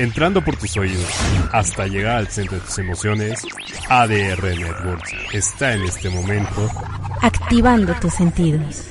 Entrando 0.00 0.42
por 0.42 0.56
tus 0.56 0.78
oídos 0.78 1.10
hasta 1.52 1.86
llegar 1.86 2.16
al 2.16 2.28
centro 2.28 2.56
de 2.56 2.64
tus 2.64 2.78
emociones, 2.78 3.46
ADR 3.90 4.42
Networks 4.42 5.12
está 5.34 5.74
en 5.74 5.82
este 5.82 6.08
momento 6.08 6.70
activando 7.20 7.92
tus 8.00 8.14
sentidos. 8.14 8.86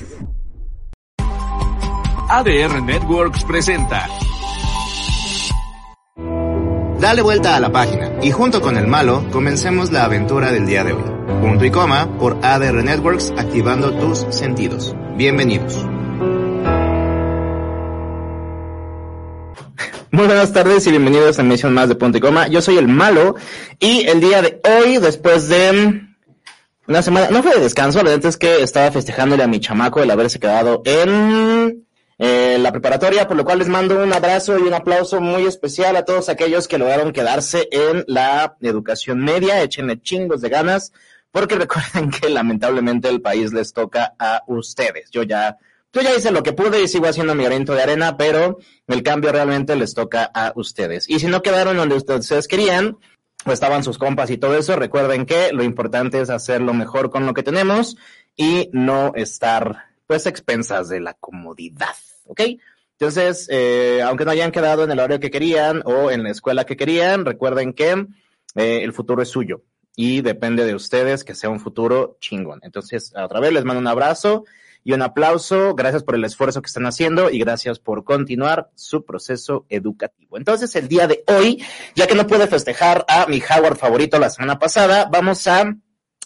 ADR 2.28 2.80
Networks 2.80 3.42
presenta. 3.42 4.06
Dale 7.00 7.22
vuelta 7.22 7.56
a 7.56 7.60
la 7.60 7.72
página 7.72 8.12
y 8.22 8.30
junto 8.30 8.60
con 8.60 8.76
el 8.76 8.86
malo 8.86 9.26
comencemos 9.32 9.90
la 9.90 10.04
aventura 10.04 10.52
del 10.52 10.64
día 10.64 10.84
de 10.84 10.92
hoy. 10.92 11.10
Punto 11.40 11.64
y 11.64 11.72
coma 11.72 12.06
por 12.18 12.38
ADR 12.40 12.84
Networks 12.84 13.32
activando 13.36 13.92
tus 13.94 14.26
sentidos. 14.30 14.94
Bienvenidos. 15.16 15.89
Muy 20.12 20.26
buenas 20.26 20.52
tardes 20.52 20.84
y 20.88 20.90
bienvenidos 20.90 21.38
a 21.38 21.44
Misión 21.44 21.72
Más 21.72 21.88
de 21.88 21.94
Punto 21.94 22.18
y 22.18 22.20
Coma. 22.20 22.48
Yo 22.48 22.60
soy 22.60 22.78
el 22.78 22.88
malo 22.88 23.36
y 23.78 24.08
el 24.08 24.20
día 24.20 24.42
de 24.42 24.60
hoy, 24.64 24.98
después 24.98 25.48
de 25.48 26.02
una 26.88 27.00
semana, 27.00 27.28
no 27.30 27.44
fue 27.44 27.54
de 27.54 27.60
descanso, 27.60 27.98
la 27.98 28.10
verdad 28.10 28.26
es 28.26 28.36
que 28.36 28.60
estaba 28.60 28.90
festejándole 28.90 29.44
a 29.44 29.46
mi 29.46 29.60
chamaco 29.60 30.02
el 30.02 30.10
haberse 30.10 30.40
quedado 30.40 30.82
en 30.84 31.86
eh, 32.18 32.58
la 32.58 32.72
preparatoria, 32.72 33.28
por 33.28 33.36
lo 33.36 33.44
cual 33.44 33.60
les 33.60 33.68
mando 33.68 34.02
un 34.02 34.12
abrazo 34.12 34.58
y 34.58 34.62
un 34.62 34.74
aplauso 34.74 35.20
muy 35.20 35.46
especial 35.46 35.94
a 35.94 36.04
todos 36.04 36.28
aquellos 36.28 36.66
que 36.66 36.78
lograron 36.78 37.12
quedarse 37.12 37.68
en 37.70 38.04
la 38.08 38.56
educación 38.62 39.20
media. 39.20 39.62
Échenle 39.62 40.02
chingos 40.02 40.40
de 40.40 40.48
ganas, 40.48 40.92
porque 41.30 41.54
recuerden 41.56 42.10
que 42.10 42.28
lamentablemente 42.30 43.08
el 43.08 43.20
país 43.20 43.52
les 43.52 43.72
toca 43.72 44.14
a 44.18 44.42
ustedes. 44.48 45.08
Yo 45.12 45.22
ya 45.22 45.56
yo 45.92 46.02
ya 46.02 46.14
hice 46.14 46.30
lo 46.30 46.42
que 46.42 46.52
pude 46.52 46.82
y 46.82 46.88
sigo 46.88 47.06
haciendo 47.06 47.34
mi 47.34 47.44
granito 47.44 47.74
de 47.74 47.82
arena, 47.82 48.16
pero 48.16 48.58
el 48.86 49.02
cambio 49.02 49.32
realmente 49.32 49.74
les 49.76 49.94
toca 49.94 50.30
a 50.32 50.52
ustedes. 50.54 51.08
Y 51.08 51.18
si 51.18 51.26
no 51.26 51.42
quedaron 51.42 51.76
donde 51.76 51.96
ustedes 51.96 52.46
querían, 52.46 52.98
o 53.44 53.52
estaban 53.52 53.82
sus 53.82 53.98
compas 53.98 54.30
y 54.30 54.38
todo 54.38 54.56
eso, 54.56 54.76
recuerden 54.76 55.26
que 55.26 55.52
lo 55.52 55.64
importante 55.64 56.20
es 56.20 56.30
hacer 56.30 56.60
lo 56.60 56.74
mejor 56.74 57.10
con 57.10 57.26
lo 57.26 57.34
que 57.34 57.42
tenemos 57.42 57.96
y 58.36 58.68
no 58.72 59.12
estar, 59.14 59.86
pues, 60.06 60.26
expensas 60.26 60.88
de 60.88 61.00
la 61.00 61.14
comodidad, 61.14 61.96
¿ok? 62.26 62.40
Entonces, 62.92 63.48
eh, 63.50 64.02
aunque 64.04 64.26
no 64.26 64.30
hayan 64.30 64.52
quedado 64.52 64.84
en 64.84 64.90
el 64.90 64.98
horario 64.98 65.20
que 65.20 65.30
querían 65.30 65.82
o 65.86 66.10
en 66.10 66.22
la 66.22 66.30
escuela 66.30 66.66
que 66.66 66.76
querían, 66.76 67.24
recuerden 67.24 67.72
que 67.72 68.06
eh, 68.56 68.82
el 68.82 68.92
futuro 68.92 69.22
es 69.22 69.30
suyo 69.30 69.62
y 69.96 70.20
depende 70.20 70.66
de 70.66 70.74
ustedes 70.74 71.24
que 71.24 71.34
sea 71.34 71.48
un 71.48 71.60
futuro 71.60 72.18
chingón. 72.20 72.60
Entonces, 72.62 73.12
otra 73.16 73.40
vez 73.40 73.52
les 73.52 73.64
mando 73.64 73.80
un 73.80 73.86
abrazo 73.86 74.44
y 74.84 74.92
un 74.92 75.02
aplauso. 75.02 75.74
Gracias 75.74 76.02
por 76.02 76.14
el 76.14 76.24
esfuerzo 76.24 76.62
que 76.62 76.66
están 76.66 76.86
haciendo 76.86 77.30
y 77.30 77.38
gracias 77.38 77.78
por 77.78 78.04
continuar 78.04 78.70
su 78.74 79.04
proceso 79.04 79.66
educativo. 79.68 80.36
Entonces, 80.36 80.74
el 80.76 80.88
día 80.88 81.06
de 81.06 81.24
hoy, 81.26 81.62
ya 81.94 82.06
que 82.06 82.14
no 82.14 82.26
pude 82.26 82.46
festejar 82.46 83.04
a 83.08 83.26
mi 83.26 83.40
Howard 83.40 83.76
favorito 83.76 84.18
la 84.18 84.30
semana 84.30 84.58
pasada, 84.58 85.08
vamos 85.10 85.46
a 85.46 85.74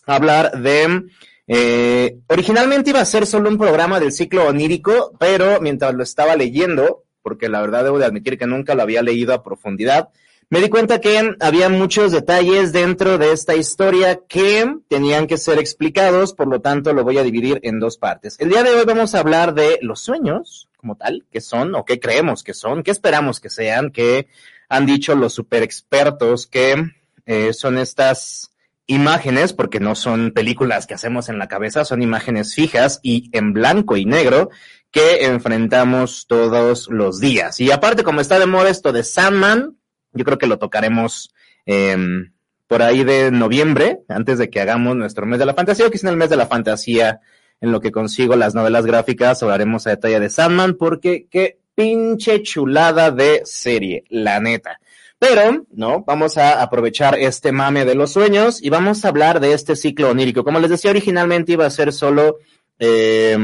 hablar 0.06 0.60
de... 0.60 1.04
Eh, 1.46 2.20
originalmente 2.28 2.88
iba 2.88 3.00
a 3.00 3.04
ser 3.04 3.26
solo 3.26 3.50
un 3.50 3.58
programa 3.58 4.00
del 4.00 4.12
ciclo 4.12 4.46
onírico, 4.46 5.14
pero 5.18 5.60
mientras 5.60 5.92
lo 5.94 6.02
estaba 6.02 6.36
leyendo, 6.36 7.04
porque 7.20 7.50
la 7.50 7.60
verdad 7.60 7.84
debo 7.84 7.98
de 7.98 8.06
admitir 8.06 8.38
que 8.38 8.46
nunca 8.46 8.74
lo 8.74 8.82
había 8.82 9.02
leído 9.02 9.34
a 9.34 9.42
profundidad, 9.42 10.08
me 10.50 10.60
di 10.60 10.68
cuenta 10.68 11.00
que 11.00 11.36
había 11.40 11.68
muchos 11.68 12.12
detalles 12.12 12.72
dentro 12.72 13.18
de 13.18 13.32
esta 13.32 13.54
historia 13.54 14.20
que 14.28 14.76
tenían 14.88 15.26
que 15.26 15.38
ser 15.38 15.58
explicados, 15.58 16.32
por 16.34 16.48
lo 16.48 16.60
tanto 16.60 16.92
lo 16.92 17.04
voy 17.04 17.18
a 17.18 17.22
dividir 17.22 17.60
en 17.62 17.80
dos 17.80 17.98
partes. 17.98 18.38
El 18.38 18.50
día 18.50 18.62
de 18.62 18.70
hoy 18.70 18.84
vamos 18.84 19.14
a 19.14 19.20
hablar 19.20 19.54
de 19.54 19.78
los 19.82 20.00
sueños 20.00 20.68
como 20.76 20.96
tal, 20.96 21.24
qué 21.32 21.40
son 21.40 21.74
o 21.74 21.84
qué 21.84 21.98
creemos 21.98 22.42
que 22.42 22.52
son, 22.52 22.82
qué 22.82 22.90
esperamos 22.90 23.40
que 23.40 23.48
sean, 23.48 23.90
qué 23.90 24.28
han 24.68 24.86
dicho 24.86 25.14
los 25.14 25.32
super 25.32 25.62
expertos 25.62 26.46
que 26.46 26.92
eh, 27.26 27.52
son 27.54 27.78
estas 27.78 28.50
imágenes, 28.86 29.54
porque 29.54 29.80
no 29.80 29.94
son 29.94 30.32
películas 30.32 30.86
que 30.86 30.94
hacemos 30.94 31.28
en 31.28 31.38
la 31.38 31.48
cabeza, 31.48 31.84
son 31.84 32.02
imágenes 32.02 32.54
fijas 32.54 33.00
y 33.02 33.30
en 33.32 33.54
blanco 33.54 33.96
y 33.96 34.04
negro 34.04 34.50
que 34.90 35.24
enfrentamos 35.24 36.26
todos 36.28 36.88
los 36.88 37.18
días. 37.18 37.60
Y 37.60 37.70
aparte, 37.70 38.04
como 38.04 38.20
está 38.20 38.38
de 38.38 38.46
moda 38.46 38.68
esto 38.68 38.92
de 38.92 39.02
Sandman, 39.02 39.76
yo 40.14 40.24
creo 40.24 40.38
que 40.38 40.46
lo 40.46 40.58
tocaremos 40.58 41.34
eh, 41.66 41.96
por 42.66 42.82
ahí 42.82 43.04
de 43.04 43.30
noviembre, 43.30 44.00
antes 44.08 44.38
de 44.38 44.50
que 44.50 44.60
hagamos 44.60 44.96
nuestro 44.96 45.26
mes 45.26 45.38
de 45.38 45.46
la 45.46 45.54
fantasía, 45.54 45.86
o 45.86 45.90
quizá 45.90 46.08
en 46.08 46.12
el 46.12 46.18
mes 46.18 46.30
de 46.30 46.36
la 46.36 46.46
fantasía, 46.46 47.20
en 47.60 47.72
lo 47.72 47.80
que 47.80 47.92
consigo 47.92 48.36
las 48.36 48.54
novelas 48.54 48.86
gráficas, 48.86 49.42
hablaremos 49.42 49.86
a 49.86 49.90
detalle 49.90 50.20
de 50.20 50.30
Sandman, 50.30 50.74
porque 50.74 51.26
qué 51.30 51.58
pinche 51.74 52.42
chulada 52.42 53.10
de 53.10 53.42
serie, 53.44 54.04
la 54.08 54.40
neta. 54.40 54.80
Pero, 55.18 55.66
¿no? 55.70 56.04
Vamos 56.06 56.36
a 56.36 56.62
aprovechar 56.62 57.18
este 57.18 57.52
mame 57.52 57.84
de 57.84 57.94
los 57.94 58.12
sueños 58.12 58.62
y 58.62 58.70
vamos 58.70 59.04
a 59.04 59.08
hablar 59.08 59.40
de 59.40 59.52
este 59.52 59.76
ciclo 59.76 60.10
onírico. 60.10 60.44
Como 60.44 60.60
les 60.60 60.70
decía, 60.70 60.90
originalmente 60.90 61.52
iba 61.52 61.64
a 61.64 61.70
ser 61.70 61.92
solo 61.92 62.38
eh, 62.78 63.38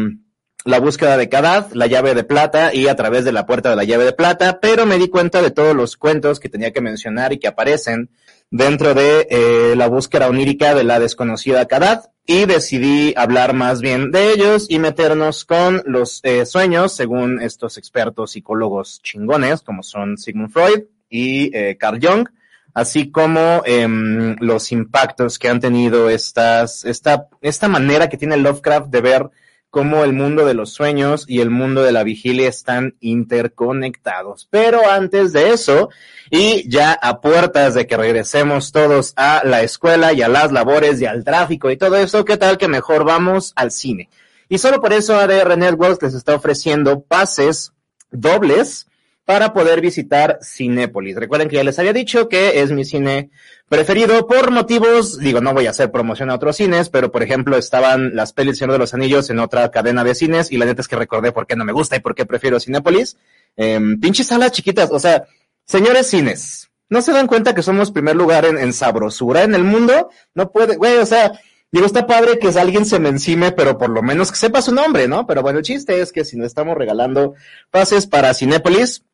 la 0.64 0.78
búsqueda 0.78 1.16
de 1.16 1.28
Kadad, 1.28 1.72
la 1.72 1.86
llave 1.86 2.14
de 2.14 2.24
plata 2.24 2.74
y 2.74 2.88
a 2.88 2.96
través 2.96 3.24
de 3.24 3.32
la 3.32 3.46
puerta 3.46 3.70
de 3.70 3.76
la 3.76 3.84
llave 3.84 4.04
de 4.04 4.12
plata, 4.12 4.60
pero 4.60 4.86
me 4.86 4.98
di 4.98 5.08
cuenta 5.08 5.42
de 5.42 5.50
todos 5.50 5.74
los 5.74 5.96
cuentos 5.96 6.40
que 6.40 6.48
tenía 6.48 6.72
que 6.72 6.80
mencionar 6.80 7.32
y 7.32 7.38
que 7.38 7.48
aparecen 7.48 8.10
dentro 8.50 8.94
de 8.94 9.26
eh, 9.30 9.74
la 9.76 9.86
búsqueda 9.86 10.28
onírica 10.28 10.74
de 10.74 10.84
la 10.84 10.98
desconocida 10.98 11.66
Kadad 11.66 12.10
y 12.26 12.46
decidí 12.46 13.14
hablar 13.16 13.54
más 13.54 13.80
bien 13.80 14.10
de 14.10 14.32
ellos 14.32 14.66
y 14.68 14.78
meternos 14.78 15.44
con 15.44 15.82
los 15.86 16.20
eh, 16.24 16.44
sueños 16.46 16.94
según 16.94 17.40
estos 17.40 17.78
expertos 17.78 18.32
psicólogos 18.32 19.00
chingones 19.02 19.62
como 19.62 19.82
son 19.82 20.18
Sigmund 20.18 20.52
Freud 20.52 20.82
y 21.08 21.56
eh, 21.56 21.76
Carl 21.78 22.00
Jung 22.02 22.28
así 22.74 23.10
como 23.10 23.62
em, 23.64 24.36
los 24.40 24.72
impactos 24.72 25.38
que 25.38 25.48
han 25.48 25.60
tenido 25.60 26.10
estas, 26.10 26.84
esta, 26.84 27.28
esta 27.40 27.68
manera 27.68 28.08
que 28.08 28.16
tiene 28.16 28.36
Lovecraft 28.36 28.88
de 28.88 29.00
ver 29.00 29.30
cómo 29.70 30.04
el 30.04 30.12
mundo 30.12 30.44
de 30.44 30.54
los 30.54 30.72
sueños 30.72 31.24
y 31.28 31.40
el 31.40 31.50
mundo 31.50 31.82
de 31.82 31.92
la 31.92 32.02
vigilia 32.02 32.48
están 32.48 32.96
interconectados. 33.00 34.48
Pero 34.50 34.90
antes 34.90 35.32
de 35.32 35.50
eso, 35.50 35.90
y 36.30 36.68
ya 36.68 36.92
a 36.92 37.20
puertas 37.20 37.74
de 37.74 37.86
que 37.86 37.96
regresemos 37.96 38.72
todos 38.72 39.12
a 39.16 39.42
la 39.44 39.62
escuela 39.62 40.12
y 40.12 40.22
a 40.22 40.28
las 40.28 40.52
labores 40.52 41.00
y 41.00 41.06
al 41.06 41.24
tráfico 41.24 41.70
y 41.70 41.76
todo 41.76 41.96
eso, 41.96 42.24
¿qué 42.24 42.36
tal 42.36 42.58
que 42.58 42.68
mejor 42.68 43.04
vamos 43.04 43.52
al 43.56 43.70
cine? 43.70 44.08
Y 44.48 44.58
solo 44.58 44.80
por 44.80 44.92
eso 44.92 45.16
ADR 45.16 45.56
Networks 45.56 46.02
les 46.02 46.14
está 46.14 46.34
ofreciendo 46.34 47.00
pases 47.00 47.72
dobles 48.10 48.88
para 49.30 49.52
poder 49.52 49.80
visitar 49.80 50.40
Cinépolis. 50.42 51.14
Recuerden 51.14 51.48
que 51.48 51.54
ya 51.54 51.62
les 51.62 51.78
había 51.78 51.92
dicho 51.92 52.28
que 52.28 52.62
es 52.62 52.72
mi 52.72 52.84
cine 52.84 53.30
preferido 53.68 54.26
por 54.26 54.50
motivos, 54.50 55.20
digo, 55.20 55.40
no 55.40 55.54
voy 55.54 55.68
a 55.68 55.70
hacer 55.70 55.92
promoción 55.92 56.30
a 56.30 56.34
otros 56.34 56.56
cines, 56.56 56.88
pero 56.88 57.12
por 57.12 57.22
ejemplo 57.22 57.56
estaban 57.56 58.16
las 58.16 58.32
pelis 58.32 58.58
Señor 58.58 58.72
de 58.72 58.80
los 58.80 58.92
Anillos 58.92 59.30
en 59.30 59.38
otra 59.38 59.70
cadena 59.70 60.02
de 60.02 60.16
cines 60.16 60.50
y 60.50 60.56
la 60.56 60.64
neta 60.64 60.80
es 60.80 60.88
que 60.88 60.96
recordé 60.96 61.30
por 61.30 61.46
qué 61.46 61.54
no 61.54 61.64
me 61.64 61.70
gusta 61.70 61.94
y 61.94 62.00
por 62.00 62.16
qué 62.16 62.26
prefiero 62.26 62.58
Cinépolis. 62.58 63.18
Eh, 63.56 63.78
pinches 64.00 64.26
salas 64.26 64.50
chiquitas, 64.50 64.90
o 64.90 64.98
sea, 64.98 65.22
señores 65.64 66.08
cines, 66.08 66.68
¿no 66.88 67.00
se 67.00 67.12
dan 67.12 67.28
cuenta 67.28 67.54
que 67.54 67.62
somos 67.62 67.92
primer 67.92 68.16
lugar 68.16 68.44
en, 68.46 68.58
en 68.58 68.72
sabrosura 68.72 69.44
en 69.44 69.54
el 69.54 69.62
mundo? 69.62 70.10
No 70.34 70.50
puede, 70.50 70.74
güey, 70.74 70.96
o 70.96 71.06
sea, 71.06 71.38
Digo, 71.72 71.86
está 71.86 72.04
padre 72.04 72.40
que 72.40 72.48
alguien 72.58 72.84
se 72.84 72.98
me 72.98 73.10
encime, 73.10 73.52
pero 73.52 73.78
por 73.78 73.90
lo 73.90 74.02
menos 74.02 74.32
que 74.32 74.38
sepa 74.38 74.60
su 74.60 74.74
nombre, 74.74 75.06
¿no? 75.06 75.24
Pero 75.24 75.40
bueno, 75.40 75.60
el 75.60 75.64
chiste 75.64 76.00
es 76.00 76.10
que 76.10 76.24
si 76.24 76.36
no 76.36 76.44
estamos 76.44 76.76
regalando 76.76 77.34
pases 77.70 78.08
para 78.08 78.34
Cinépolis, 78.34 79.04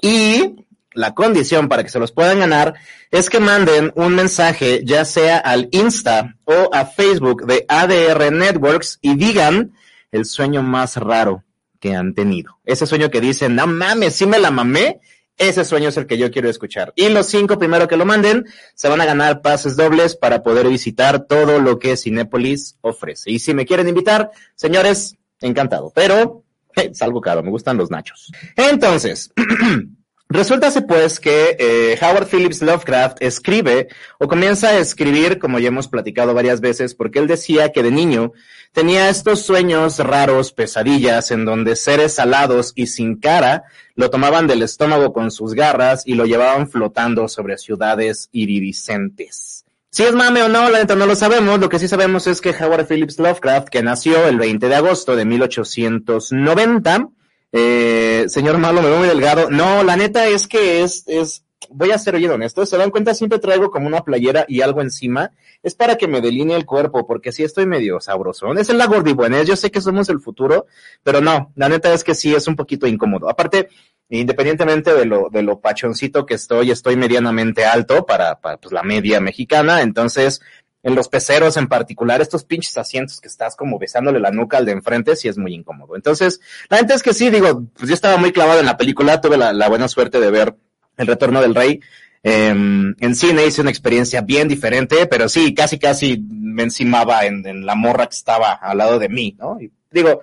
y 0.00 0.66
la 0.92 1.14
condición 1.14 1.68
para 1.68 1.84
que 1.84 1.90
se 1.90 1.98
los 1.98 2.12
puedan 2.12 2.40
ganar 2.40 2.74
es 3.10 3.30
que 3.30 3.40
manden 3.40 3.92
un 3.94 4.14
mensaje 4.14 4.82
ya 4.84 5.04
sea 5.04 5.38
al 5.38 5.68
Insta 5.70 6.36
o 6.44 6.70
a 6.72 6.86
Facebook 6.86 7.46
de 7.46 7.64
ADR 7.68 8.32
Networks 8.32 8.98
y 9.00 9.14
digan 9.14 9.72
el 10.10 10.24
sueño 10.24 10.62
más 10.62 10.96
raro 10.96 11.44
que 11.78 11.94
han 11.94 12.14
tenido. 12.14 12.58
Ese 12.64 12.86
sueño 12.86 13.10
que 13.10 13.20
dicen, 13.20 13.54
no 13.54 13.66
mames, 13.66 14.14
sí 14.14 14.26
me 14.26 14.38
la 14.38 14.50
mamé. 14.50 15.00
Ese 15.36 15.64
sueño 15.64 15.90
es 15.90 15.96
el 15.96 16.06
que 16.06 16.18
yo 16.18 16.32
quiero 16.32 16.50
escuchar. 16.50 16.92
Y 16.96 17.08
los 17.10 17.26
cinco 17.26 17.58
primero 17.58 17.86
que 17.86 17.96
lo 17.96 18.04
manden 18.04 18.46
se 18.74 18.88
van 18.88 19.00
a 19.00 19.04
ganar 19.04 19.40
pases 19.40 19.76
dobles 19.76 20.16
para 20.16 20.42
poder 20.42 20.66
visitar 20.66 21.26
todo 21.26 21.60
lo 21.60 21.78
que 21.78 21.96
Cinépolis 21.96 22.76
ofrece. 22.80 23.30
Y 23.30 23.38
si 23.38 23.54
me 23.54 23.64
quieren 23.64 23.88
invitar, 23.88 24.32
señores, 24.56 25.16
encantado. 25.40 25.92
Pero 25.94 26.42
es 26.76 27.02
algo 27.02 27.20
caro, 27.20 27.42
me 27.42 27.50
gustan 27.50 27.76
los 27.76 27.90
nachos. 27.90 28.30
Entonces, 28.56 29.32
Resulta 30.30 30.70
pues 30.86 31.20
que 31.20 31.56
eh, 31.58 31.98
Howard 32.02 32.28
Phillips 32.28 32.60
Lovecraft 32.60 33.22
escribe 33.22 33.88
o 34.18 34.28
comienza 34.28 34.68
a 34.68 34.78
escribir, 34.78 35.38
como 35.38 35.58
ya 35.58 35.68
hemos 35.68 35.88
platicado 35.88 36.34
varias 36.34 36.60
veces, 36.60 36.94
porque 36.94 37.18
él 37.18 37.26
decía 37.26 37.72
que 37.72 37.82
de 37.82 37.90
niño 37.90 38.32
tenía 38.72 39.08
estos 39.08 39.40
sueños 39.40 39.98
raros, 39.98 40.52
pesadillas, 40.52 41.30
en 41.30 41.46
donde 41.46 41.76
seres 41.76 42.18
alados 42.18 42.74
y 42.74 42.88
sin 42.88 43.16
cara 43.16 43.64
lo 43.94 44.10
tomaban 44.10 44.46
del 44.46 44.62
estómago 44.62 45.14
con 45.14 45.30
sus 45.30 45.54
garras 45.54 46.02
y 46.04 46.14
lo 46.14 46.26
llevaban 46.26 46.68
flotando 46.68 47.26
sobre 47.26 47.56
ciudades 47.56 48.28
iridiscentes. 48.30 49.57
Si 49.90 50.02
es 50.02 50.12
mame 50.12 50.42
o 50.42 50.48
no, 50.48 50.68
la 50.68 50.80
neta 50.80 50.94
no 50.94 51.06
lo 51.06 51.14
sabemos. 51.14 51.58
Lo 51.60 51.68
que 51.70 51.78
sí 51.78 51.88
sabemos 51.88 52.26
es 52.26 52.42
que 52.42 52.50
Howard 52.50 52.86
Phillips 52.86 53.18
Lovecraft, 53.18 53.68
que 53.68 53.82
nació 53.82 54.26
el 54.26 54.38
20 54.38 54.68
de 54.68 54.74
agosto 54.74 55.16
de 55.16 55.24
1890, 55.24 57.08
eh, 57.52 58.26
señor 58.28 58.58
Malo, 58.58 58.82
me 58.82 58.90
veo 58.90 58.98
muy 58.98 59.08
delgado. 59.08 59.50
No, 59.50 59.82
la 59.82 59.96
neta 59.96 60.26
es 60.26 60.46
que 60.46 60.82
es, 60.82 61.04
es, 61.06 61.44
voy 61.70 61.90
a 61.92 61.98
ser 61.98 62.18
bien 62.18 62.30
honesto. 62.30 62.66
Se 62.66 62.76
dan 62.76 62.90
cuenta, 62.90 63.14
siempre 63.14 63.38
traigo 63.38 63.70
como 63.70 63.86
una 63.86 64.02
playera 64.02 64.44
y 64.46 64.60
algo 64.60 64.82
encima. 64.82 65.32
Es 65.62 65.74
para 65.74 65.96
que 65.96 66.06
me 66.06 66.20
delinee 66.20 66.54
el 66.54 66.66
cuerpo, 66.66 67.06
porque 67.06 67.32
sí 67.32 67.42
estoy 67.42 67.64
medio 67.64 67.98
sabroso. 67.98 68.52
Es 68.52 68.68
el 68.68 68.76
la 68.76 68.86
gordibuenés. 68.86 69.46
Yo 69.46 69.56
sé 69.56 69.70
que 69.70 69.80
somos 69.80 70.10
el 70.10 70.20
futuro, 70.20 70.66
pero 71.02 71.22
no, 71.22 71.50
la 71.56 71.70
neta 71.70 71.94
es 71.94 72.04
que 72.04 72.14
sí 72.14 72.34
es 72.34 72.46
un 72.46 72.56
poquito 72.56 72.86
incómodo. 72.86 73.30
Aparte, 73.30 73.70
independientemente 74.10 74.94
de 74.94 75.04
lo, 75.04 75.28
de 75.30 75.42
lo 75.42 75.60
pachoncito 75.60 76.26
que 76.26 76.34
estoy, 76.34 76.70
estoy 76.70 76.96
medianamente 76.96 77.64
alto 77.64 78.06
para, 78.06 78.40
para 78.40 78.56
pues, 78.56 78.72
la 78.72 78.82
media 78.82 79.20
mexicana. 79.20 79.82
Entonces, 79.82 80.40
en 80.82 80.94
los 80.94 81.08
peceros 81.08 81.56
en 81.56 81.68
particular, 81.68 82.20
estos 82.20 82.44
pinches 82.44 82.76
asientos 82.78 83.20
que 83.20 83.28
estás 83.28 83.56
como 83.56 83.78
besándole 83.78 84.20
la 84.20 84.30
nuca 84.30 84.58
al 84.58 84.64
de 84.64 84.72
enfrente, 84.72 85.16
sí 85.16 85.28
es 85.28 85.36
muy 85.36 85.54
incómodo. 85.54 85.96
Entonces, 85.96 86.40
la 86.68 86.78
gente 86.78 86.94
es 86.94 87.02
que 87.02 87.14
sí, 87.14 87.30
digo, 87.30 87.64
pues 87.74 87.88
yo 87.88 87.94
estaba 87.94 88.16
muy 88.16 88.32
clavado 88.32 88.60
en 88.60 88.66
la 88.66 88.76
película, 88.76 89.20
tuve 89.20 89.36
la, 89.36 89.68
buena 89.68 89.88
suerte 89.88 90.20
de 90.20 90.30
ver 90.30 90.54
El 90.96 91.06
Retorno 91.06 91.40
del 91.40 91.54
Rey. 91.54 91.80
Em, 92.22 92.94
en 92.98 93.14
cine 93.14 93.46
hice 93.46 93.60
una 93.60 93.70
experiencia 93.70 94.22
bien 94.22 94.48
diferente, 94.48 95.06
pero 95.06 95.28
sí, 95.28 95.54
casi 95.54 95.78
casi 95.78 96.18
me 96.28 96.64
encimaba 96.64 97.26
en, 97.26 97.64
la 97.64 97.74
morra 97.74 98.06
que 98.06 98.16
estaba 98.16 98.52
al 98.52 98.78
lado 98.78 98.98
de 98.98 99.08
mí, 99.08 99.36
¿no? 99.38 99.60
Y 99.60 99.70
digo, 99.90 100.22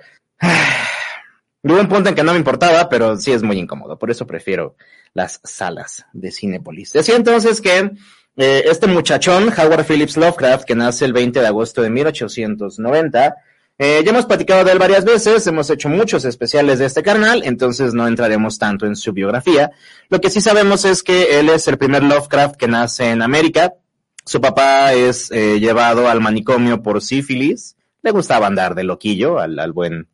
hubo 1.74 1.82
un 1.82 1.90
punto 1.90 2.10
en 2.10 2.16
que 2.16 2.24
no 2.24 2.32
me 2.32 2.38
importaba, 2.38 2.88
pero 2.90 3.18
sí 3.18 3.32
es 3.32 3.44
muy 3.44 3.58
incómodo, 3.58 3.98
por 3.98 4.12
eso 4.12 4.28
prefiero 4.28 4.76
las 5.14 5.40
salas 5.44 6.06
de 6.14 6.32
Cinepolis. 6.32 6.94
Decía 6.94 7.16
entonces 7.16 7.62
que 7.62 7.92
eh, 8.38 8.64
este 8.66 8.88
muchachón, 8.88 9.50
Howard 9.58 9.86
Phillips 9.86 10.18
Lovecraft, 10.18 10.66
que 10.66 10.76
nace 10.76 11.06
el 11.06 11.14
20 11.14 11.40
de 11.40 11.48
agosto 11.48 11.82
de 11.82 11.90
1890, 11.90 13.36
eh, 13.78 14.02
ya 14.06 14.12
hemos 14.12 14.26
platicado 14.26 14.64
de 14.64 14.72
él 14.72 14.80
varias 14.80 15.04
veces, 15.04 15.46
hemos 15.48 15.70
hecho 15.70 15.90
muchos 15.90 16.24
especiales 16.24 16.80
de 16.80 16.86
este 16.86 17.04
carnal, 17.04 17.42
entonces 17.44 17.94
no 17.94 18.08
entraremos 18.08 18.58
tanto 18.58 18.86
en 18.86 18.96
su 18.96 19.12
biografía. 19.12 19.72
Lo 20.10 20.22
que 20.22 20.30
sí 20.30 20.40
sabemos 20.40 20.86
es 20.86 21.04
que 21.04 21.40
él 21.40 21.50
es 21.50 21.68
el 21.68 21.78
primer 21.78 22.04
Lovecraft 22.04 22.56
que 22.56 22.68
nace 22.68 23.10
en 23.10 23.22
América. 23.22 23.74
Su 24.26 24.40
papá 24.40 24.94
es 24.94 25.30
eh, 25.32 25.60
llevado 25.60 26.08
al 26.08 26.22
manicomio 26.22 26.82
por 26.82 27.02
sífilis. 27.02 27.76
Le 28.02 28.12
gustaba 28.12 28.48
andar 28.48 28.76
de 28.76 28.84
loquillo 28.84 29.40
al, 29.40 29.72
buen 29.74 30.08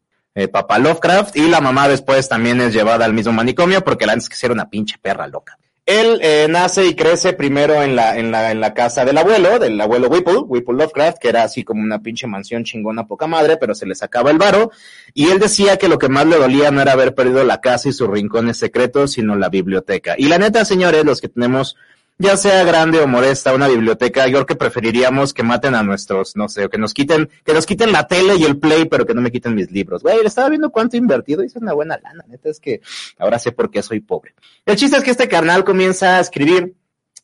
papá 0.51 0.79
Lovecraft. 0.79 1.35
Y 1.35 1.47
la 1.47 1.61
mamá 1.61 1.87
después 1.87 2.27
también 2.29 2.61
es 2.61 2.73
llevada 2.73 3.05
al 3.05 3.13
mismo 3.13 3.33
manicomio 3.33 3.83
porque 3.83 4.05
la 4.05 4.13
antes 4.13 4.29
que 4.29 4.45
era 4.45 4.53
una 4.53 4.69
pinche 4.69 4.97
perra 5.01 5.27
loca. 5.27 5.57
Él 5.85 6.19
eh, 6.21 6.47
nace 6.47 6.85
y 6.85 6.95
crece 6.95 7.33
primero 7.33 7.81
en 7.81 7.95
la, 7.95 8.17
en, 8.17 8.31
la, 8.31 8.51
en 8.51 8.61
la 8.61 8.73
casa 8.73 9.03
del 9.03 9.17
abuelo, 9.17 9.57
del 9.57 9.81
abuelo 9.81 10.09
Whipple, 10.09 10.37
Whipple 10.37 10.75
Lovecraft, 10.75 11.17
que 11.17 11.29
era 11.29 11.43
así 11.43 11.63
como 11.63 11.81
una 11.81 12.01
pinche 12.01 12.27
mansión 12.27 12.63
chingona 12.63 13.07
poca 13.07 13.25
madre, 13.25 13.57
pero 13.57 13.73
se 13.73 13.87
le 13.87 13.95
sacaba 13.95 14.29
el 14.29 14.37
varo. 14.37 14.71
Y 15.13 15.29
él 15.31 15.39
decía 15.39 15.77
que 15.77 15.89
lo 15.89 15.97
que 15.97 16.07
más 16.07 16.27
le 16.27 16.37
dolía 16.37 16.69
no 16.69 16.81
era 16.81 16.93
haber 16.93 17.15
perdido 17.15 17.43
la 17.43 17.61
casa 17.61 17.89
y 17.89 17.93
sus 17.93 18.07
rincones 18.07 18.57
secretos, 18.57 19.13
sino 19.13 19.35
la 19.35 19.49
biblioteca. 19.49 20.13
Y 20.17 20.27
la 20.27 20.37
neta, 20.37 20.63
señores, 20.65 21.03
los 21.03 21.19
que 21.19 21.29
tenemos 21.29 21.75
ya 22.21 22.37
sea 22.37 22.63
grande 22.63 22.99
o 22.99 23.07
modesta, 23.07 23.53
una 23.53 23.67
biblioteca, 23.67 24.27
yo 24.27 24.33
creo 24.33 24.45
que 24.45 24.55
preferiríamos 24.55 25.33
que 25.33 25.43
maten 25.43 25.73
a 25.75 25.83
nuestros, 25.83 26.35
no 26.35 26.47
sé, 26.47 26.65
o 26.65 26.69
que 26.69 26.77
nos 26.77 26.93
quiten, 26.93 27.29
que 27.43 27.53
nos 27.53 27.65
quiten 27.65 27.91
la 27.91 28.07
tele 28.07 28.35
y 28.35 28.43
el 28.43 28.59
play, 28.59 28.85
pero 28.85 29.05
que 29.05 29.13
no 29.13 29.21
me 29.21 29.31
quiten 29.31 29.55
mis 29.55 29.71
libros. 29.71 30.03
Güey, 30.03 30.19
le 30.19 30.27
estaba 30.27 30.49
viendo 30.49 30.69
cuánto 30.69 30.97
invertido 30.97 31.41
es 31.41 31.55
una 31.55 31.73
buena 31.73 31.97
lana, 32.01 32.23
neta, 32.27 32.49
es 32.49 32.59
que 32.59 32.81
ahora 33.17 33.39
sé 33.39 33.51
por 33.51 33.71
qué 33.71 33.81
soy 33.81 34.01
pobre. 34.01 34.35
El 34.65 34.75
chiste 34.75 34.97
es 34.97 35.03
que 35.03 35.11
este 35.11 35.27
carnal 35.27 35.63
comienza 35.63 36.17
a 36.17 36.19
escribir 36.19 36.75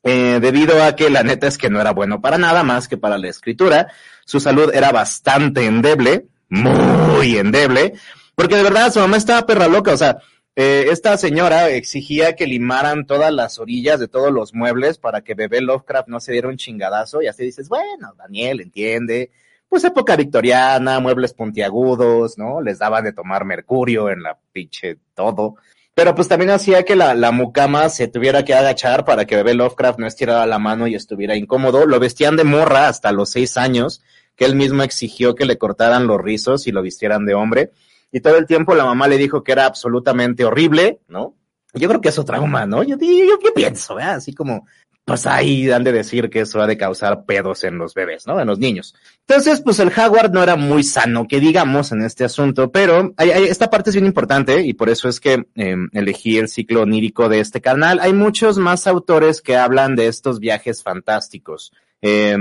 eh, 0.04 0.40
debido 0.42 0.84
a 0.84 0.96
que 0.96 1.10
la 1.10 1.22
neta 1.24 1.48
es 1.48 1.58
que 1.58 1.70
no 1.70 1.80
era 1.80 1.92
bueno 1.92 2.20
para 2.20 2.38
nada 2.38 2.64
más 2.64 2.88
que 2.88 2.98
para 2.98 3.18
la 3.18 3.30
escritura. 3.30 3.88
Su 4.26 4.40
salud 4.40 4.72
era 4.74 4.92
bastante 4.92 5.66
endeble, 5.66 6.26
muy 6.50 7.38
endeble, 7.38 7.94
porque 8.36 8.56
de 8.56 8.64
verdad 8.64 8.92
su 8.92 9.00
mamá 9.00 9.18
estaba 9.18 9.46
perra 9.46 9.68
loca, 9.68 9.94
o 9.94 9.98
sea, 9.98 10.18
eh, 10.60 10.88
esta 10.90 11.16
señora 11.18 11.70
exigía 11.70 12.36
que 12.36 12.48
limaran 12.48 13.06
todas 13.06 13.32
las 13.32 13.60
orillas 13.60 14.00
de 14.00 14.08
todos 14.08 14.32
los 14.32 14.56
muebles 14.56 14.98
para 14.98 15.22
que 15.22 15.36
bebé 15.36 15.62
Lovecraft 15.62 16.08
no 16.08 16.20
se 16.20 16.32
diera 16.32 16.48
un 16.50 16.58
chingadazo 16.58 17.22
y 17.22 17.28
así 17.28 17.44
dices, 17.44 17.70
bueno, 17.70 18.16
Daniel 18.18 18.62
entiende, 18.62 19.30
pues 19.70 19.84
época 19.84 20.16
victoriana, 20.16 21.00
muebles 21.00 21.36
puntiagudos, 21.36 22.40
¿no? 22.40 22.60
Les 22.60 22.80
daban 22.80 23.04
de 23.04 23.14
tomar 23.14 23.46
mercurio 23.46 24.10
en 24.10 24.24
la 24.24 24.36
pinche 24.52 24.98
todo. 25.14 25.58
Pero 25.94 26.16
pues 26.16 26.28
también 26.28 26.50
hacía 26.50 26.82
que 26.82 26.96
la, 26.96 27.14
la 27.14 27.32
mucama 27.32 27.88
se 27.90 28.08
tuviera 28.08 28.44
que 28.44 28.56
agachar 28.56 29.06
para 29.06 29.26
que 29.26 29.36
bebé 29.36 29.54
Lovecraft 29.54 30.00
no 30.00 30.08
estirara 30.08 30.48
la 30.48 30.58
mano 30.58 30.88
y 30.88 30.96
estuviera 30.96 31.36
incómodo. 31.36 31.86
Lo 31.86 32.00
vestían 32.00 32.36
de 32.36 32.46
morra 32.46 32.88
hasta 32.88 33.12
los 33.12 33.30
seis 33.30 33.58
años, 33.58 34.02
que 34.36 34.46
él 34.46 34.56
mismo 34.56 34.82
exigió 34.82 35.36
que 35.36 35.46
le 35.46 35.60
cortaran 35.60 36.08
los 36.08 36.20
rizos 36.20 36.66
y 36.66 36.72
lo 36.72 36.82
vistieran 36.82 37.28
de 37.28 37.36
hombre 37.36 37.74
y 38.12 38.22
todo 38.22 38.38
el 38.38 38.46
tiempo 38.46 38.76
la 38.76 38.86
mamá 38.86 39.08
le 39.08 39.18
dijo 39.18 39.44
que 39.44 39.52
era 39.52 39.66
absolutamente 39.66 40.46
horrible, 40.46 41.00
¿no? 41.08 41.36
Yo 41.74 41.88
creo 41.90 42.02
que 42.02 42.10
eso 42.10 42.26
trauma, 42.26 42.66
¿no? 42.66 42.84
Yo, 42.84 42.98
yo, 42.98 43.40
yo 43.44 43.54
pienso, 43.54 44.00
¿eh? 44.00 44.04
Así 44.04 44.34
como, 44.34 44.66
pues 45.08 45.26
ahí 45.26 45.70
han 45.70 45.84
de 45.84 45.92
decir 45.92 46.30
que 46.30 46.42
eso 46.42 46.62
ha 46.62 46.68
de 46.68 46.78
causar 46.78 47.26
pedos 47.26 47.64
en 47.64 47.78
los 47.78 47.94
bebés, 47.94 48.26
¿no? 48.28 48.40
En 48.40 48.48
los 48.48 48.60
niños. 48.60 48.96
Entonces, 49.28 49.62
pues 49.62 49.80
el 49.80 49.92
Howard 49.96 50.32
no 50.32 50.42
era 50.42 50.56
muy 50.56 50.84
sano, 50.84 51.28
que 51.28 51.40
digamos, 51.40 51.92
en 51.92 52.02
este 52.02 52.24
asunto, 52.26 52.72
pero 52.72 53.14
hay, 53.18 53.30
esta 53.30 53.70
parte 53.70 53.90
es 53.90 53.96
bien 53.96 54.06
importante 54.06 54.62
y 54.62 54.74
por 54.74 54.90
eso 54.90 55.08
es 55.08 55.20
que 55.20 55.46
em, 55.56 55.90
elegí 55.94 56.38
el 56.38 56.50
ciclo 56.50 56.82
onírico 56.82 57.30
de 57.30 57.40
este 57.42 57.62
canal. 57.62 58.00
Hay 58.02 58.14
muchos 58.14 58.58
más 58.58 58.88
autores 58.88 59.42
que 59.42 59.56
hablan 59.56 59.96
de 59.96 60.08
estos 60.08 60.40
viajes 60.40 60.84
fantásticos. 60.84 61.72
Eh, 62.02 62.36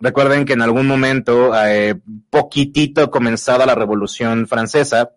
Recuerden 0.00 0.44
que 0.44 0.52
en 0.52 0.62
algún 0.62 0.86
momento, 0.86 1.52
eh, 1.64 1.96
poquitito 2.30 3.10
comenzada 3.10 3.66
la 3.66 3.74
Revolución 3.74 4.46
Francesa 4.46 5.10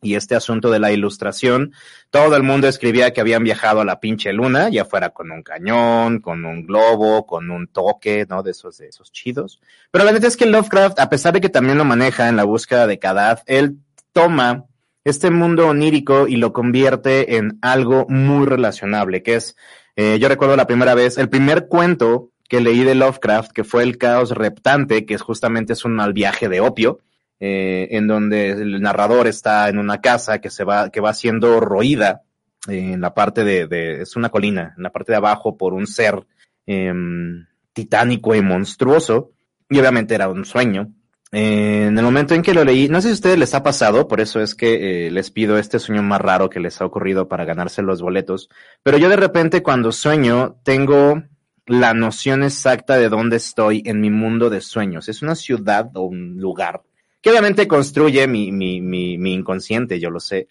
y 0.00 0.14
este 0.14 0.36
asunto 0.36 0.70
de 0.70 0.78
la 0.78 0.92
ilustración, 0.92 1.72
todo 2.10 2.36
el 2.36 2.44
mundo 2.44 2.68
escribía 2.68 3.12
que 3.12 3.20
habían 3.20 3.42
viajado 3.42 3.80
a 3.80 3.84
la 3.84 3.98
pinche 3.98 4.32
luna, 4.32 4.68
ya 4.68 4.84
fuera 4.84 5.10
con 5.10 5.32
un 5.32 5.42
cañón, 5.42 6.20
con 6.20 6.44
un 6.44 6.64
globo, 6.64 7.26
con 7.26 7.50
un 7.50 7.66
toque, 7.66 8.26
¿no? 8.28 8.44
De 8.44 8.52
esos, 8.52 8.78
de 8.78 8.88
esos 8.88 9.10
chidos. 9.10 9.60
Pero 9.90 10.04
la 10.04 10.12
verdad 10.12 10.28
es 10.28 10.36
que 10.36 10.46
Lovecraft, 10.46 11.00
a 11.00 11.10
pesar 11.10 11.32
de 11.32 11.40
que 11.40 11.48
también 11.48 11.78
lo 11.78 11.84
maneja 11.84 12.28
en 12.28 12.36
la 12.36 12.44
búsqueda 12.44 12.86
de 12.86 13.00
Kadad, 13.00 13.40
él 13.46 13.78
toma 14.12 14.66
este 15.02 15.30
mundo 15.30 15.66
onírico 15.66 16.28
y 16.28 16.36
lo 16.36 16.52
convierte 16.52 17.36
en 17.36 17.58
algo 17.60 18.06
muy 18.08 18.46
relacionable, 18.46 19.24
que 19.24 19.34
es, 19.34 19.56
eh, 19.96 20.18
yo 20.20 20.28
recuerdo 20.28 20.54
la 20.54 20.66
primera 20.66 20.94
vez, 20.94 21.18
el 21.18 21.28
primer 21.28 21.66
cuento 21.66 22.30
que 22.48 22.60
leí 22.60 22.82
de 22.82 22.94
Lovecraft, 22.94 23.52
que 23.52 23.62
fue 23.62 23.82
el 23.82 23.98
caos 23.98 24.30
reptante, 24.30 25.04
que 25.04 25.14
es 25.14 25.22
justamente 25.22 25.74
es 25.74 25.84
un 25.84 25.94
mal 25.94 26.14
viaje 26.14 26.48
de 26.48 26.60
opio, 26.60 27.00
eh, 27.40 27.88
en 27.92 28.08
donde 28.08 28.50
el 28.50 28.80
narrador 28.80 29.28
está 29.28 29.68
en 29.68 29.78
una 29.78 30.00
casa 30.00 30.40
que 30.40 30.50
se 30.50 30.64
va, 30.64 30.90
que 30.90 31.00
va 31.00 31.14
siendo 31.14 31.60
roída 31.60 32.22
eh, 32.68 32.94
en 32.94 33.00
la 33.00 33.14
parte 33.14 33.44
de, 33.44 33.68
de, 33.68 34.02
es 34.02 34.16
una 34.16 34.30
colina, 34.30 34.74
en 34.76 34.82
la 34.82 34.90
parte 34.90 35.12
de 35.12 35.18
abajo 35.18 35.56
por 35.56 35.72
un 35.72 35.86
ser 35.86 36.26
em, 36.66 37.46
titánico 37.72 38.34
y 38.34 38.42
monstruoso, 38.42 39.30
y 39.68 39.78
obviamente 39.78 40.14
era 40.14 40.28
un 40.28 40.44
sueño. 40.44 40.92
Eh, 41.30 41.84
en 41.88 41.98
el 41.98 42.04
momento 42.04 42.34
en 42.34 42.42
que 42.42 42.54
lo 42.54 42.64
leí, 42.64 42.88
no 42.88 43.02
sé 43.02 43.08
si 43.08 43.12
a 43.12 43.14
ustedes 43.14 43.38
les 43.38 43.54
ha 43.54 43.62
pasado, 43.62 44.08
por 44.08 44.20
eso 44.20 44.40
es 44.40 44.54
que 44.54 45.10
les 45.12 45.30
pido 45.30 45.58
este 45.58 45.78
sueño 45.78 46.02
más 46.02 46.22
raro 46.22 46.48
que 46.48 46.58
les 46.58 46.80
ha 46.80 46.86
ocurrido 46.86 47.28
para 47.28 47.44
ganarse 47.44 47.82
los 47.82 48.00
boletos, 48.00 48.48
pero 48.82 48.96
yo 48.96 49.10
de 49.10 49.16
repente 49.16 49.62
cuando 49.62 49.92
sueño 49.92 50.56
tengo 50.64 51.22
la 51.68 51.94
noción 51.94 52.42
exacta 52.42 52.96
de 52.96 53.08
dónde 53.08 53.36
estoy 53.36 53.82
en 53.84 54.00
mi 54.00 54.10
mundo 54.10 54.50
de 54.50 54.60
sueños. 54.60 55.08
Es 55.08 55.22
una 55.22 55.34
ciudad 55.34 55.90
o 55.94 56.02
un 56.02 56.38
lugar 56.38 56.82
que 57.20 57.30
obviamente 57.30 57.66
construye 57.66 58.26
mi, 58.26 58.52
mi, 58.52 58.80
mi, 58.80 59.18
mi 59.18 59.34
inconsciente, 59.34 59.98
yo 59.98 60.10
lo 60.10 60.20
sé, 60.20 60.48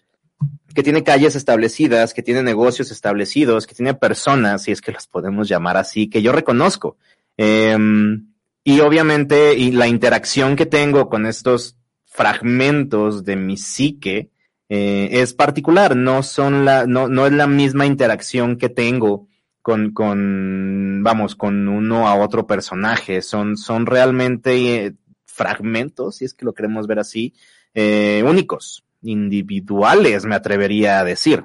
que 0.74 0.82
tiene 0.82 1.02
calles 1.02 1.34
establecidas, 1.34 2.14
que 2.14 2.22
tiene 2.22 2.42
negocios 2.42 2.90
establecidos, 2.90 3.66
que 3.66 3.74
tiene 3.74 3.94
personas, 3.94 4.62
si 4.62 4.72
es 4.72 4.80
que 4.80 4.92
las 4.92 5.06
podemos 5.06 5.48
llamar 5.48 5.76
así, 5.76 6.08
que 6.08 6.22
yo 6.22 6.32
reconozco. 6.32 6.96
Em, 7.36 8.28
y 8.64 8.80
obviamente, 8.80 9.54
y 9.54 9.72
la 9.72 9.88
interacción 9.88 10.56
que 10.56 10.66
tengo 10.66 11.08
con 11.08 11.26
estos 11.26 11.76
fragmentos 12.04 13.24
de 13.24 13.36
mi 13.36 13.56
psique 13.56 14.30
eh, 14.68 15.08
es 15.12 15.32
particular, 15.32 15.96
no 15.96 16.22
son 16.22 16.64
la, 16.64 16.86
no, 16.86 17.08
no 17.08 17.26
es 17.26 17.32
la 17.32 17.46
misma 17.46 17.86
interacción 17.86 18.58
que 18.58 18.68
tengo 18.68 19.27
con, 19.68 19.90
con, 19.92 21.02
vamos, 21.02 21.36
con 21.36 21.68
uno 21.68 22.08
a 22.08 22.14
otro 22.14 22.46
personaje. 22.46 23.20
Son, 23.20 23.58
son 23.58 23.84
realmente 23.84 24.86
eh, 24.86 24.94
fragmentos, 25.26 26.16
si 26.16 26.24
es 26.24 26.32
que 26.32 26.46
lo 26.46 26.54
queremos 26.54 26.86
ver 26.86 27.00
así, 27.00 27.34
eh, 27.74 28.24
únicos, 28.26 28.82
individuales, 29.02 30.24
me 30.24 30.36
atrevería 30.36 31.00
a 31.00 31.04
decir. 31.04 31.44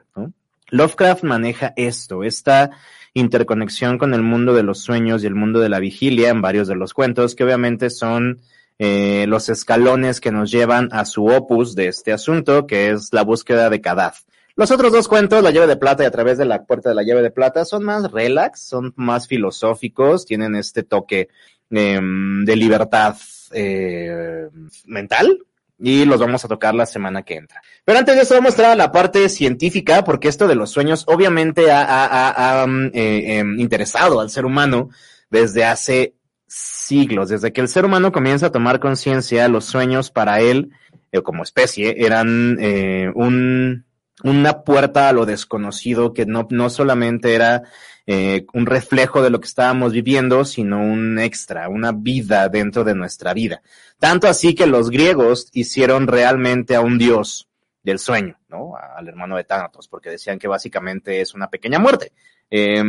Lovecraft 0.70 1.26
maneja 1.26 1.74
esto, 1.76 2.24
esta 2.24 2.72
interconexión 3.14 3.98
con 3.98 4.14
el 4.14 4.22
mundo 4.22 4.54
de 4.54 4.64
los 4.64 4.80
sueños 4.80 5.22
y 5.22 5.28
el 5.28 5.36
mundo 5.36 5.60
de 5.60 5.68
la 5.68 5.80
vigilia 5.80 6.30
en 6.30 6.42
varios 6.42 6.70
de 6.70 6.76
los 6.76 6.94
cuentos, 6.94 7.36
que 7.36 7.44
obviamente 7.44 7.90
son 7.90 8.40
eh, 8.80 9.26
los 9.28 9.50
escalones 9.50 10.22
que 10.22 10.32
nos 10.32 10.50
llevan 10.50 10.88
a 10.94 11.04
su 11.04 11.26
opus 11.26 11.76
de 11.76 11.90
este 11.90 12.14
asunto, 12.14 12.68
que 12.68 12.92
es 12.92 13.10
la 13.12 13.24
búsqueda 13.24 13.70
de 13.70 13.82
Kadath. 13.82 14.16
Los 14.56 14.72
otros 14.72 14.92
dos 14.92 15.08
cuentos, 15.08 15.44
La 15.44 15.52
llave 15.52 15.68
de 15.68 15.78
plata 15.78 16.04
y 16.04 16.06
A 16.06 16.12
través 16.12 16.38
de 16.38 16.46
la 16.46 16.64
puerta 16.64 16.90
de 16.90 16.96
la 16.96 17.04
llave 17.04 17.22
de 17.22 17.32
plata, 17.32 17.66
son 17.66 17.84
más 17.84 18.12
relax, 18.12 18.62
son 18.62 18.94
más 18.96 19.28
filosóficos, 19.28 20.26
tienen 20.26 20.56
este 20.56 20.84
toque 20.84 21.30
eh, 21.72 22.00
de 22.02 22.56
libertad 22.56 23.16
eh, 23.52 24.48
mental, 24.86 25.40
y 25.80 26.06
los 26.06 26.20
vamos 26.20 26.46
a 26.46 26.48
tocar 26.48 26.74
la 26.76 26.86
semana 26.86 27.24
que 27.24 27.36
entra. 27.36 27.62
Pero 27.84 28.00
antes 28.00 28.16
de 28.16 28.22
eso 28.22 28.36
vamos 28.36 28.46
a 28.46 28.50
mostrar 28.50 28.78
la 28.78 28.92
parte 28.92 29.28
científica, 29.28 30.04
porque 30.04 30.28
esto 30.28 30.48
de 30.48 30.56
los 30.56 30.70
sueños 30.70 31.04
obviamente 31.08 31.72
ha, 31.72 31.84
ha, 31.84 32.62
ha, 32.62 32.66
um, 32.66 32.86
eh, 32.86 32.92
eh, 32.94 33.44
interesado 33.58 34.20
al 34.22 34.30
ser 34.30 34.46
humano 34.46 34.90
desde 35.30 35.66
hace 35.66 36.16
siglos, 36.48 37.30
desde 37.30 37.52
que 37.52 37.62
el 37.62 37.68
ser 37.68 37.86
humano 37.86 38.12
comienza 38.12 38.48
a 38.48 38.52
tomar 38.52 38.80
conciencia, 38.80 39.48
los 39.48 39.66
sueños 39.66 40.12
para 40.12 40.40
él, 40.40 40.72
eh, 41.12 41.22
como 41.22 41.44
especie, 41.44 41.96
eran 41.98 42.58
eh, 42.62 43.12
un, 43.16 43.86
una 44.24 44.64
puerta 44.64 45.10
a 45.10 45.14
lo 45.14 45.26
desconocido 45.26 46.14
que 46.14 46.26
no, 46.26 46.48
no 46.52 46.70
solamente 46.70 47.34
era 47.34 47.64
eh, 48.06 48.46
un 48.54 48.66
reflejo 48.66 49.22
de 49.22 49.30
lo 49.30 49.40
que 49.40 49.48
estábamos 49.48 49.94
viviendo, 49.94 50.46
sino 50.46 50.80
un 50.82 51.18
extra, 51.20 51.70
una 51.70 51.92
vida 51.92 52.50
dentro 52.50 52.84
de 52.84 52.96
nuestra 52.96 53.34
vida. 53.34 53.62
Tanto 53.98 54.28
así 54.28 54.54
que 54.54 54.68
los 54.68 54.90
griegos 54.90 55.50
hicieron 55.54 56.08
realmente 56.08 56.76
a 56.76 56.82
un 56.82 56.98
dios 56.98 57.50
del 57.82 58.00
sueño, 58.00 58.40
¿no? 58.50 58.74
Al 58.76 59.08
hermano 59.08 59.36
de 59.36 59.44
Thanatos, 59.44 59.88
porque 59.88 60.10
decían 60.10 60.40
que 60.40 60.48
básicamente 60.48 61.22
es 61.22 61.34
una 61.34 61.50
pequeña 61.50 61.80
muerte. 61.80 62.14
Eh, 62.52 62.84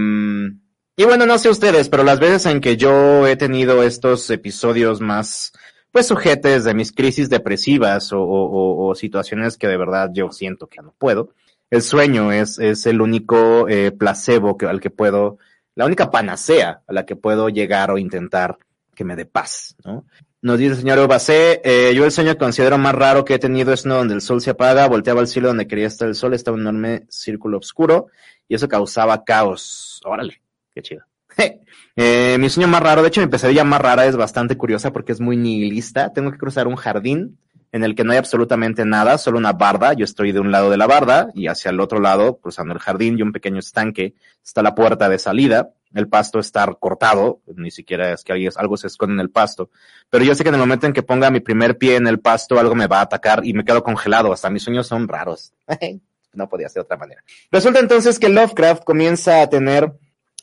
y 0.96 1.04
bueno, 1.04 1.26
no 1.26 1.38
sé 1.38 1.48
ustedes, 1.48 1.88
pero 1.88 2.04
las 2.04 2.20
veces 2.20 2.46
en 2.46 2.60
que 2.60 2.76
yo 2.76 3.26
he 3.26 3.34
tenido 3.34 3.82
estos 3.82 4.30
episodios 4.30 5.00
más, 5.00 5.52
pues 5.94 6.08
sujetes 6.08 6.64
de 6.64 6.74
mis 6.74 6.90
crisis 6.90 7.30
depresivas 7.30 8.10
o, 8.12 8.92
situaciones 8.96 9.56
que 9.56 9.68
de 9.68 9.76
verdad 9.76 10.10
yo 10.12 10.32
siento 10.32 10.66
que 10.66 10.82
no 10.82 10.92
puedo, 10.98 11.30
el 11.70 11.82
sueño 11.82 12.32
es, 12.32 12.58
el 12.58 13.00
único 13.00 13.68
eh, 13.68 13.92
placebo 13.92 14.56
al 14.68 14.80
que 14.80 14.90
puedo, 14.90 15.38
la 15.76 15.86
única 15.86 16.10
panacea 16.10 16.82
a 16.84 16.92
la 16.92 17.06
que 17.06 17.14
puedo 17.14 17.48
llegar 17.48 17.92
o 17.92 17.98
intentar 17.98 18.58
que 18.92 19.04
me 19.04 19.14
dé 19.14 19.24
paz, 19.24 19.76
¿no? 19.84 20.04
Nos 20.42 20.58
dice 20.58 20.72
el 20.72 20.78
señor 20.78 20.98
Obacé, 20.98 21.60
eh, 21.64 21.94
yo 21.94 22.04
el 22.04 22.10
sueño 22.10 22.32
que 22.32 22.38
considero 22.38 22.76
más 22.76 22.96
raro 22.96 23.24
que 23.24 23.34
he 23.34 23.38
tenido 23.38 23.72
es 23.72 23.84
uno 23.84 23.94
donde 23.94 24.14
el 24.14 24.20
sol 24.20 24.40
se 24.40 24.50
apaga, 24.50 24.88
volteaba 24.88 25.20
al 25.20 25.28
cielo 25.28 25.46
donde 25.46 25.68
quería 25.68 25.86
estar 25.86 26.08
el 26.08 26.16
sol, 26.16 26.34
estaba 26.34 26.56
un 26.56 26.62
enorme 26.62 27.06
círculo 27.08 27.58
oscuro 27.58 28.08
y 28.48 28.56
eso 28.56 28.66
causaba 28.66 29.22
caos. 29.22 30.02
Órale, 30.04 30.42
qué 30.74 30.82
chido. 30.82 31.04
eh, 31.96 32.36
mi 32.38 32.48
sueño 32.48 32.68
más 32.68 32.82
raro, 32.82 33.02
de 33.02 33.08
hecho 33.08 33.20
mi 33.20 33.26
pesadilla 33.26 33.64
más 33.64 33.80
rara 33.80 34.06
es 34.06 34.16
bastante 34.16 34.56
curiosa 34.56 34.92
porque 34.92 35.12
es 35.12 35.20
muy 35.20 35.36
nihilista. 35.36 36.12
Tengo 36.12 36.30
que 36.30 36.38
cruzar 36.38 36.66
un 36.66 36.76
jardín 36.76 37.38
en 37.74 37.82
el 37.82 37.96
que 37.96 38.04
no 38.04 38.12
hay 38.12 38.18
absolutamente 38.18 38.84
nada, 38.84 39.18
solo 39.18 39.36
una 39.36 39.52
barda. 39.52 39.94
Yo 39.94 40.04
estoy 40.04 40.30
de 40.30 40.38
un 40.38 40.52
lado 40.52 40.70
de 40.70 40.76
la 40.76 40.86
barda 40.86 41.30
y 41.34 41.48
hacia 41.48 41.70
el 41.70 41.80
otro 41.80 41.98
lado, 41.98 42.36
cruzando 42.36 42.72
el 42.72 42.78
jardín 42.78 43.18
y 43.18 43.22
un 43.22 43.32
pequeño 43.32 43.58
estanque, 43.58 44.14
está 44.44 44.62
la 44.62 44.76
puerta 44.76 45.08
de 45.08 45.18
salida. 45.18 45.70
El 45.92 46.08
pasto 46.08 46.38
está 46.38 46.66
cortado, 46.74 47.40
ni 47.56 47.72
siquiera 47.72 48.12
es 48.12 48.22
que 48.22 48.48
algo 48.56 48.76
se 48.76 48.86
esconde 48.86 49.14
en 49.14 49.20
el 49.20 49.30
pasto. 49.30 49.70
Pero 50.08 50.24
yo 50.24 50.36
sé 50.36 50.44
que 50.44 50.50
en 50.50 50.54
el 50.54 50.60
momento 50.60 50.86
en 50.86 50.92
que 50.92 51.02
ponga 51.02 51.32
mi 51.32 51.40
primer 51.40 51.76
pie 51.76 51.96
en 51.96 52.06
el 52.06 52.20
pasto, 52.20 52.60
algo 52.60 52.76
me 52.76 52.86
va 52.86 52.98
a 52.98 53.02
atacar 53.02 53.44
y 53.44 53.54
me 53.54 53.64
quedo 53.64 53.82
congelado. 53.82 54.32
Hasta 54.32 54.50
mis 54.50 54.62
sueños 54.62 54.86
son 54.86 55.08
raros. 55.08 55.52
no 56.32 56.48
podía 56.48 56.68
ser 56.68 56.82
de 56.82 56.84
otra 56.84 56.96
manera. 56.96 57.24
Resulta 57.50 57.80
entonces 57.80 58.18
que 58.20 58.28
Lovecraft 58.28 58.84
comienza 58.84 59.42
a 59.42 59.48
tener 59.48 59.92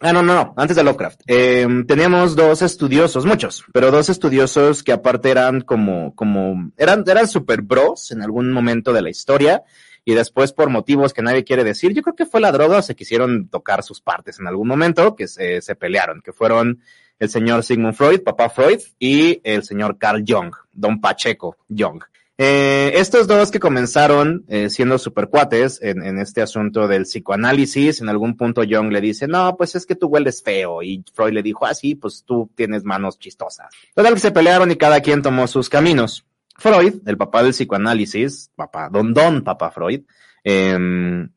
Ah, 0.03 0.13
no, 0.13 0.23
no, 0.23 0.33
no, 0.33 0.53
antes 0.57 0.75
de 0.75 0.83
Lovecraft. 0.83 1.21
Eh, 1.27 1.67
teníamos 1.87 2.35
dos 2.35 2.63
estudiosos, 2.63 3.23
muchos, 3.23 3.63
pero 3.71 3.91
dos 3.91 4.09
estudiosos 4.09 4.81
que 4.81 4.91
aparte 4.91 5.29
eran 5.29 5.61
como, 5.61 6.15
como, 6.15 6.71
eran, 6.75 7.03
eran 7.05 7.27
super 7.27 7.61
bros 7.61 8.11
en 8.11 8.23
algún 8.23 8.51
momento 8.51 8.93
de 8.93 9.03
la 9.03 9.11
historia 9.11 9.61
y 10.03 10.15
después 10.15 10.53
por 10.53 10.71
motivos 10.71 11.13
que 11.13 11.21
nadie 11.21 11.43
quiere 11.43 11.63
decir, 11.63 11.93
yo 11.93 12.01
creo 12.01 12.15
que 12.15 12.25
fue 12.25 12.41
la 12.41 12.51
droga 12.51 12.81
se 12.81 12.95
quisieron 12.95 13.47
tocar 13.47 13.83
sus 13.83 14.01
partes 14.01 14.39
en 14.39 14.47
algún 14.47 14.67
momento 14.67 15.15
que 15.15 15.27
se, 15.27 15.61
se 15.61 15.75
pelearon, 15.75 16.21
que 16.21 16.33
fueron 16.33 16.81
el 17.19 17.29
señor 17.29 17.63
Sigmund 17.63 17.93
Freud, 17.93 18.23
papá 18.23 18.49
Freud, 18.49 18.79
y 18.97 19.39
el 19.43 19.61
señor 19.61 19.99
Carl 19.99 20.23
Jung, 20.27 20.51
don 20.73 20.99
Pacheco 20.99 21.57
Jung. 21.69 22.01
Eh, 22.43 22.93
estos 22.95 23.27
dos 23.27 23.51
que 23.51 23.59
comenzaron 23.59 24.45
eh, 24.47 24.71
siendo 24.71 24.97
supercuates 24.97 25.79
en, 25.79 26.03
en 26.03 26.17
este 26.17 26.41
asunto 26.41 26.87
del 26.87 27.03
psicoanálisis, 27.03 28.01
en 28.01 28.09
algún 28.09 28.35
punto 28.35 28.63
Jung 28.67 28.91
le 28.91 28.99
dice, 28.99 29.27
no, 29.27 29.55
pues 29.55 29.75
es 29.75 29.85
que 29.85 29.93
tú 29.93 30.07
hueles 30.07 30.41
feo, 30.41 30.81
y 30.81 31.03
Freud 31.13 31.33
le 31.33 31.43
dijo, 31.43 31.67
ah, 31.67 31.75
sí, 31.75 31.93
pues 31.93 32.23
tú 32.25 32.49
tienes 32.55 32.83
manos 32.83 33.19
chistosas. 33.19 33.67
Total 33.93 34.15
que 34.15 34.19
se 34.19 34.31
pelearon 34.31 34.71
y 34.71 34.75
cada 34.75 35.01
quien 35.01 35.21
tomó 35.21 35.45
sus 35.45 35.69
caminos. 35.69 36.25
Freud, 36.57 36.95
el 37.05 37.15
papá 37.15 37.43
del 37.43 37.51
psicoanálisis, 37.51 38.49
papá, 38.55 38.89
don 38.91 39.13
don 39.13 39.43
papá 39.43 39.69
Freud, 39.69 40.01
eh, 40.43 40.75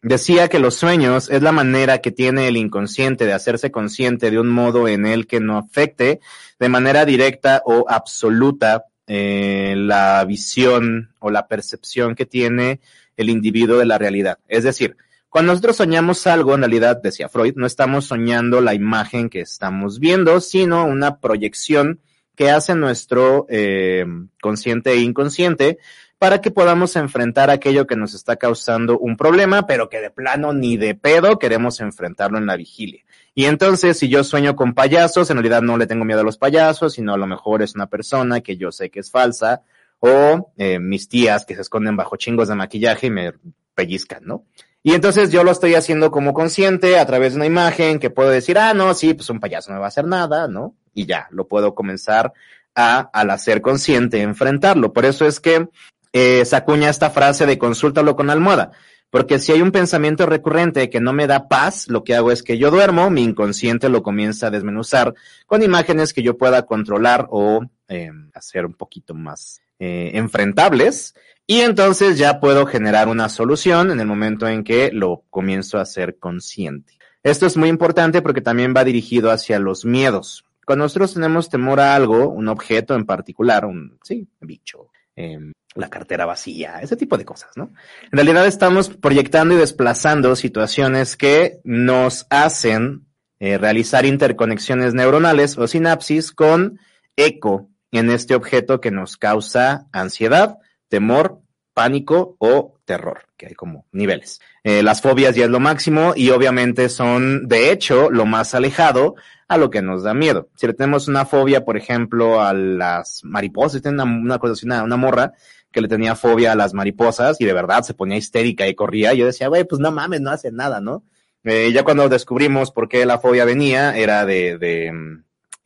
decía 0.01 0.49
que 0.49 0.59
los 0.59 0.75
sueños 0.75 1.29
es 1.29 1.43
la 1.43 1.53
manera 1.53 1.99
que 1.99 2.13
tiene 2.13 2.49
el 2.49 2.57
inconsciente 2.57 3.27
de 3.27 3.35
hacerse 3.35 3.71
consciente 3.71 4.31
de 4.31 4.41
un 4.41 4.49
modo 4.49 4.89
en 4.89 5.05
el 5.05 5.27
que 5.27 5.41
no 5.41 5.59
afecte 5.59 6.21
de 6.59 6.69
manera 6.71 7.05
directa 7.05 7.61
o 7.67 7.85
absoluta 7.91 8.87
eh, 9.07 9.75
la 9.77 10.25
visión 10.25 11.15
o 11.19 11.31
la 11.31 11.47
percepción 11.47 12.15
que 12.15 12.27
tiene 12.27 12.81
el 13.17 13.31
individuo 13.31 13.79
de 13.79 13.87
la 13.87 13.99
realidad. 13.99 14.39
Es 14.49 14.65
decir, 14.65 14.97
cuando 15.29 15.53
nosotros 15.53 15.77
soñamos 15.77 16.27
algo, 16.27 16.55
en 16.55 16.61
realidad, 16.61 17.01
decía 17.03 17.29
Freud, 17.29 17.55
no 17.57 17.67
estamos 17.67 18.07
soñando 18.07 18.61
la 18.61 18.75
imagen 18.75 19.29
que 19.29 19.41
estamos 19.41 19.99
viendo, 19.99 20.41
sino 20.41 20.87
una 20.87 21.19
proyección 21.19 22.01
que 22.37 22.51
hace 22.51 22.75
nuestro 22.75 23.47
eh, 23.49 24.07
consciente 24.41 24.93
e 24.93 25.01
inconsciente 25.01 25.79
para 26.19 26.41
que 26.41 26.51
podamos 26.51 26.97
enfrentar 26.97 27.51
aquello 27.51 27.87
que 27.87 27.97
nos 27.97 28.15
está 28.15 28.37
causando 28.37 28.99
un 28.99 29.17
problema, 29.17 29.67
pero 29.67 29.89
que 29.89 30.01
de 30.01 30.11
plano 30.11 30.53
ni 30.53 30.77
de 30.77 30.95
pedo 30.95 31.39
queremos 31.39 31.81
enfrentarlo 31.81 32.39
en 32.39 32.47
la 32.47 32.57
vigilia. 32.57 33.05
Y 33.35 33.47
entonces, 33.47 33.99
si 33.99 34.09
yo 34.09 34.23
sueño 34.23 34.55
con 34.55 34.75
payasos, 34.75 35.29
en 35.31 35.37
realidad 35.37 35.62
no 35.62 35.76
le 35.76 35.87
tengo 35.87 36.05
miedo 36.05 36.21
a 36.21 36.25
los 36.25 36.38
payasos, 36.38 36.95
sino 36.95 37.14
a 37.14 37.19
lo 37.19 37.26
mejor 37.26 37.62
es 37.62 37.75
una 37.75 37.87
persona 37.87 38.41
que 38.41 38.57
yo 38.57 38.71
sé 38.71 38.91
que 38.91 39.00
es 39.00 39.11
falsa, 39.11 39.62
o 39.99 40.53
eh, 40.57 40.79
mis 40.79 41.09
tías 41.09 41.45
que 41.45 41.55
se 41.55 41.62
esconden 41.62 41.97
bajo 41.97 42.17
chingos 42.17 42.49
de 42.49 42.55
maquillaje 42.55 43.09
y 43.09 43.11
me 43.11 43.33
pellizcan, 43.75 44.25
¿no? 44.25 44.45
Y 44.83 44.93
entonces 44.93 45.33
yo 45.33 45.43
lo 45.45 45.50
estoy 45.50 45.75
haciendo 45.75 46.11
como 46.11 46.35
consciente 46.35 46.99
a 46.99 47.07
través 47.07 47.33
de 47.33 47.38
una 47.38 47.47
imagen 47.47 47.99
que 47.99 48.11
puedo 48.11 48.29
decir, 48.29 48.59
ah, 48.59 48.75
no, 48.75 48.93
sí, 48.93 49.14
pues 49.14 49.31
un 49.31 49.41
payaso 49.41 49.73
no 49.73 49.81
va 49.81 49.87
a 49.87 49.88
hacer 49.88 50.07
nada, 50.07 50.47
¿no? 50.47 50.75
Y 50.93 51.07
ya, 51.07 51.26
lo 51.31 51.49
puedo 51.49 51.75
comenzar 51.75 52.35
a, 52.75 52.99
al 53.12 53.31
hacer 53.31 53.62
consciente, 53.62 54.21
enfrentarlo. 54.21 54.93
Por 54.93 55.07
eso 55.07 55.26
es 55.26 55.41
que 55.41 55.69
eh, 56.12 56.45
se 56.45 56.55
acuña 56.55 56.91
esta 56.91 57.09
frase 57.11 57.47
de 57.47 57.57
consúltalo 57.59 58.14
con 58.14 58.29
almohada. 58.29 58.73
Porque 59.11 59.39
si 59.39 59.53
hay 59.53 59.63
un 59.63 59.71
pensamiento 59.71 60.27
recurrente 60.27 60.91
que 60.91 61.01
no 61.01 61.13
me 61.13 61.27
da 61.27 61.49
paz, 61.49 61.89
lo 61.89 62.03
que 62.03 62.15
hago 62.15 62.33
es 62.33 62.43
que 62.43 62.59
yo 62.59 62.71
duermo, 62.71 63.11
mi 63.11 63.23
inconsciente 63.23 63.89
lo 63.89 64.03
comienza 64.03 64.49
a 64.49 64.51
desmenuzar 64.51 65.15
con 65.47 65.63
imágenes 65.63 66.13
que 66.13 66.23
yo 66.23 66.37
pueda 66.37 66.67
controlar 66.67 67.29
o 67.31 67.65
eh, 67.89 68.11
hacer 68.35 68.67
un 68.67 68.75
poquito 68.75 69.15
más 69.15 69.61
eh, 69.79 70.11
enfrentables. 70.15 71.15
Y 71.47 71.61
entonces 71.61 72.19
ya 72.19 72.41
puedo 72.41 72.67
generar 72.67 73.09
una 73.09 73.29
solución 73.29 73.91
en 73.91 74.01
el 74.01 74.07
momento 74.07 74.49
en 74.49 74.65
que 74.65 74.91
lo 74.93 75.25
comienzo 75.31 75.79
a 75.79 75.83
hacer 75.83 76.19
consciente. 76.19 76.95
Esto 77.23 77.47
es 77.47 77.57
muy 77.57 77.69
importante 77.69 78.23
porque 78.23 78.41
también 78.41 78.75
va 78.77 78.85
dirigido 78.85 79.31
hacia 79.31 79.59
los 79.59 79.85
miedos. 79.85 80.45
Cuando 80.65 80.87
nosotros 80.87 81.15
tenemos 81.15 81.51
temor 81.51 81.81
a 81.81 81.95
algo, 81.95 82.29
un 82.29 82.49
objeto 82.49 82.95
en 82.95 83.05
particular, 83.05 83.67
un, 83.67 83.99
sí, 84.03 84.27
bicho, 84.41 84.89
eh, 85.16 85.38
la 85.75 85.90
cartera 85.90 86.25
vacía, 86.25 86.80
ese 86.80 86.97
tipo 86.97 87.18
de 87.18 87.25
cosas, 87.25 87.50
¿no? 87.56 87.73
En 88.04 88.12
realidad 88.12 88.47
estamos 88.47 88.88
proyectando 88.88 89.54
y 89.54 89.59
desplazando 89.59 90.37
situaciones 90.37 91.16
que 91.16 91.61
nos 91.64 92.26
hacen 92.30 93.06
eh, 93.40 93.59
realizar 93.59 94.06
interconexiones 94.06 94.94
neuronales 94.94 95.59
o 95.59 95.66
sinapsis 95.66 96.33
con 96.33 96.78
eco 97.16 97.68
en 97.90 98.11
este 98.11 98.35
objeto 98.35 98.80
que 98.80 98.90
nos 98.90 99.16
causa 99.16 99.87
ansiedad, 99.92 100.59
temor, 100.88 101.40
pánico 101.75 102.37
o 102.38 102.78
terror, 102.85 103.26
que 103.37 103.47
hay 103.49 103.54
como 103.54 103.87
niveles. 103.92 104.40
Eh, 104.62 104.83
las 104.83 105.02
fobias 105.02 105.35
ya 105.35 105.44
es 105.44 105.50
lo 105.50 105.61
máximo 105.61 106.12
y 106.16 106.30
obviamente 106.30 106.88
son, 106.88 107.49
de 107.49 107.73
hecho, 107.73 108.11
lo 108.11 108.26
más 108.26 108.54
alejado 108.54 109.16
a 109.49 109.59
lo 109.59 109.71
que 109.71 109.83
nos 109.83 110.03
da 110.03 110.15
miedo. 110.15 110.49
Si 110.57 110.67
le 110.67 110.75
tenemos 110.75 111.09
una 111.09 111.27
fobia, 111.27 111.65
por 111.65 111.77
ejemplo, 111.77 112.43
a 112.43 112.53
las 112.53 113.21
mariposas, 113.25 113.83
una, 113.85 114.05
una 114.05 114.39
cosa 114.39 114.53
así, 114.55 114.67
una, 114.67 114.83
una 114.83 114.97
morra 114.97 115.33
que 115.71 115.81
le 115.81 115.89
tenía 115.89 116.15
fobia 116.15 116.53
a 116.53 116.55
las 116.55 116.73
mariposas 116.73 117.41
y 117.41 117.45
de 117.45 117.53
verdad 117.53 117.83
se 117.83 117.95
ponía 117.95 118.17
histérica 118.17 118.67
y 118.69 118.75
corría. 118.75 119.13
Yo 119.13 119.27
decía, 119.27 119.49
güey, 119.49 119.65
pues 119.65 119.81
no 119.81 119.91
mames, 119.91 120.21
no 120.21 120.31
hace 120.31 120.53
nada, 120.53 120.81
¿no? 120.81 121.03
Eh, 121.43 121.73
ya 121.73 121.83
cuando 121.85 122.09
descubrimos 122.09 122.71
por 122.71 122.89
qué 122.89 123.05
la 123.05 123.19
fobia 123.19 123.45
venía, 123.45 123.97
era 123.97 124.25
de, 124.25 124.57
de 124.57 124.93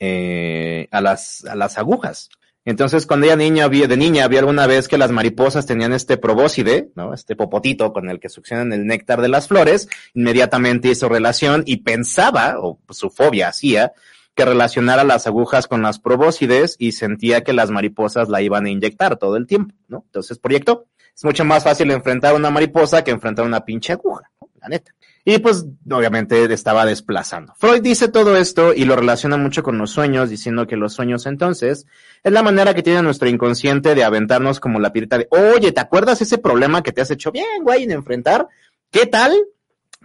eh, 0.01 0.89
a 0.91 1.01
las, 1.01 1.45
a 1.45 1.55
las 1.55 1.79
agujas. 1.79 2.31
Entonces, 2.69 3.07
cuando 3.07 3.25
ella 3.25 3.37
niña 3.37 3.65
había, 3.65 3.87
de 3.87 3.97
niña 3.97 4.25
había 4.25 4.41
alguna 4.41 4.67
vez 4.67 4.89
que 4.89 4.99
las 4.99 5.11
mariposas 5.11 5.65
tenían 5.65 5.95
este 5.95 6.19
probóscide, 6.19 6.91
¿no? 6.97 7.15
Este 7.15 7.35
popotito 7.35 7.95
con 7.95 8.11
el 8.11 8.21
que 8.21 8.29
succionan 8.29 8.75
el 8.75 8.87
néctar 8.87 9.23
de 9.23 9.29
las 9.29 9.49
flores, 9.49 9.89
inmediatamente 10.13 10.89
hizo 10.89 11.09
relación 11.09 11.63
y 11.65 11.79
pensaba, 11.79 12.57
o 12.59 12.79
su 12.91 13.09
fobia 13.09 13.49
hacía, 13.49 13.95
que 14.35 14.45
relacionara 14.45 15.03
las 15.03 15.27
agujas 15.27 15.67
con 15.67 15.81
las 15.81 15.99
probóscides 15.99 16.77
y 16.79 16.93
sentía 16.93 17.43
que 17.43 17.55
las 17.55 17.71
mariposas 17.71 18.29
la 18.29 18.43
iban 18.43 18.67
a 18.67 18.71
inyectar 18.71 19.17
todo 19.17 19.39
el 19.39 19.47
tiempo, 19.47 19.75
¿no? 19.89 20.03
Entonces 20.05 20.39
proyectó. 20.39 20.89
Es 21.17 21.25
mucho 21.25 21.47
más 21.47 21.65
fácil 21.65 21.91
enfrentar 21.91 22.35
a 22.35 22.37
una 22.37 22.51
mariposa 22.51 23.03
que 23.03 23.13
enfrentar 23.13 23.47
una 23.47 23.65
pinche 23.65 23.95
aguja, 23.95 24.31
¿no? 24.43 24.51
la 24.61 24.69
neta. 24.69 24.93
Y 25.31 25.41
pues 25.41 25.67
obviamente 25.91 26.51
estaba 26.55 26.87
desplazando. 26.87 27.53
Freud 27.59 27.83
dice 27.83 28.09
todo 28.09 28.35
esto 28.39 28.73
y 28.73 28.87
lo 28.87 28.97
relaciona 28.97 29.37
mucho 29.37 29.63
con 29.63 29.77
los 29.77 29.91
sueños, 29.91 30.31
diciendo 30.31 30.67
que 30.67 30.79
los 30.79 30.95
sueños 30.95 31.27
entonces 31.27 31.85
es 32.23 32.33
la 32.33 32.43
manera 32.43 32.73
que 32.73 32.83
tiene 32.83 33.03
nuestro 33.03 33.29
inconsciente 33.29 33.95
de 33.95 34.05
aventarnos 34.05 34.59
como 34.59 34.81
la 34.81 34.91
pirita 34.91 35.19
de, 35.19 35.29
oye, 35.29 35.71
¿te 35.73 35.83
acuerdas 35.83 36.23
ese 36.23 36.39
problema 36.39 36.83
que 36.83 36.93
te 36.93 37.03
has 37.03 37.11
hecho 37.11 37.31
bien, 37.31 37.63
güey, 37.63 37.83
en 37.83 37.91
enfrentar? 37.91 38.49
¿Qué 38.91 39.05
tal? 39.05 39.37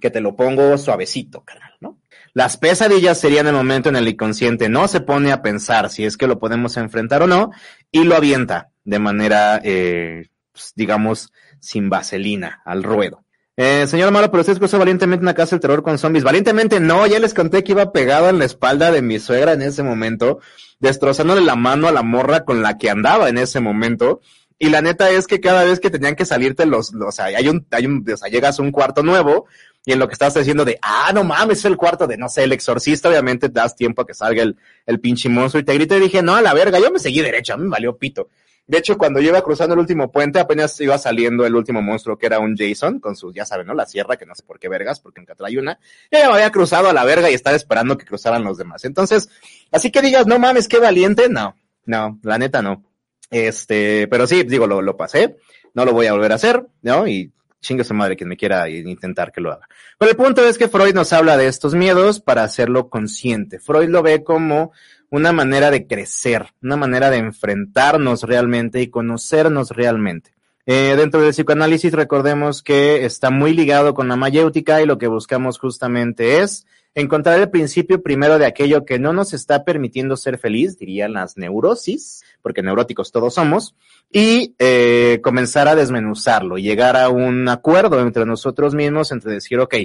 Que 0.01 0.10
te 0.10 0.20
lo 0.20 0.36
pongo 0.36 0.77
suavecito, 0.77 1.42
carnal, 1.46 1.72
¿no? 1.80 2.00
Las 2.34 2.58
pesadillas 2.58 3.18
serían 3.18 3.48
el 3.48 3.53
momento 3.53 3.88
en 3.88 3.96
el 3.96 4.10
inconsciente 4.10 4.68
no 4.68 4.89
se 4.89 5.00
pone 5.00 5.32
a 5.32 5.42
pensar 5.42 5.89
si 5.89 6.03
es 6.03 6.18
que 6.18 6.27
lo 6.27 6.38
podemos 6.38 6.75
enfrentar 6.75 7.22
o 7.22 7.27
no 7.27 7.51
y 7.94 8.03
lo 8.03 8.18
avienta 8.18 8.72
de 8.84 9.00
manera, 9.00 9.62
eh, 9.63 10.27
pues, 10.51 10.74
digamos, 10.75 11.32
sin 11.62 11.89
vaselina 11.89 12.62
al 12.65 12.84
ruedo. 12.84 13.23
Eh, 13.55 13.86
señor 13.86 14.12
Malo, 14.12 14.31
pero 14.31 14.41
usted 14.41 14.57
cruzó 14.57 14.79
valientemente 14.79 15.22
una 15.22 15.36
casa 15.36 15.51
del 15.51 15.60
terror 15.60 15.83
con 15.83 16.00
zombies. 16.00 16.24
Valientemente 16.24 16.79
no, 16.79 17.05
ya 17.05 17.19
les 17.19 17.36
conté 17.36 17.63
que 17.63 17.74
iba 17.74 17.91
pegado 17.91 18.29
en 18.29 18.39
la 18.39 18.45
espalda 18.45 18.91
de 18.91 19.03
mi 19.03 19.19
suegra 19.19 19.53
en 19.53 19.62
ese 19.62 19.83
momento, 19.83 20.39
destrozándole 20.79 21.41
la 21.41 21.55
mano 21.55 21.88
a 21.88 21.91
la 21.91 22.01
morra 22.01 22.45
con 22.45 22.63
la 22.63 22.77
que 22.77 22.89
andaba 22.89 23.29
en 23.29 23.38
ese 23.38 23.60
momento. 23.60 24.22
Y 24.57 24.69
la 24.69 24.81
neta 24.81 25.12
es 25.12 25.27
que 25.27 25.39
cada 25.39 25.65
vez 25.65 25.79
que 25.79 25.91
tenían 25.91 26.15
que 26.15 26.25
salirte 26.25 26.65
los, 26.65 26.93
o 26.95 27.12
sea, 27.12 27.25
hay 27.25 27.48
un, 27.48 27.67
hay 27.72 27.86
un, 27.86 28.03
o 28.12 28.17
sea, 28.17 28.29
llegas 28.29 28.60
a 28.60 28.63
un 28.63 28.72
cuarto 28.72 29.03
nuevo, 29.03 29.45
y 29.86 29.91
en 29.91 30.00
lo 30.00 30.07
que 30.07 30.13
estás 30.13 30.33
diciendo 30.33 30.63
de, 30.63 30.79
ah, 30.81 31.12
no 31.13 31.24
mames, 31.24 31.60
es 31.60 31.65
el 31.65 31.75
cuarto 31.75 32.07
de, 32.07 32.17
no 32.17 32.29
sé, 32.29 32.43
el 32.43 32.53
exorcista, 32.53 33.10
obviamente 33.10 33.50
te 33.50 33.60
das 33.60 33.75
tiempo 33.75 34.01
a 34.01 34.07
que 34.07 34.13
salga 34.13 34.41
el, 34.41 34.55
el 34.86 35.00
pinche 35.00 35.27
monstruo 35.27 35.62
y 35.62 35.65
te 35.65 35.74
grito 35.74 35.98
y 35.98 36.00
dije, 36.00 36.22
no, 36.24 36.36
a 36.36 36.41
la 36.41 36.53
verga, 36.53 36.79
yo 36.79 36.89
me 36.91 37.00
seguí 37.00 37.22
derecho, 37.22 37.53
a 37.53 37.57
mí 37.57 37.63
me 37.63 37.72
valió 37.72 37.98
pito. 37.98 38.29
De 38.65 38.77
hecho, 38.77 38.98
cuando 38.98 39.20
yo 39.20 39.29
iba 39.29 39.41
cruzando 39.41 39.74
el 39.74 39.79
último 39.82 40.12
puente, 40.12 40.39
apenas 40.39 40.79
iba 40.79 40.98
saliendo 40.98 41.46
el 41.46 41.53
último 41.53 41.82
monstruo 41.82 42.17
que 42.17 42.27
era 42.27 42.39
un 42.39 42.55
Jason, 42.55 43.00
con 43.00 43.15
su, 43.15 43.34
ya 43.34 43.46
saben, 43.46 43.67
¿no? 43.67 43.74
La 43.74 43.86
sierra, 43.86 44.15
que 44.15 44.25
no 44.25 44.36
sé 44.36 44.43
por 44.43 44.58
qué 44.58 44.70
vergas, 44.70 45.01
porque 45.01 45.20
nunca 45.20 45.36
trae 45.36 45.60
una. 45.60 45.79
Ya 46.10 46.34
había 46.34 46.50
cruzado 46.50 46.88
a 46.88 46.93
la 46.93 47.03
verga 47.03 47.29
y 47.29 47.34
estaba 47.34 47.55
esperando 47.55 47.98
que 47.98 48.05
cruzaran 48.05 48.43
los 48.43 48.58
demás. 48.58 48.86
Entonces, 48.86 49.29
así 49.72 49.91
que 49.91 50.01
digas, 50.01 50.27
no 50.27 50.39
mames, 50.39 50.70
qué 50.70 50.79
valiente, 50.79 51.27
no, 51.27 51.58
no, 51.86 52.20
la 52.24 52.38
neta 52.38 52.62
no. 52.62 52.84
Este, 53.29 54.08
pero 54.08 54.27
sí, 54.27 54.43
digo, 54.43 54.65
lo, 54.65 54.82
lo 54.82 54.96
pasé, 54.96 55.38
no 55.74 55.84
lo 55.84 55.91
voy 55.91 56.05
a 56.05 56.13
volver 56.13 56.32
a 56.32 56.36
hacer, 56.36 56.65
¿no? 56.84 57.05
Y 57.05 57.34
chingue 57.63 57.84
su 57.84 57.93
madre 57.93 58.15
quien 58.15 58.29
me 58.29 58.38
quiera 58.38 58.70
intentar 58.70 59.32
que 59.32 59.41
lo 59.41 59.51
haga. 59.51 59.67
Pero 59.98 60.12
el 60.12 60.17
punto 60.17 60.46
es 60.46 60.58
que 60.58 60.67
Freud 60.67 60.93
nos 60.93 61.13
habla 61.13 61.38
de 61.38 61.48
estos 61.48 61.74
miedos 61.74 62.20
para 62.20 62.43
hacerlo 62.43 62.89
consciente. 62.89 63.60
Freud 63.60 63.89
lo 63.89 64.03
ve 64.03 64.24
como 64.24 64.72
una 65.13 65.32
manera 65.32 65.70
de 65.70 65.86
crecer, 65.86 66.48
una 66.63 66.75
manera 66.75 67.12
de 67.12 67.17
enfrentarnos 67.17 68.24
realmente 68.24 68.82
y 68.82 68.88
conocernos 68.88 69.70
realmente. 69.70 70.32
Eh, 70.65 70.96
dentro 70.98 71.22
del 71.22 71.34
psicoanálisis 71.34 71.93
recordemos 71.93 72.63
que 72.63 73.05
está 73.05 73.29
muy 73.29 73.53
ligado 73.53 73.93
con 73.93 74.08
la 74.08 74.15
mayéutica 74.15 74.82
y 74.82 74.88
lo 74.88 74.98
que 74.98 75.05
buscamos 75.05 75.60
justamente 75.60 76.39
es 76.39 76.65
encontrar 76.96 77.39
el 77.39 77.51
principio 77.51 78.01
primero 78.01 78.39
de 78.39 78.48
aquello 78.48 78.86
que 78.86 78.98
no 78.98 79.13
nos 79.13 79.34
está 79.34 79.63
permitiendo 79.63 80.17
ser 80.17 80.39
feliz, 80.39 80.79
dirían 80.79 81.13
las 81.13 81.38
neurosis, 81.38 82.24
porque 82.41 82.63
neuróticos 82.63 83.12
todos 83.12 83.36
somos, 83.36 83.75
y 84.12 84.55
eh, 84.58 85.20
comenzar 85.22 85.67
a 85.67 85.75
desmenuzarlo, 85.75 86.58
llegar 86.58 86.98
a 86.98 87.10
un 87.10 87.48
acuerdo 87.50 88.01
entre 88.01 88.25
nosotros 88.25 88.74
mismos, 88.74 89.12
entre 89.12 89.34
decir, 89.34 89.60
ok, 89.60 89.75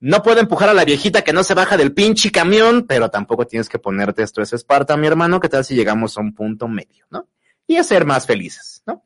no 0.00 0.22
puedo 0.22 0.40
empujar 0.40 0.68
a 0.68 0.74
la 0.74 0.84
viejita 0.84 1.22
que 1.22 1.32
no 1.32 1.42
se 1.44 1.54
baja 1.54 1.76
del 1.76 1.92
pinche 1.92 2.30
camión, 2.30 2.84
pero 2.86 3.10
tampoco 3.10 3.46
tienes 3.46 3.68
que 3.68 3.78
ponerte 3.78 4.22
esto 4.22 4.42
es 4.42 4.52
Esparta, 4.52 4.96
mi 4.96 5.06
hermano, 5.06 5.40
¿qué 5.40 5.48
tal 5.48 5.64
si 5.64 5.74
llegamos 5.74 6.16
a 6.16 6.20
un 6.20 6.34
punto 6.34 6.68
medio, 6.68 7.06
no? 7.10 7.28
Y 7.66 7.76
a 7.76 7.84
ser 7.84 8.04
más 8.04 8.26
felices, 8.26 8.82
¿no? 8.86 9.04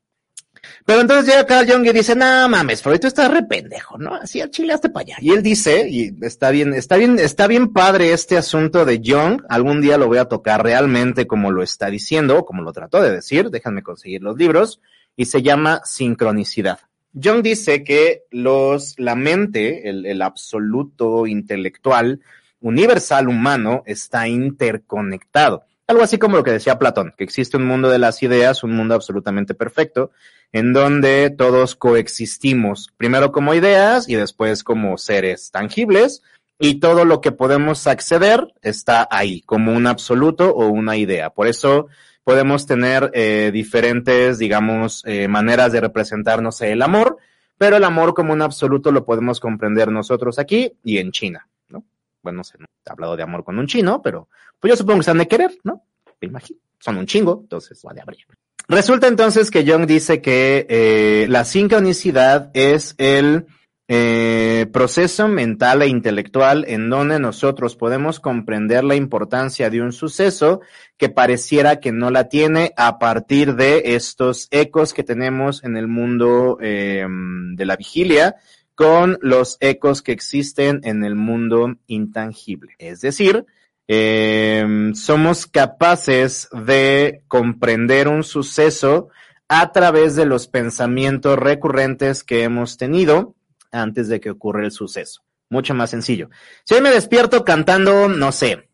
Pero 0.84 1.00
entonces 1.00 1.26
llega 1.26 1.46
Carl 1.46 1.70
Jung 1.70 1.86
y 1.86 1.92
dice, 1.92 2.16
no 2.16 2.48
mames, 2.48 2.82
Freud, 2.82 2.98
tú 2.98 3.06
estás 3.06 3.30
re 3.30 3.42
pendejo, 3.42 3.98
¿no? 3.98 4.14
Así 4.14 4.40
al 4.40 4.50
chile 4.50 4.72
hasta 4.72 4.90
para 4.90 5.04
allá. 5.04 5.16
Y 5.20 5.30
él 5.30 5.42
dice, 5.42 5.88
y 5.88 6.16
está 6.22 6.50
bien, 6.50 6.74
está 6.74 6.96
bien, 6.96 7.18
está 7.18 7.46
bien 7.46 7.72
padre 7.72 8.12
este 8.12 8.36
asunto 8.36 8.84
de 8.84 9.00
Jung, 9.04 9.42
algún 9.48 9.80
día 9.80 9.98
lo 9.98 10.08
voy 10.08 10.18
a 10.18 10.26
tocar 10.26 10.62
realmente 10.62 11.26
como 11.26 11.50
lo 11.50 11.62
está 11.62 11.90
diciendo, 11.90 12.44
como 12.44 12.62
lo 12.62 12.72
trató 12.72 13.00
de 13.00 13.12
decir, 13.12 13.50
déjenme 13.50 13.82
conseguir 13.82 14.22
los 14.22 14.36
libros, 14.36 14.80
y 15.16 15.26
se 15.26 15.42
llama 15.42 15.80
sincronicidad. 15.84 16.80
Jung 17.22 17.42
dice 17.42 17.84
que 17.84 18.24
los, 18.30 18.94
la 18.98 19.14
mente, 19.14 19.88
el, 19.88 20.06
el 20.06 20.22
absoluto 20.22 21.26
intelectual, 21.26 22.20
universal 22.60 23.28
humano, 23.28 23.82
está 23.86 24.28
interconectado. 24.28 25.64
Algo 25.86 26.02
así 26.02 26.18
como 26.18 26.36
lo 26.36 26.44
que 26.44 26.52
decía 26.52 26.78
Platón, 26.78 27.14
que 27.16 27.24
existe 27.24 27.56
un 27.56 27.64
mundo 27.64 27.88
de 27.88 27.98
las 27.98 28.22
ideas, 28.22 28.62
un 28.62 28.72
mundo 28.72 28.94
absolutamente 28.94 29.54
perfecto, 29.54 30.10
en 30.52 30.74
donde 30.74 31.30
todos 31.30 31.76
coexistimos, 31.76 32.92
primero 32.96 33.32
como 33.32 33.54
ideas 33.54 34.08
y 34.08 34.14
después 34.14 34.64
como 34.64 34.98
seres 34.98 35.50
tangibles, 35.50 36.22
y 36.58 36.80
todo 36.80 37.04
lo 37.04 37.20
que 37.20 37.32
podemos 37.32 37.86
acceder 37.86 38.52
está 38.62 39.08
ahí, 39.10 39.42
como 39.42 39.72
un 39.72 39.86
absoluto 39.86 40.50
o 40.50 40.66
una 40.66 40.96
idea. 40.96 41.30
Por 41.30 41.46
eso 41.46 41.86
podemos 42.28 42.66
tener 42.66 43.10
eh, 43.14 43.48
diferentes, 43.54 44.36
digamos, 44.36 45.02
eh, 45.06 45.28
maneras 45.28 45.72
de 45.72 45.80
representarnos 45.80 46.60
el 46.60 46.82
amor, 46.82 47.16
pero 47.56 47.78
el 47.78 47.84
amor 47.84 48.12
como 48.12 48.34
un 48.34 48.42
absoluto 48.42 48.92
lo 48.92 49.06
podemos 49.06 49.40
comprender 49.40 49.90
nosotros 49.90 50.38
aquí 50.38 50.74
y 50.84 50.98
en 50.98 51.10
China, 51.10 51.48
¿no? 51.70 51.86
Bueno, 52.22 52.36
no 52.36 52.44
sé, 52.44 52.58
no 52.58 52.66
he 52.66 52.92
hablado 52.92 53.16
de 53.16 53.22
amor 53.22 53.44
con 53.44 53.58
un 53.58 53.66
chino, 53.66 54.02
pero 54.02 54.28
pues 54.60 54.70
yo 54.70 54.76
supongo 54.76 54.98
que 54.98 55.04
se 55.04 55.10
han 55.10 55.16
de 55.16 55.26
querer, 55.26 55.56
¿no? 55.64 55.84
Me 56.20 56.28
imagino. 56.28 56.60
Son 56.78 56.98
un 56.98 57.06
chingo, 57.06 57.38
entonces 57.44 57.82
vale 57.82 58.02
abrir. 58.02 58.26
Resulta 58.68 59.06
entonces 59.06 59.50
que 59.50 59.64
Jung 59.66 59.86
dice 59.86 60.20
que 60.20 60.66
eh, 60.68 61.26
la 61.30 61.46
sincronicidad 61.46 62.50
es 62.52 62.94
el 62.98 63.46
eh, 63.90 64.66
proceso 64.70 65.28
mental 65.28 65.80
e 65.80 65.88
intelectual 65.88 66.66
en 66.68 66.90
donde 66.90 67.18
nosotros 67.18 67.74
podemos 67.74 68.20
comprender 68.20 68.84
la 68.84 68.96
importancia 68.96 69.70
de 69.70 69.80
un 69.80 69.92
suceso 69.92 70.60
que 70.98 71.08
pareciera 71.08 71.80
que 71.80 71.90
no 71.90 72.10
la 72.10 72.28
tiene 72.28 72.74
a 72.76 72.98
partir 72.98 73.54
de 73.54 73.94
estos 73.96 74.48
ecos 74.50 74.92
que 74.92 75.04
tenemos 75.04 75.64
en 75.64 75.78
el 75.78 75.88
mundo 75.88 76.58
eh, 76.60 77.06
de 77.08 77.64
la 77.64 77.76
vigilia 77.76 78.36
con 78.74 79.18
los 79.22 79.56
ecos 79.60 80.02
que 80.02 80.12
existen 80.12 80.80
en 80.84 81.02
el 81.02 81.16
mundo 81.16 81.74
intangible. 81.86 82.74
Es 82.78 83.00
decir, 83.00 83.46
eh, 83.88 84.92
somos 84.92 85.46
capaces 85.46 86.48
de 86.52 87.22
comprender 87.26 88.06
un 88.06 88.22
suceso 88.22 89.08
a 89.48 89.72
través 89.72 90.14
de 90.14 90.26
los 90.26 90.46
pensamientos 90.46 91.38
recurrentes 91.38 92.22
que 92.22 92.42
hemos 92.42 92.76
tenido 92.76 93.34
antes 93.70 94.08
de 94.08 94.20
que 94.20 94.30
ocurra 94.30 94.64
el 94.64 94.70
suceso. 94.70 95.22
Mucho 95.50 95.74
más 95.74 95.90
sencillo. 95.90 96.28
Si 96.64 96.74
hoy 96.74 96.80
me 96.80 96.90
despierto 96.90 97.44
cantando, 97.44 98.08
no 98.08 98.32
sé, 98.32 98.68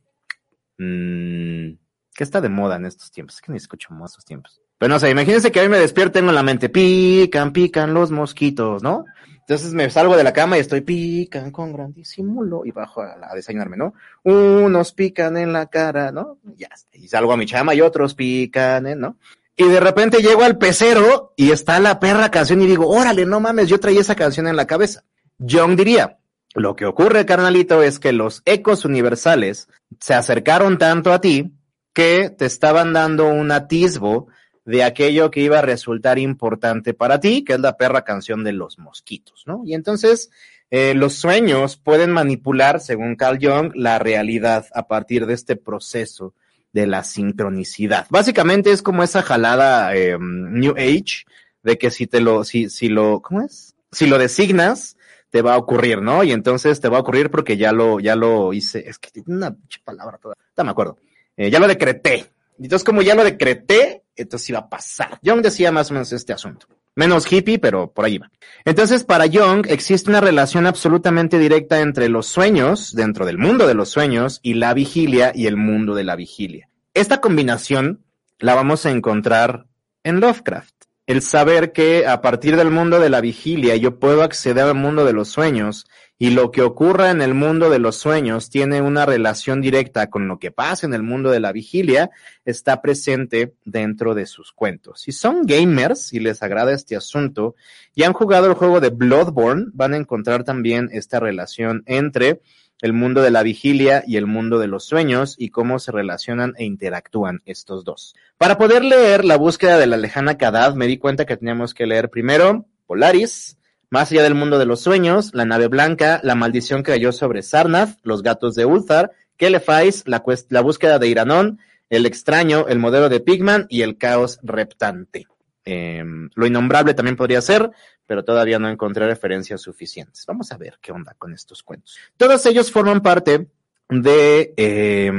mmm, 0.79 1.75
¿qué 2.15 2.25
está 2.25 2.41
de 2.41 2.49
moda 2.49 2.77
en 2.77 2.87
estos 2.87 3.11
tiempos? 3.11 3.37
Es 3.37 3.43
que 3.43 3.53
ni 3.53 3.59
escucho 3.59 3.93
más 3.93 4.13
estos 4.13 4.25
tiempos. 4.25 4.61
Pero 4.79 4.93
no 4.93 4.99
sé, 4.99 5.11
imagínense 5.11 5.53
que 5.53 5.61
hoy 5.61 5.69
me 5.69 5.79
despierto 5.79 6.19
en 6.19 6.35
la 6.35 6.43
mente, 6.43 6.69
pican, 6.69 7.53
pican 7.53 7.95
los 7.95 8.11
mosquitos, 8.11 8.83
¿no? 8.83 9.05
Entonces 9.47 9.75
me 9.75 9.91
salgo 9.91 10.17
de 10.17 10.25
la 10.25 10.33
cama 10.33 10.57
y 10.57 10.61
estoy 10.61 10.81
pican 10.81 11.51
con 11.51 11.73
gran 11.73 11.93
disimulo 11.93 12.65
y 12.65 12.71
bajo 12.71 13.03
a, 13.03 13.19
a, 13.31 13.35
desayunarme, 13.35 13.77
¿no? 13.77 13.95
Unos 14.23 14.93
pican 14.93 15.37
en 15.37 15.53
la 15.53 15.67
cara, 15.67 16.11
¿no? 16.11 16.39
Ya, 16.57 16.71
y 16.93 17.09
salgo 17.09 17.33
a 17.33 17.37
mi 17.37 17.45
chama 17.45 17.75
y 17.75 17.83
otros 17.83 18.15
pican. 18.15 18.99
¿no? 18.99 19.19
Y 19.57 19.69
de 19.69 19.81
repente 19.81 20.23
llego 20.23 20.43
al 20.43 20.59
pecero 20.59 21.33
y 21.37 21.51
está 21.51 21.79
la 21.79 22.01
perra 22.01 22.31
canción 22.31 22.61
y 22.63 22.67
digo, 22.67 22.89
órale, 22.89 23.25
no 23.25 23.39
mames, 23.41 23.69
yo 23.69 23.79
traía 23.79 24.01
esa 24.01 24.17
canción 24.17 24.49
en 24.49 24.57
la 24.57 24.67
cabeza. 24.67 25.05
John 25.39 25.77
diría, 25.77 26.19
lo 26.55 26.75
que 26.75 26.87
ocurre, 26.87 27.27
carnalito, 27.27 27.83
es 27.83 27.99
que 27.99 28.13
los 28.13 28.43
ecos 28.45 28.85
universales 28.85 29.69
se 30.01 30.15
acercaron 30.15 30.79
tanto 30.79 31.13
a 31.13 31.21
ti 31.21 31.53
que 31.93 32.31
te 32.31 32.47
estaban 32.47 32.93
dando 32.93 33.29
un 33.29 33.53
atisbo 33.53 34.29
de 34.65 34.83
aquello 34.83 35.31
que 35.31 35.41
iba 35.41 35.59
a 35.59 35.63
resultar 35.63 36.19
importante 36.19 36.95
para 36.95 37.21
ti, 37.21 37.45
que 37.45 37.53
es 37.55 37.61
la 37.61 37.77
perra 37.77 38.03
canción 38.03 38.45
de 38.45 38.53
los 38.53 38.79
mosquitos, 38.79 39.45
¿no? 39.47 39.63
Y 39.65 39.75
entonces 39.75 40.31
eh, 40.71 40.95
los 40.95 41.15
sueños 41.15 41.77
pueden 41.77 42.11
manipular, 42.11 42.81
según 42.81 43.15
Carl 43.17 43.39
Jung, 43.41 43.73
la 43.75 43.99
realidad 43.99 44.67
a 44.75 44.89
partir 44.89 45.27
de 45.27 45.35
este 45.35 45.57
proceso 45.57 46.35
de 46.75 46.87
la 46.87 47.05
sincronicidad. 47.05 48.07
Básicamente 48.11 48.73
es 48.73 48.83
como 48.83 49.03
esa 49.03 49.23
jalada 49.23 49.95
eh, 49.97 50.19
New 50.21 50.75
Age 50.77 51.25
de 51.63 51.79
que 51.79 51.91
si 51.91 52.07
te 52.07 52.21
lo, 52.21 52.45
si, 52.45 52.69
si 52.69 52.89
lo, 52.89 53.23
¿cómo 53.23 53.43
es? 53.43 53.75
Si 53.93 54.07
lo 54.07 54.19
designas, 54.19 54.97
te 55.31 55.41
va 55.41 55.55
a 55.55 55.59
ocurrir, 55.59 56.03
¿no? 56.03 56.25
Y 56.25 56.33
entonces 56.33 56.81
te 56.81 56.89
va 56.89 56.99
a 56.99 57.01
ocurrir 57.01 57.31
porque 57.31 57.57
ya 57.57 57.73
lo, 57.73 58.01
ya 58.01 58.17
lo 58.17 58.53
hice, 58.53 58.89
es 58.89 58.99
que 58.99 59.23
una 59.27 59.57
palabra 59.85 60.19
toda, 60.19 60.37
no 60.57 60.65
me 60.65 60.71
acuerdo, 60.71 60.99
eh, 61.37 61.51
ya 61.51 61.61
lo 61.61 61.69
decreté. 61.69 62.27
Entonces 62.59 62.85
como 62.85 63.03
ya 63.03 63.15
lo 63.15 63.25
decreté, 63.25 64.04
entonces 64.17 64.51
iba 64.51 64.61
a 64.61 64.69
pasar. 64.69 65.19
Young 65.23 65.43
decía 65.43 65.73
más 65.73 65.91
o 65.91 65.95
menos 65.95 66.13
este 66.13 66.33
asunto. 66.33 66.67
Menos 66.97 67.31
hippie, 67.31 67.59
pero 67.59 67.93
por 67.93 68.05
ahí 68.05 68.19
va. 68.19 68.31
Entonces, 68.65 69.03
para 69.03 69.27
Young 69.27 69.67
existe 69.69 70.11
una 70.11 70.21
relación 70.21 70.67
absolutamente 70.67 71.41
directa 71.41 71.81
entre 71.81 72.09
los 72.09 72.27
sueños, 72.27 72.95
dentro 72.95 73.27
del 73.27 73.37
mundo 73.37 73.67
de 73.67 73.75
los 73.75 73.89
sueños, 73.89 74.39
y 74.43 74.55
la 74.55 74.75
vigilia 74.75 75.33
y 75.35 75.47
el 75.47 75.57
mundo 75.57 75.97
de 75.97 76.05
la 76.05 76.15
vigilia. 76.15 76.69
Esta 76.95 77.21
combinación 77.21 78.05
la 78.39 78.55
vamos 78.55 78.87
a 78.87 78.91
encontrar 78.91 79.67
en 80.05 80.21
Lovecraft. 80.21 80.75
El 81.07 81.21
saber 81.21 81.73
que 81.73 82.07
a 82.07 82.23
partir 82.23 82.57
del 82.57 82.71
mundo 82.71 83.01
de 83.01 83.11
la 83.11 83.21
vigilia 83.21 83.77
yo 83.77 83.99
puedo 83.99 84.23
acceder 84.23 84.65
al 84.65 84.75
mundo 84.75 85.05
de 85.05 85.13
los 85.13 85.29
sueños 85.29 85.87
y 86.19 86.31
lo 86.31 86.51
que 86.51 86.63
ocurra 86.63 87.11
en 87.11 87.21
el 87.21 87.35
mundo 87.35 87.71
de 87.71 87.79
los 87.79 87.97
sueños 87.97 88.49
tiene 88.49 88.81
una 88.81 89.05
relación 89.05 89.61
directa 89.61 90.11
con 90.11 90.29
lo 90.29 90.39
que 90.39 90.53
pasa 90.53 90.87
en 90.87 90.95
el 90.95 91.03
mundo 91.03 91.31
de 91.31 91.41
la 91.41 91.53
vigilia, 91.53 92.11
está 92.45 92.81
presente 92.81 93.55
dentro 93.65 94.15
de 94.15 94.27
sus 94.27 94.53
cuentos. 94.53 95.01
Si 95.01 95.13
son 95.13 95.45
gamers 95.45 96.13
y 96.13 96.21
les 96.21 96.43
agrada 96.43 96.73
este 96.73 96.97
asunto 96.97 97.57
y 97.95 98.05
han 98.05 98.13
jugado 98.13 98.47
el 98.47 98.55
juego 98.55 98.81
de 98.81 98.91
Bloodborne, 98.91 99.67
van 99.73 99.95
a 99.95 99.97
encontrar 99.97 100.45
también 100.45 100.89
esta 100.93 101.19
relación 101.19 101.83
entre 101.87 102.41
el 102.81 102.93
mundo 102.93 103.23
de 103.23 103.31
la 103.31 103.43
vigilia 103.43 104.05
y 104.07 104.17
el 104.17 104.27
mundo 104.27 104.59
de 104.59 104.67
los 104.67 104.85
sueños 104.85 105.37
y 105.39 105.49
cómo 105.49 105.79
se 105.79 105.93
relacionan 105.93 106.55
e 106.59 106.65
interactúan 106.65 107.41
estos 107.47 107.85
dos. 107.85 108.15
Para 108.37 108.59
poder 108.59 108.85
leer 108.85 109.25
la 109.25 109.37
búsqueda 109.37 109.79
de 109.79 109.87
la 109.87 109.97
lejana 109.97 110.37
Kadad, 110.37 110.75
me 110.75 110.87
di 110.87 110.99
cuenta 110.99 111.25
que 111.25 111.37
teníamos 111.37 111.73
que 111.73 111.87
leer 111.87 112.11
primero 112.11 112.67
Polaris, 112.87 113.57
más 113.95 114.11
allá 114.11 114.25
del 114.25 114.35
mundo 114.35 114.59
de 114.59 114.67
los 114.67 114.81
sueños, 114.81 115.31
la 115.35 115.45
nave 115.45 115.69
blanca, 115.69 116.19
la 116.25 116.35
maldición 116.35 116.83
que 116.83 116.91
cayó 116.91 117.13
sobre 117.13 117.43
Sarnath, 117.43 117.97
los 118.03 118.25
gatos 118.25 118.57
de 118.57 118.67
Ulthar, 118.67 119.13
Kelefais, 119.37 120.03
la, 120.09 120.21
la 120.49 120.61
búsqueda 120.63 120.99
de 120.99 121.07
Iranón, 121.07 121.61
el 121.91 122.05
extraño, 122.05 122.67
el 122.67 122.81
modelo 122.81 123.09
de 123.09 123.21
Pigman 123.21 123.67
y 123.69 123.83
el 123.83 123.97
caos 123.97 124.41
reptante. 124.43 125.29
Eh, 125.65 126.03
lo 126.35 126.45
innombrable 126.45 126.95
también 126.95 127.15
podría 127.15 127.41
ser, 127.41 127.71
pero 128.05 128.25
todavía 128.25 128.59
no 128.59 128.69
encontré 128.69 129.07
referencias 129.07 129.61
suficientes. 129.61 130.25
Vamos 130.27 130.51
a 130.51 130.57
ver 130.57 130.77
qué 130.83 130.91
onda 130.91 131.15
con 131.17 131.33
estos 131.33 131.63
cuentos. 131.63 131.97
Todos 132.17 132.45
ellos 132.47 132.73
forman 132.73 133.01
parte 133.01 133.47
de 133.89 134.55
eh, 134.57 135.13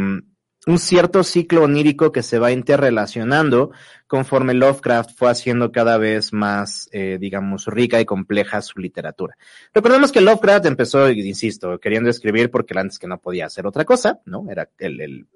un 0.65 0.79
cierto 0.79 1.23
ciclo 1.23 1.63
onírico 1.63 2.11
que 2.11 2.23
se 2.23 2.39
va 2.39 2.51
interrelacionando 2.51 3.71
conforme 4.07 4.53
Lovecraft 4.53 5.11
fue 5.15 5.29
haciendo 5.29 5.71
cada 5.71 5.97
vez 5.97 6.33
más, 6.33 6.89
eh, 6.91 7.17
digamos, 7.19 7.65
rica 7.67 7.99
y 8.01 8.05
compleja 8.05 8.61
su 8.61 8.79
literatura. 8.79 9.37
Recordemos 9.73 10.11
que 10.11 10.21
Lovecraft 10.21 10.65
empezó, 10.65 11.09
insisto, 11.09 11.79
queriendo 11.79 12.09
escribir 12.09 12.49
porque 12.49 12.77
antes 12.77 12.99
que 12.99 13.07
no 13.07 13.19
podía 13.19 13.45
hacer 13.45 13.67
otra 13.67 13.85
cosa, 13.85 14.19
¿no? 14.25 14.45
Era 14.49 14.69
el, 14.79 15.01
el, 15.01 15.27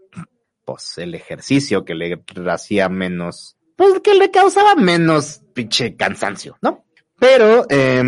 pues, 0.65 0.97
el 0.97 1.15
ejercicio 1.15 1.85
que 1.85 1.95
le 1.95 2.23
hacía 2.47 2.89
menos, 2.89 3.57
pues 3.75 3.99
que 4.01 4.15
le 4.15 4.31
causaba 4.31 4.75
menos 4.75 5.41
pinche 5.53 5.95
cansancio, 5.95 6.57
¿no? 6.61 6.85
Pero 7.19 7.65
eh, 7.69 8.01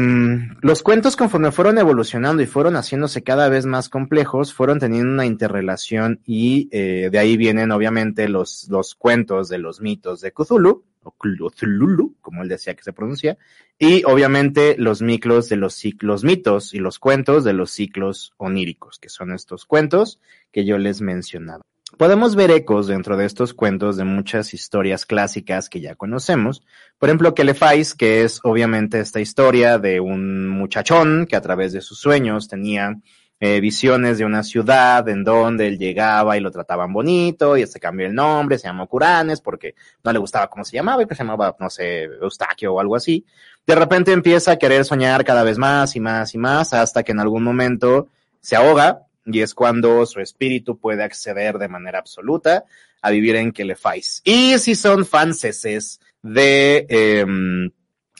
los 0.62 0.84
cuentos 0.84 1.17
conforme 1.17 1.52
fueron 1.52 1.78
evolucionando 1.78 2.41
y 2.41 2.45
fueron 2.45 2.76
haciéndose 2.76 3.24
cada 3.24 3.50
vez 3.50 3.65
más 3.65 3.89
complejos, 3.89 4.54
fueron 4.54 4.80
teniendo 4.80 5.12
una 5.12 5.26
interrelación 5.26 6.21
y 6.26 6.69
eh, 6.71 7.10
de 7.12 7.19
ahí 7.19 7.36
vienen 7.36 7.71
obviamente 7.71 8.30
los, 8.30 8.67
los 8.69 8.95
cuentos 8.95 9.50
de 9.50 9.58
los 9.58 9.82
mitos 9.82 10.21
de 10.21 10.32
Cthulhu, 10.32 10.86
o 11.04 11.12
Cthulhu, 11.12 12.15
como 12.21 12.43
él 12.43 12.47
decía 12.47 12.74
que 12.74 12.84
se 12.84 12.93
pronuncia, 12.93 13.38
y 13.78 14.04
obviamente 14.06 14.76
los 14.78 15.02
miclos 15.02 15.50
de 15.50 15.58
los 15.58 15.74
ciclos 15.74 16.24
mitos 16.24 16.74
y 16.74 16.80
los 16.80 16.97
cuentos 16.97 17.43
de 17.43 17.54
los 17.54 17.71
ciclos 17.71 18.34
oníricos, 18.38 18.97
que 18.97 19.10
son 19.10 19.34
estos 19.34 19.65
cuentos 19.65 20.19
que 20.54 20.63
yo 20.63 20.78
les 20.78 21.02
mencionaba. 21.02 21.63
Podemos 21.97 22.36
ver 22.36 22.49
ecos 22.51 22.88
dentro 22.88 23.15
de 23.17 23.25
estos 23.25 23.54
cuentos 23.54 23.97
de 23.97 24.04
muchas 24.04 24.54
historias 24.54 25.06
clásicas 25.06 25.69
que 25.69 25.82
ya 25.82 25.95
conocemos. 25.95 26.63
Por 26.97 27.10
ejemplo, 27.10 27.36
Kelefais, 27.36 27.93
que 27.93 28.23
es 28.23 28.39
obviamente 28.43 28.99
esta 28.99 29.19
historia 29.19 29.77
de 29.77 29.99
un 29.99 30.47
muchachón 30.47 31.27
que 31.30 31.36
a 31.36 31.41
través 31.41 31.73
de 31.73 31.82
sus 31.82 31.99
sueños 31.99 32.47
tenía 32.47 32.97
eh, 33.39 33.60
visiones 33.60 34.17
de 34.17 34.25
una 34.25 34.43
ciudad 34.43 35.08
en 35.10 35.23
donde 35.23 35.67
él 35.67 35.77
llegaba 35.77 36.38
y 36.38 36.39
lo 36.39 36.51
trataban 36.51 36.93
bonito 36.93 37.58
y 37.58 37.65
se 37.65 37.80
cambió 37.80 38.06
el 38.06 38.13
nombre, 38.13 38.58
se 38.58 38.67
llamó 38.67 38.88
Curanes 38.88 39.41
porque 39.41 39.73
no 40.04 40.13
le 40.13 40.19
gustaba 40.19 40.47
cómo 40.47 40.63
se 40.63 40.77
llamaba 40.77 41.04
y 41.04 41.08
que 41.08 41.15
se 41.15 41.23
llamaba, 41.23 41.56
no 41.60 41.69
sé, 41.69 42.04
Eustaquio 42.04 42.73
o 42.73 42.80
algo 42.80 42.95
así. 42.95 43.25
De 43.65 43.75
repente 43.75 44.12
empieza 44.12 44.51
a 44.51 44.58
querer 44.58 44.86
soñar 44.86 45.25
cada 45.25 45.43
vez 45.43 45.58
más 45.58 45.95
y 45.95 45.99
más 45.99 46.34
y 46.36 46.38
más 46.38 46.73
hasta 46.73 47.04
que 47.04 47.12
en 47.12 47.19
algún 47.19 47.43
momento 47.43 48.10
se 48.39 48.56
ahoga 48.56 49.08
y 49.25 49.41
es 49.41 49.53
cuando 49.53 50.05
su 50.05 50.19
espíritu 50.19 50.77
puede 50.77 51.03
acceder 51.03 51.57
de 51.57 51.67
manera 51.67 51.99
absoluta 51.99 52.65
a 53.01 53.12
vivir 53.12 53.36
en 53.36 53.51
Kelefais. 53.51 54.21
Y 54.23 54.57
si 54.60 54.75
son 54.75 55.05
fanses 55.05 55.99
de 56.21 56.86
eh, 56.89 57.25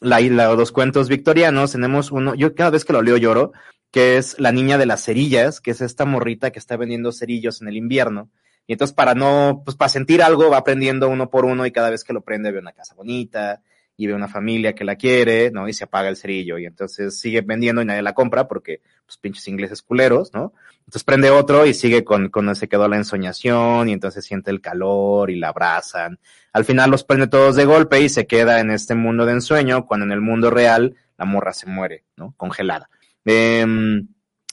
la 0.02 0.22
isla 0.22 0.52
o 0.52 0.56
los 0.56 0.72
cuentos 0.72 1.10
victorianos, 1.10 1.72
tenemos 1.72 2.12
uno, 2.12 2.36
yo 2.36 2.56
cada 2.56 2.72
vez 2.72 2.86
que 2.86 2.94
lo 2.94 3.02
leo 3.02 3.18
lloro, 3.18 3.54
que 3.92 4.18
es 4.18 4.40
la 4.40 4.52
niña 4.52 4.78
de 4.78 4.86
las 4.86 5.04
cerillas, 5.04 5.62
que 5.62 5.72
es 5.72 5.82
esta 5.82 6.06
morrita 6.06 6.52
que 6.52 6.60
está 6.60 6.78
vendiendo 6.78 7.12
cerillos 7.12 7.62
en 7.62 7.68
el 7.68 7.78
invierno. 7.78 8.30
Y 8.68 8.74
entonces 8.74 8.96
para 8.96 9.16
no, 9.16 9.64
pues 9.66 9.76
para 9.76 9.90
sentir 9.90 10.24
algo 10.24 10.50
va 10.50 10.58
aprendiendo 10.58 11.10
uno 11.10 11.30
por 11.30 11.46
uno 11.46 11.66
y 11.66 11.72
cada 11.72 11.90
vez 11.90 12.04
que 12.04 12.14
lo 12.14 12.22
prende 12.22 12.52
ve 12.52 12.60
una 12.60 12.72
casa 12.72 12.96
bonita, 12.96 13.62
y 14.02 14.08
ve 14.08 14.16
una 14.16 14.28
familia 14.28 14.74
que 14.74 14.84
la 14.84 14.96
quiere, 14.96 15.52
¿no? 15.52 15.68
Y 15.68 15.74
se 15.74 15.84
apaga 15.84 16.10
el 16.10 16.18
cerillo 16.18 16.58
y 16.58 16.66
entonces 16.66 17.20
sigue 17.20 17.42
vendiendo 17.42 17.84
y 17.84 17.86
nadie 17.86 18.02
la 18.02 18.16
compra 18.16 18.48
porque, 18.48 18.82
pues, 19.06 19.18
pinches 19.18 19.48
ingleses 19.48 19.84
culeros, 19.84 20.34
¿no? 20.34 20.54
Entonces 20.80 21.04
prende 21.04 21.30
otro 21.30 21.68
y 21.68 21.76
sigue 21.76 22.04
con, 22.04 22.30
con 22.30 22.56
se 22.56 22.68
quedó 22.68 22.88
la 22.88 22.98
ensoñación 22.98 23.90
y 23.90 23.94
entonces 23.94 24.26
siente 24.26 24.50
el 24.50 24.60
calor 24.60 25.30
y 25.30 25.36
la 25.36 25.50
abrazan. 25.50 26.18
Al 26.52 26.66
final 26.66 26.90
los 26.90 27.04
prende 27.04 27.28
todos 27.28 27.56
de 27.56 27.66
golpe 27.66 28.02
y 28.02 28.10
se 28.10 28.26
queda 28.26 28.60
en 28.60 28.72
este 28.72 28.96
mundo 28.96 29.28
de 29.28 29.34
ensueño 29.34 29.86
cuando 29.86 30.08
en 30.08 30.14
el 30.14 30.22
mundo 30.22 30.50
real 30.50 30.96
la 31.20 31.26
morra 31.26 31.54
se 31.54 31.68
muere, 31.68 32.04
¿no? 32.18 32.34
Congelada. 32.38 32.90
Eh, 33.26 33.64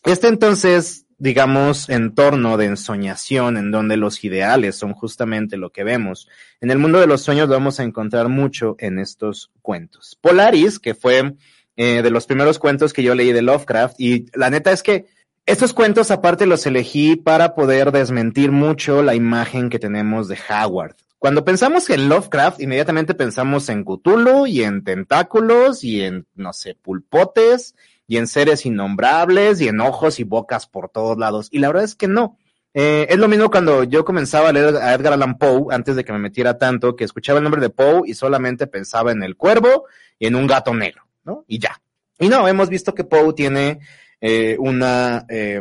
este 0.04 0.28
entonces 0.28 1.06
digamos, 1.18 1.88
entorno 1.88 2.56
de 2.56 2.66
ensoñación 2.66 3.56
en 3.56 3.70
donde 3.72 3.96
los 3.96 4.22
ideales 4.24 4.76
son 4.76 4.94
justamente 4.94 5.56
lo 5.56 5.70
que 5.70 5.84
vemos. 5.84 6.28
En 6.60 6.70
el 6.70 6.78
mundo 6.78 7.00
de 7.00 7.08
los 7.08 7.22
sueños 7.22 7.48
lo 7.48 7.54
vamos 7.54 7.80
a 7.80 7.82
encontrar 7.82 8.28
mucho 8.28 8.76
en 8.78 8.98
estos 8.98 9.50
cuentos. 9.60 10.16
Polaris, 10.20 10.78
que 10.78 10.94
fue 10.94 11.34
eh, 11.76 12.02
de 12.02 12.10
los 12.10 12.26
primeros 12.26 12.58
cuentos 12.58 12.92
que 12.92 13.02
yo 13.02 13.14
leí 13.14 13.32
de 13.32 13.42
Lovecraft, 13.42 14.00
y 14.00 14.26
la 14.32 14.50
neta 14.50 14.70
es 14.70 14.82
que 14.82 15.06
estos 15.44 15.72
cuentos 15.72 16.10
aparte 16.10 16.46
los 16.46 16.66
elegí 16.66 17.16
para 17.16 17.54
poder 17.54 17.90
desmentir 17.90 18.52
mucho 18.52 19.02
la 19.02 19.14
imagen 19.14 19.70
que 19.70 19.78
tenemos 19.78 20.28
de 20.28 20.38
Howard. 20.48 20.94
Cuando 21.18 21.44
pensamos 21.44 21.90
en 21.90 22.08
Lovecraft, 22.08 22.60
inmediatamente 22.60 23.12
pensamos 23.14 23.68
en 23.70 23.82
Cthulhu 23.82 24.46
y 24.46 24.62
en 24.62 24.84
tentáculos 24.84 25.82
y 25.82 26.02
en, 26.02 26.26
no 26.36 26.52
sé, 26.52 26.76
pulpotes 26.76 27.74
y 28.08 28.16
en 28.16 28.26
seres 28.26 28.66
innombrables 28.66 29.60
y 29.60 29.68
en 29.68 29.80
ojos 29.80 30.18
y 30.18 30.24
bocas 30.24 30.66
por 30.66 30.88
todos 30.88 31.18
lados. 31.18 31.48
Y 31.52 31.60
la 31.60 31.68
verdad 31.68 31.84
es 31.84 31.94
que 31.94 32.08
no. 32.08 32.38
Eh, 32.74 33.06
es 33.10 33.18
lo 33.18 33.28
mismo 33.28 33.50
cuando 33.50 33.84
yo 33.84 34.04
comenzaba 34.04 34.48
a 34.48 34.52
leer 34.52 34.76
a 34.76 34.94
Edgar 34.94 35.12
Allan 35.12 35.36
Poe, 35.38 35.66
antes 35.70 35.94
de 35.94 36.04
que 36.04 36.12
me 36.12 36.18
metiera 36.18 36.58
tanto, 36.58 36.96
que 36.96 37.04
escuchaba 37.04 37.38
el 37.38 37.44
nombre 37.44 37.60
de 37.60 37.70
Poe 37.70 38.02
y 38.06 38.14
solamente 38.14 38.66
pensaba 38.66 39.12
en 39.12 39.22
el 39.22 39.36
cuervo 39.36 39.84
y 40.18 40.26
en 40.26 40.34
un 40.34 40.46
gato 40.46 40.74
negro, 40.74 41.06
¿no? 41.24 41.44
Y 41.46 41.58
ya. 41.58 41.80
Y 42.18 42.28
no, 42.28 42.48
hemos 42.48 42.70
visto 42.70 42.94
que 42.94 43.04
Poe 43.04 43.34
tiene 43.34 43.80
eh, 44.20 44.56
una, 44.58 45.26
eh, 45.28 45.60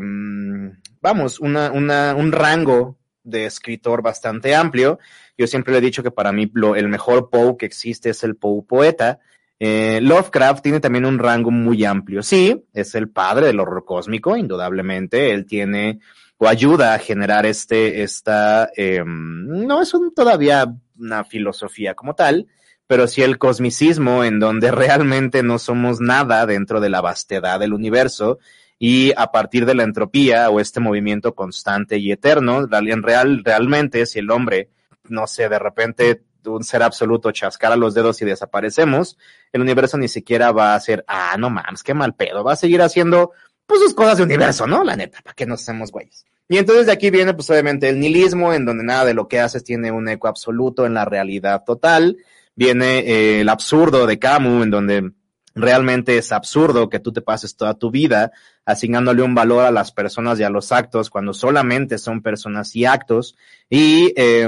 vamos, 1.01 1.39
una, 1.41 1.71
una, 1.71 2.15
un 2.15 2.31
rango 2.31 2.97
de 3.23 3.45
escritor 3.45 4.01
bastante 4.01 4.55
amplio. 4.55 4.99
Yo 5.37 5.47
siempre 5.47 5.73
le 5.73 5.79
he 5.79 5.81
dicho 5.81 6.01
que 6.01 6.11
para 6.11 6.31
mí 6.31 6.49
lo, 6.53 6.77
el 6.77 6.87
mejor 6.87 7.29
Poe 7.29 7.57
que 7.57 7.65
existe 7.65 8.09
es 8.09 8.23
el 8.23 8.37
Poe 8.37 8.63
poeta. 8.63 9.19
Eh, 9.59 9.99
Lovecraft 10.01 10.63
tiene 10.63 10.79
también 10.79 11.05
un 11.05 11.19
rango 11.19 11.51
muy 11.51 11.83
amplio. 11.83 12.21
Sí, 12.23 12.65
es 12.73 12.95
el 12.95 13.09
padre 13.09 13.47
del 13.47 13.59
horror 13.59 13.85
cósmico, 13.85 14.37
indudablemente. 14.37 15.31
Él 15.31 15.45
tiene 15.45 15.99
o 16.37 16.47
ayuda 16.47 16.93
a 16.93 16.99
generar 16.99 17.45
este, 17.45 18.03
esta, 18.03 18.69
eh, 18.75 19.03
no 19.05 19.81
es 19.81 19.93
un, 19.93 20.13
todavía 20.13 20.71
una 20.97 21.23
filosofía 21.23 21.95
como 21.95 22.13
tal, 22.13 22.47
pero 22.85 23.07
sí 23.07 23.23
el 23.23 23.37
cosmicismo 23.37 24.23
en 24.23 24.39
donde 24.39 24.71
realmente 24.71 25.43
no 25.43 25.59
somos 25.59 25.99
nada 25.99 26.45
dentro 26.45 26.79
de 26.79 26.89
la 26.89 27.01
vastedad 27.01 27.59
del 27.59 27.73
universo 27.73 28.39
y 28.79 29.11
a 29.17 29.31
partir 29.31 29.65
de 29.65 29.73
la 29.73 29.83
entropía 29.83 30.49
o 30.51 30.59
este 30.59 30.79
movimiento 30.79 31.33
constante 31.33 31.97
y 31.97 32.11
eterno, 32.11 32.67
en 32.71 33.03
real, 33.03 33.41
realmente 33.43 34.05
si 34.05 34.19
el 34.19 34.29
hombre, 34.29 34.69
no 35.09 35.25
sé, 35.25 35.49
de 35.49 35.57
repente 35.57 36.21
un 36.47 36.63
ser 36.63 36.83
absoluto 36.83 37.31
chascar 37.31 37.71
a 37.71 37.75
los 37.75 37.93
dedos 37.93 38.21
y 38.21 38.25
desaparecemos, 38.25 39.17
el 39.51 39.61
universo 39.61 39.97
ni 39.97 40.07
siquiera 40.07 40.51
va 40.51 40.75
a 40.75 40.79
ser, 40.79 41.03
ah, 41.07 41.35
no 41.37 41.49
mames, 41.49 41.83
qué 41.83 41.93
mal 41.93 42.15
pedo, 42.15 42.43
va 42.43 42.53
a 42.53 42.57
seguir 42.57 42.81
haciendo 42.81 43.31
pues 43.65 43.81
sus 43.81 43.93
cosas 43.93 44.17
de 44.17 44.23
universo, 44.23 44.65
¿no? 44.65 44.83
La 44.83 44.95
neta, 44.95 45.19
¿para 45.21 45.33
qué 45.33 45.45
nos 45.45 45.61
hacemos 45.61 45.91
güeyes? 45.91 46.25
Y 46.49 46.57
entonces 46.57 46.85
de 46.85 46.93
aquí 46.93 47.09
viene 47.09 47.33
pues 47.33 47.49
obviamente 47.49 47.89
el 47.89 47.99
nihilismo, 47.99 48.53
en 48.53 48.65
donde 48.65 48.83
nada 48.83 49.05
de 49.05 49.13
lo 49.13 49.27
que 49.27 49.39
haces 49.39 49.63
tiene 49.63 49.91
un 49.91 50.07
eco 50.07 50.27
absoluto 50.29 50.85
en 50.85 50.93
la 50.93 51.03
realidad 51.03 51.63
total, 51.65 52.17
viene 52.55 52.99
eh, 52.99 53.41
el 53.41 53.49
absurdo 53.49 54.07
de 54.07 54.17
Camus, 54.17 54.63
en 54.63 54.71
donde 54.71 55.11
Realmente 55.57 56.17
es 56.17 56.31
absurdo 56.31 56.87
que 56.87 56.99
tú 56.99 57.11
te 57.11 57.21
pases 57.21 57.55
toda 57.55 57.73
tu 57.73 57.89
vida 57.89 58.31
asignándole 58.63 59.23
un 59.23 59.33
valor 59.33 59.65
a 59.65 59.71
las 59.71 59.91
personas 59.91 60.39
y 60.39 60.43
a 60.43 60.49
los 60.49 60.71
actos 60.71 61.09
cuando 61.09 61.33
solamente 61.33 61.97
son 61.97 62.21
personas 62.21 62.75
y 62.75 62.85
actos. 62.85 63.35
Y 63.69 64.13
eh, 64.15 64.47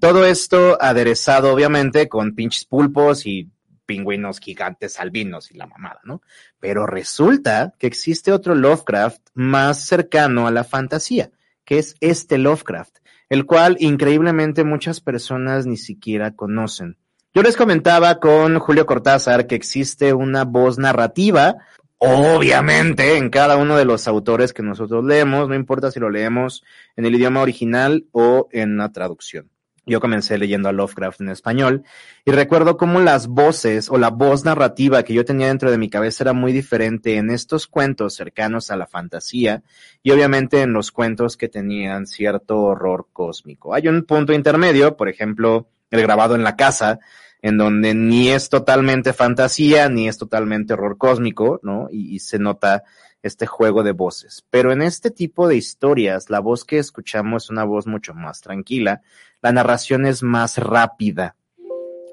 todo 0.00 0.24
esto 0.24 0.78
aderezado 0.80 1.52
obviamente 1.52 2.08
con 2.08 2.34
pinches 2.34 2.64
pulpos 2.64 3.26
y 3.26 3.50
pingüinos 3.84 4.38
gigantes 4.38 4.98
albinos 4.98 5.50
y 5.50 5.58
la 5.58 5.66
mamada, 5.66 6.00
¿no? 6.04 6.22
Pero 6.58 6.86
resulta 6.86 7.74
que 7.78 7.86
existe 7.86 8.32
otro 8.32 8.54
Lovecraft 8.54 9.20
más 9.34 9.84
cercano 9.84 10.46
a 10.46 10.52
la 10.52 10.64
fantasía, 10.64 11.32
que 11.64 11.78
es 11.78 11.96
este 12.00 12.38
Lovecraft, 12.38 12.98
el 13.28 13.46
cual 13.46 13.76
increíblemente 13.80 14.64
muchas 14.64 15.00
personas 15.00 15.66
ni 15.66 15.76
siquiera 15.76 16.34
conocen. 16.34 16.98
Yo 17.32 17.42
les 17.42 17.56
comentaba 17.56 18.18
con 18.18 18.58
Julio 18.58 18.86
Cortázar 18.86 19.46
que 19.46 19.54
existe 19.54 20.12
una 20.12 20.44
voz 20.44 20.78
narrativa, 20.78 21.58
obviamente, 21.98 23.18
en 23.18 23.30
cada 23.30 23.56
uno 23.56 23.76
de 23.76 23.84
los 23.84 24.08
autores 24.08 24.52
que 24.52 24.64
nosotros 24.64 25.04
leemos, 25.04 25.48
no 25.48 25.54
importa 25.54 25.92
si 25.92 26.00
lo 26.00 26.10
leemos 26.10 26.64
en 26.96 27.06
el 27.06 27.14
idioma 27.14 27.40
original 27.40 28.04
o 28.10 28.48
en 28.50 28.76
la 28.78 28.90
traducción. 28.90 29.48
Yo 29.86 30.00
comencé 30.00 30.38
leyendo 30.38 30.68
a 30.68 30.72
Lovecraft 30.72 31.20
en 31.20 31.28
español 31.28 31.84
y 32.24 32.32
recuerdo 32.32 32.76
cómo 32.76 32.98
las 32.98 33.28
voces 33.28 33.90
o 33.90 33.96
la 33.96 34.10
voz 34.10 34.44
narrativa 34.44 35.04
que 35.04 35.14
yo 35.14 35.24
tenía 35.24 35.46
dentro 35.46 35.70
de 35.70 35.78
mi 35.78 35.88
cabeza 35.88 36.24
era 36.24 36.32
muy 36.32 36.52
diferente 36.52 37.14
en 37.14 37.30
estos 37.30 37.68
cuentos 37.68 38.14
cercanos 38.14 38.72
a 38.72 38.76
la 38.76 38.88
fantasía 38.88 39.62
y 40.02 40.10
obviamente 40.10 40.62
en 40.62 40.72
los 40.72 40.90
cuentos 40.90 41.36
que 41.36 41.48
tenían 41.48 42.08
cierto 42.08 42.58
horror 42.58 43.06
cósmico. 43.12 43.72
Hay 43.72 43.86
un 43.86 44.02
punto 44.02 44.32
intermedio, 44.32 44.96
por 44.96 45.08
ejemplo, 45.08 45.68
el 45.90 46.02
grabado 46.02 46.34
en 46.34 46.44
la 46.44 46.56
casa, 46.56 47.00
en 47.42 47.58
donde 47.58 47.94
ni 47.94 48.28
es 48.30 48.48
totalmente 48.48 49.12
fantasía, 49.12 49.88
ni 49.88 50.08
es 50.08 50.18
totalmente 50.18 50.74
horror 50.74 50.98
cósmico, 50.98 51.60
¿no? 51.62 51.88
Y, 51.90 52.18
se 52.20 52.38
nota 52.38 52.84
este 53.22 53.46
juego 53.46 53.82
de 53.82 53.92
voces. 53.92 54.44
Pero 54.50 54.72
en 54.72 54.82
este 54.82 55.10
tipo 55.10 55.48
de 55.48 55.56
historias, 55.56 56.30
la 56.30 56.40
voz 56.40 56.64
que 56.64 56.78
escuchamos 56.78 57.44
es 57.44 57.50
una 57.50 57.64
voz 57.64 57.86
mucho 57.86 58.14
más 58.14 58.40
tranquila, 58.40 59.02
la 59.42 59.52
narración 59.52 60.06
es 60.06 60.22
más 60.22 60.58
rápida. 60.58 61.36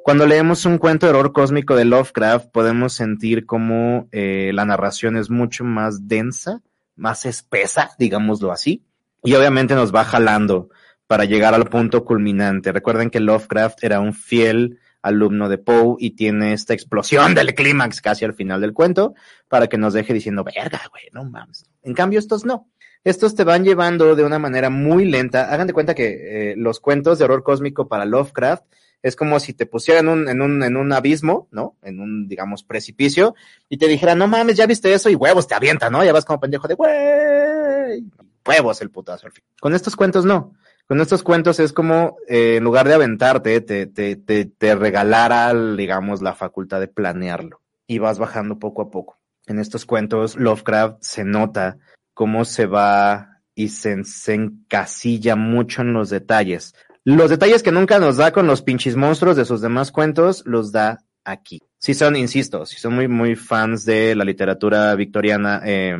Cuando 0.03 0.25
leemos 0.25 0.65
un 0.65 0.77
cuento 0.77 1.05
de 1.05 1.11
horror 1.11 1.33
cósmico 1.33 1.75
de 1.75 1.83
Lovecraft, 1.83 2.49
podemos 2.51 2.93
sentir 2.93 3.45
como 3.45 4.07
eh, 4.13 4.51
la 4.53 4.63
narración 4.63 5.17
es 5.17 5.29
mucho 5.29 5.65
más 5.65 6.07
densa, 6.07 6.61
más 6.95 7.25
espesa, 7.25 7.91
digámoslo 7.99 8.53
así, 8.53 8.85
y 9.23 9.33
obviamente 9.33 9.75
nos 9.75 9.93
va 9.93 10.05
jalando 10.05 10.69
para 11.07 11.25
llegar 11.25 11.53
al 11.53 11.69
punto 11.69 12.05
culminante. 12.05 12.71
Recuerden 12.71 13.09
que 13.09 13.19
Lovecraft 13.19 13.83
era 13.83 13.99
un 13.99 14.13
fiel 14.13 14.79
alumno 15.01 15.47
de 15.47 15.57
Poe 15.57 15.95
y 15.99 16.11
tiene 16.11 16.53
esta 16.53 16.73
explosión 16.73 17.33
del 17.33 17.55
clímax 17.55 18.01
casi 18.01 18.25
al 18.25 18.33
final 18.33 18.61
del 18.61 18.73
cuento 18.73 19.15
para 19.47 19.67
que 19.67 19.77
nos 19.77 19.93
deje 19.93 20.13
diciendo, 20.13 20.43
verga, 20.43 20.81
güey, 20.91 21.05
no 21.13 21.23
mames. 21.23 21.65
En 21.83 21.93
cambio, 21.93 22.19
estos 22.19 22.45
no. 22.45 22.69
Estos 23.03 23.35
te 23.35 23.45
van 23.45 23.63
llevando 23.63 24.15
de 24.15 24.23
una 24.23 24.37
manera 24.37 24.69
muy 24.69 25.05
lenta. 25.05 25.53
Hagan 25.53 25.67
de 25.67 25.73
cuenta 25.73 25.95
que 25.95 26.51
eh, 26.51 26.55
los 26.57 26.81
cuentos 26.81 27.17
de 27.17 27.25
horror 27.25 27.43
cósmico 27.43 27.87
para 27.87 28.05
Lovecraft 28.05 28.65
es 29.01 29.15
como 29.15 29.39
si 29.39 29.53
te 29.53 29.65
pusieran 29.65 30.27
en, 30.27 30.41
un, 30.41 30.63
en 30.63 30.75
un 30.75 30.91
abismo, 30.91 31.47
¿no? 31.51 31.77
En 31.83 31.99
un, 31.99 32.27
digamos, 32.27 32.63
precipicio, 32.63 33.35
y 33.69 33.77
te 33.77 33.87
dijera, 33.87 34.15
no 34.15 34.27
mames, 34.27 34.57
ya 34.57 34.65
viste 34.65 34.91
eso, 34.91 35.09
y 35.09 35.15
huevos 35.15 35.47
te 35.47 35.55
avienta, 35.55 35.89
¿no? 35.89 36.03
Ya 36.03 36.11
vas 36.11 36.25
como 36.25 36.39
pendejo 36.39 36.67
de, 36.67 36.73
güey, 36.73 38.03
huevos 38.45 38.81
el 38.81 38.89
putazo 38.89 39.27
al. 39.27 39.33
Con 39.61 39.75
estos 39.75 39.95
cuentos 39.95 40.25
no. 40.25 40.53
Con 40.87 41.01
estos 41.01 41.21
cuentos 41.21 41.59
es 41.59 41.73
como, 41.73 42.17
eh, 42.29 42.55
en 42.55 42.63
lugar 42.63 42.87
de 42.87 42.93
aventarte, 42.93 43.59
te, 43.59 43.87
te, 43.87 44.15
te, 44.15 44.45
te 44.45 44.75
regalara, 44.75 45.53
digamos, 45.53 46.21
la 46.21 46.33
facultad 46.33 46.79
de 46.79 46.87
planearlo. 46.87 47.61
Y 47.87 47.99
vas 47.99 48.19
bajando 48.19 48.57
poco 48.57 48.83
a 48.83 48.89
poco. 48.89 49.19
En 49.47 49.59
estos 49.59 49.85
cuentos, 49.85 50.37
Lovecraft 50.37 50.97
se 51.01 51.25
nota 51.25 51.77
cómo 52.13 52.45
se 52.45 52.67
va 52.67 53.41
y 53.53 53.69
se, 53.69 54.01
se, 54.05 54.33
encasilla 54.33 55.35
mucho 55.35 55.81
en 55.81 55.91
los 55.91 56.09
detalles. 56.09 56.73
Los 57.03 57.29
detalles 57.29 57.63
que 57.63 57.71
nunca 57.71 57.99
nos 57.99 58.17
da 58.17 58.31
con 58.31 58.47
los 58.47 58.61
pinches 58.61 58.95
monstruos 58.95 59.35
de 59.35 59.45
sus 59.45 59.61
demás 59.61 59.91
cuentos, 59.91 60.43
los 60.45 60.71
da 60.71 60.99
aquí. 61.25 61.61
Si 61.79 61.93
son, 61.93 62.15
insisto, 62.15 62.65
si 62.65 62.77
son 62.77 62.95
muy, 62.95 63.07
muy 63.09 63.35
fans 63.35 63.83
de 63.83 64.15
la 64.15 64.23
literatura 64.23 64.95
victoriana 64.95 65.61
eh, 65.65 65.95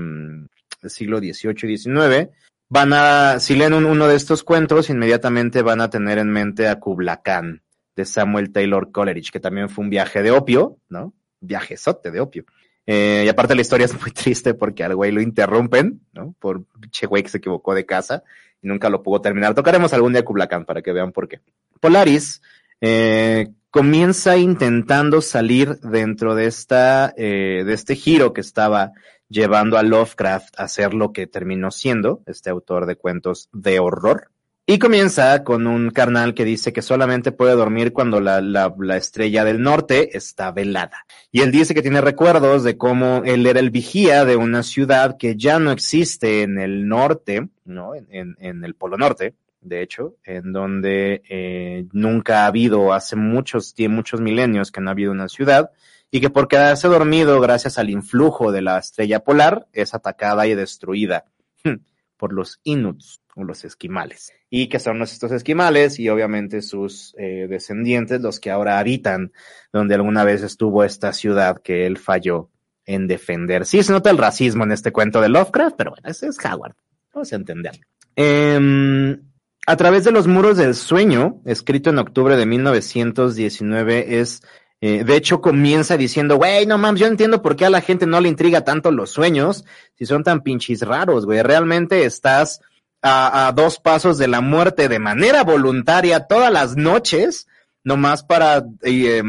del 0.82 0.90
siglo 0.90 1.20
XVIII 1.20 1.74
y 1.74 1.78
XIX, 1.78 2.30
van 2.70 2.94
a, 2.94 3.40
si 3.40 3.56
leen 3.56 3.74
un, 3.74 3.86
uno 3.86 4.08
de 4.08 4.16
estos 4.16 4.44
cuentos, 4.44 4.90
inmediatamente 4.90 5.62
van 5.62 5.82
a 5.82 5.90
tener 5.90 6.18
en 6.18 6.30
mente 6.30 6.68
a 6.68 6.80
Kubla 6.80 7.22
Khan 7.22 7.64
de 7.96 8.06
Samuel 8.06 8.52
Taylor 8.52 8.92
Coleridge, 8.92 9.32
que 9.32 9.40
también 9.40 9.70
fue 9.70 9.84
un 9.84 9.90
viaje 9.90 10.22
de 10.22 10.32
opio, 10.32 10.78
¿no? 10.88 11.14
Viajezote 11.40 12.12
de 12.12 12.20
opio. 12.20 12.46
Eh, 12.86 13.24
y 13.26 13.30
aparte 13.30 13.56
la 13.56 13.62
historia 13.62 13.86
es 13.86 14.00
muy 14.00 14.12
triste 14.14 14.54
porque 14.54 14.84
al 14.84 14.96
güey 14.96 15.12
lo 15.12 15.20
interrumpen, 15.20 16.02
¿no? 16.14 16.36
Por 16.40 16.66
che 16.92 17.08
güey 17.08 17.24
que 17.24 17.30
se 17.30 17.40
equivocó 17.40 17.74
de 17.74 17.86
casa 17.86 18.24
y 18.62 18.68
nunca 18.68 18.90
lo 18.90 19.04
pudo 19.04 19.22
terminar. 19.22 19.54
Tocaremos 19.54 19.94
algún 19.94 20.14
día 20.14 20.24
Kubla 20.24 20.48
Khan 20.48 20.66
para 20.66 20.82
que 20.82 20.94
vean 20.94 21.12
por 21.12 21.28
qué. 21.28 21.42
Polaris 21.80 22.42
eh, 22.80 23.50
comienza 23.72 24.38
intentando 24.38 25.22
salir 25.22 25.80
dentro 25.80 26.36
de 26.36 26.46
esta, 26.46 27.14
eh, 27.18 27.64
de 27.66 27.74
este 27.74 27.96
giro 27.96 28.32
que 28.34 28.42
estaba 28.42 28.94
llevando 29.30 29.78
a 29.78 29.84
Lovecraft 29.84 30.60
a 30.60 30.64
hacer 30.64 30.94
lo 30.94 31.12
que 31.14 31.28
terminó 31.28 31.72
siendo 31.72 32.22
este 32.26 32.50
autor 32.50 32.86
de 32.86 32.96
cuentos 32.96 33.50
de 33.52 33.80
horror. 33.80 34.32
Y 34.70 34.80
comienza 34.80 35.46
con 35.46 35.66
un 35.66 35.92
carnal 35.92 36.34
que 36.34 36.44
dice 36.44 36.74
que 36.74 36.82
solamente 36.82 37.32
puede 37.32 37.56
dormir 37.56 37.94
cuando 37.94 38.20
la, 38.20 38.42
la, 38.42 38.76
la, 38.78 38.98
estrella 38.98 39.46
del 39.46 39.62
norte 39.62 40.18
está 40.18 40.52
velada. 40.52 41.06
Y 41.32 41.40
él 41.40 41.52
dice 41.54 41.74
que 41.74 41.82
tiene 41.82 42.02
recuerdos 42.02 42.66
de 42.66 42.76
cómo 42.76 43.22
él 43.24 43.46
era 43.46 43.62
el 43.62 43.70
vigía 43.70 44.26
de 44.26 44.36
una 44.36 44.64
ciudad 44.64 45.16
que 45.18 45.38
ya 45.38 45.58
no 45.60 45.72
existe 45.72 46.42
en 46.42 46.60
el 46.60 46.86
norte, 46.86 47.48
¿no? 47.64 47.96
En, 47.96 48.08
en, 48.12 48.36
en 48.42 48.66
el 48.66 48.76
Polo 48.76 48.98
Norte, 48.98 49.36
de 49.62 49.82
hecho, 49.82 50.16
en 50.24 50.52
donde 50.54 51.22
eh, 51.30 51.86
nunca 51.92 52.44
ha 52.44 52.48
habido, 52.48 52.94
hace 52.94 53.16
muchos, 53.16 53.74
muchos 53.90 54.22
milenios 54.22 54.72
que 54.72 54.82
no 54.82 54.90
ha 54.90 54.92
habido 54.92 55.12
una 55.12 55.30
ciudad, 55.30 55.72
y 56.12 56.22
que 56.22 56.30
por 56.30 56.48
quedarse 56.48 56.88
dormido 56.88 57.40
gracias 57.42 57.78
al 57.78 57.90
influjo 57.90 58.52
de 58.52 58.62
la 58.62 58.78
estrella 58.78 59.24
polar 59.24 59.68
es 59.74 59.94
atacada 59.94 60.48
y 60.48 60.56
destruida 60.56 61.26
por 62.18 62.34
los 62.34 62.60
Inuts 62.64 63.22
o 63.36 63.44
los 63.44 63.66
esquimales. 63.66 64.34
Y 64.50 64.70
que 64.70 64.80
son 64.80 65.02
estos 65.02 65.32
esquimales 65.32 66.00
y 66.00 66.10
obviamente 66.10 66.62
sus 66.62 67.14
eh, 67.18 67.48
descendientes 67.50 68.22
los 68.22 68.40
que 68.40 68.52
ahora 68.52 68.80
habitan 68.80 69.32
donde 69.74 69.96
alguna 69.96 70.24
vez 70.24 70.42
estuvo 70.42 70.84
esta 70.84 71.14
ciudad 71.14 71.62
que 71.62 71.86
él 71.86 71.98
falló 71.98 72.50
en 72.86 73.08
defender. 73.08 73.66
Sí 73.66 73.84
se 73.84 73.92
nota 73.92 74.10
el 74.10 74.18
racismo 74.18 74.64
en 74.64 74.72
este 74.72 74.92
cuento 74.92 75.22
de 75.22 75.30
Lovecraft, 75.30 75.76
pero 75.78 75.92
bueno, 75.92 76.08
ese 76.10 76.28
es 76.28 76.38
Howard. 76.44 76.76
Vamos 77.14 77.34
a 77.34 77.36
entenderlo. 77.36 77.86
Eh, 78.16 79.18
a 79.70 79.76
través 79.76 80.06
de 80.06 80.12
los 80.12 80.28
muros 80.28 80.56
del 80.56 80.76
sueño, 80.76 81.42
escrito 81.44 81.90
en 81.90 82.00
octubre 82.00 82.38
de 82.38 82.46
1919, 82.46 84.22
es 84.22 84.42
eh, 84.82 85.04
de 85.04 85.16
hecho, 85.16 85.42
comienza 85.42 85.98
diciendo, 85.98 86.38
güey, 86.38 86.66
no 86.66 86.78
mames, 86.78 87.02
yo 87.02 87.08
entiendo 87.08 87.42
por 87.42 87.56
qué 87.56 87.66
a 87.66 87.70
la 87.70 87.82
gente 87.82 88.06
no 88.06 88.22
le 88.22 88.30
intriga 88.30 88.64
tanto 88.64 88.92
los 88.92 89.10
sueños, 89.10 89.66
si 89.96 90.06
son 90.06 90.24
tan 90.24 90.42
pinches 90.42 90.82
raros, 90.82 91.26
güey. 91.26 91.42
Realmente 91.42 92.06
estás 92.06 92.62
a, 93.02 93.52
dos 93.56 93.80
pasos 93.80 94.18
de 94.18 94.28
la 94.28 94.42
muerte 94.42 94.88
de 94.88 95.00
manera 95.00 95.44
voluntaria 95.44 96.28
todas 96.28 96.52
las 96.52 96.76
noches, 96.76 97.48
nomás 97.84 98.24
para, 98.24 98.66
eh, 98.84 99.24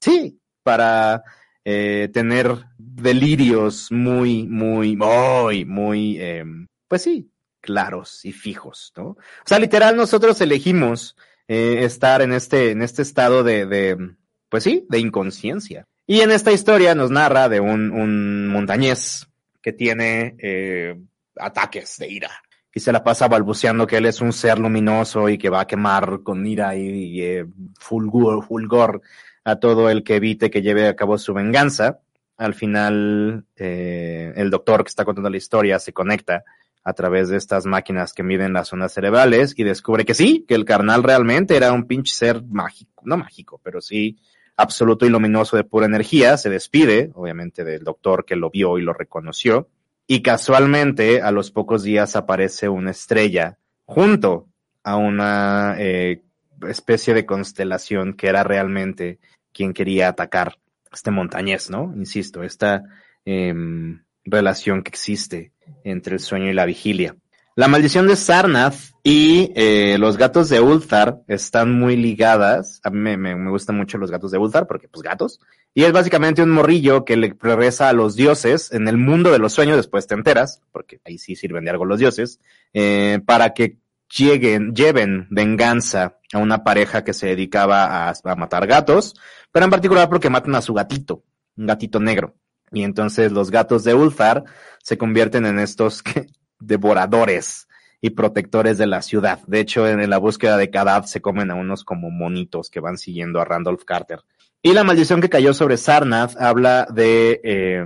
sí, 0.00 0.40
para 0.62 1.22
eh, 1.64 2.08
tener 2.12 2.64
delirios 2.78 3.92
muy, 3.92 4.46
muy, 4.46 4.96
muy, 4.96 5.64
muy, 5.64 6.16
eh, 6.18 6.44
pues 6.88 7.02
sí, 7.02 7.30
claros 7.60 8.24
y 8.24 8.32
fijos, 8.32 8.92
¿no? 8.96 9.04
O 9.08 9.16
sea, 9.44 9.58
literal, 9.58 9.96
nosotros 9.96 10.40
elegimos 10.40 11.16
eh, 11.46 11.84
estar 11.84 12.22
en 12.22 12.32
este, 12.32 12.70
en 12.70 12.82
este 12.82 13.02
estado 13.02 13.44
de 13.44 14.16
pues 14.48 14.64
sí, 14.64 14.86
de 14.88 14.98
inconsciencia. 14.98 15.86
Y 16.06 16.20
en 16.20 16.30
esta 16.30 16.52
historia 16.52 16.94
nos 16.94 17.10
narra 17.10 17.48
de 17.48 17.60
un, 17.60 17.90
un 17.90 18.48
montañés 18.48 19.28
que 19.60 19.72
tiene 19.72 20.36
eh, 20.38 20.98
ataques 21.36 21.98
de 21.98 22.08
ira 22.08 22.30
y 22.78 22.80
se 22.80 22.92
la 22.92 23.02
pasa 23.02 23.26
balbuceando 23.26 23.88
que 23.88 23.96
él 23.96 24.06
es 24.06 24.20
un 24.20 24.32
ser 24.32 24.58
luminoso 24.58 25.28
y 25.28 25.36
que 25.36 25.50
va 25.50 25.62
a 25.62 25.66
quemar 25.66 26.20
con 26.22 26.46
ira 26.46 26.76
y, 26.76 26.88
y 26.88 27.22
eh, 27.22 27.46
fulgor, 27.78 28.44
fulgor 28.46 29.02
a 29.42 29.56
todo 29.56 29.90
el 29.90 30.04
que 30.04 30.16
evite 30.16 30.48
que 30.48 30.62
lleve 30.62 30.86
a 30.86 30.94
cabo 30.94 31.18
su 31.18 31.34
venganza. 31.34 31.98
Al 32.36 32.54
final, 32.54 33.44
eh, 33.56 34.32
el 34.36 34.48
doctor 34.48 34.84
que 34.84 34.90
está 34.90 35.04
contando 35.04 35.28
la 35.28 35.36
historia 35.38 35.80
se 35.80 35.92
conecta 35.92 36.44
a 36.84 36.92
través 36.92 37.28
de 37.28 37.36
estas 37.36 37.66
máquinas 37.66 38.12
que 38.12 38.22
miden 38.22 38.52
las 38.52 38.68
zonas 38.68 38.92
cerebrales 38.92 39.54
y 39.56 39.64
descubre 39.64 40.04
que 40.04 40.14
sí, 40.14 40.44
que 40.46 40.54
el 40.54 40.64
carnal 40.64 41.02
realmente 41.02 41.56
era 41.56 41.72
un 41.72 41.84
pinche 41.86 42.14
ser 42.14 42.42
mágico, 42.44 43.02
no 43.04 43.16
mágico, 43.16 43.60
pero 43.62 43.80
sí 43.80 44.18
absoluto 44.58 45.06
y 45.06 45.08
luminoso 45.08 45.56
de 45.56 45.64
pura 45.64 45.86
energía, 45.86 46.36
se 46.36 46.50
despide, 46.50 47.12
obviamente, 47.14 47.64
del 47.64 47.84
doctor 47.84 48.24
que 48.24 48.36
lo 48.36 48.50
vio 48.50 48.76
y 48.76 48.82
lo 48.82 48.92
reconoció, 48.92 49.68
y 50.06 50.20
casualmente 50.20 51.22
a 51.22 51.30
los 51.30 51.50
pocos 51.52 51.84
días 51.84 52.16
aparece 52.16 52.68
una 52.68 52.90
estrella 52.90 53.56
junto 53.84 54.48
a 54.82 54.96
una 54.96 55.76
eh, 55.78 56.22
especie 56.66 57.14
de 57.14 57.24
constelación 57.24 58.14
que 58.14 58.26
era 58.26 58.42
realmente 58.42 59.20
quien 59.52 59.72
quería 59.72 60.08
atacar 60.08 60.58
este 60.92 61.12
montañés, 61.12 61.70
¿no? 61.70 61.94
Insisto, 61.96 62.42
esta 62.42 62.82
em, 63.24 64.02
relación 64.24 64.82
que 64.82 64.88
existe 64.88 65.52
entre 65.84 66.14
el 66.14 66.20
sueño 66.20 66.50
y 66.50 66.54
la 66.54 66.66
vigilia. 66.66 67.16
La 67.58 67.66
maldición 67.66 68.06
de 68.06 68.14
Sarnath 68.14 68.76
y 69.02 69.50
eh, 69.56 69.96
los 69.98 70.16
gatos 70.16 70.48
de 70.48 70.60
Ulthar 70.60 71.22
están 71.26 71.72
muy 71.72 71.96
ligadas. 71.96 72.80
A 72.84 72.90
mí 72.90 73.16
me, 73.16 73.50
gustan 73.50 73.76
mucho 73.76 73.98
los 73.98 74.12
gatos 74.12 74.30
de 74.30 74.38
Ulthar 74.38 74.68
porque, 74.68 74.86
pues, 74.86 75.02
gatos. 75.02 75.40
Y 75.74 75.82
es 75.82 75.90
básicamente 75.90 76.40
un 76.40 76.50
morrillo 76.50 77.04
que 77.04 77.16
le 77.16 77.34
regresa 77.36 77.88
a 77.88 77.92
los 77.92 78.14
dioses 78.14 78.72
en 78.72 78.86
el 78.86 78.96
mundo 78.96 79.32
de 79.32 79.40
los 79.40 79.54
sueños, 79.54 79.76
después 79.76 80.06
te 80.06 80.14
enteras, 80.14 80.62
porque 80.70 81.00
ahí 81.04 81.18
sí 81.18 81.34
sirven 81.34 81.64
de 81.64 81.70
algo 81.72 81.84
los 81.84 81.98
dioses, 81.98 82.38
eh, 82.74 83.18
para 83.26 83.54
que 83.54 83.78
lleguen, 84.16 84.72
lleven 84.72 85.26
venganza 85.28 86.20
a 86.32 86.38
una 86.38 86.62
pareja 86.62 87.02
que 87.02 87.12
se 87.12 87.26
dedicaba 87.26 88.08
a, 88.08 88.14
a 88.22 88.36
matar 88.36 88.68
gatos, 88.68 89.16
pero 89.50 89.64
en 89.64 89.72
particular 89.72 90.08
porque 90.08 90.30
matan 90.30 90.54
a 90.54 90.62
su 90.62 90.74
gatito, 90.74 91.24
un 91.56 91.66
gatito 91.66 91.98
negro. 91.98 92.36
Y 92.70 92.84
entonces 92.84 93.32
los 93.32 93.50
gatos 93.50 93.82
de 93.82 93.94
Ulthar 93.94 94.44
se 94.80 94.96
convierten 94.96 95.44
en 95.44 95.58
estos 95.58 96.04
devoradores 96.60 97.68
y 98.00 98.10
protectores 98.10 98.78
de 98.78 98.86
la 98.86 99.02
ciudad. 99.02 99.40
De 99.46 99.60
hecho, 99.60 99.88
en 99.88 100.08
la 100.08 100.18
búsqueda 100.18 100.56
de 100.56 100.70
Kadab 100.70 101.06
se 101.06 101.20
comen 101.20 101.50
a 101.50 101.54
unos 101.54 101.84
como 101.84 102.10
monitos 102.10 102.70
que 102.70 102.80
van 102.80 102.98
siguiendo 102.98 103.40
a 103.40 103.44
Randolph 103.44 103.84
Carter. 103.84 104.20
Y 104.62 104.72
la 104.72 104.84
maldición 104.84 105.20
que 105.20 105.28
cayó 105.28 105.54
sobre 105.54 105.76
Sarnath 105.76 106.36
habla 106.40 106.86
de 106.90 107.40
eh, 107.44 107.84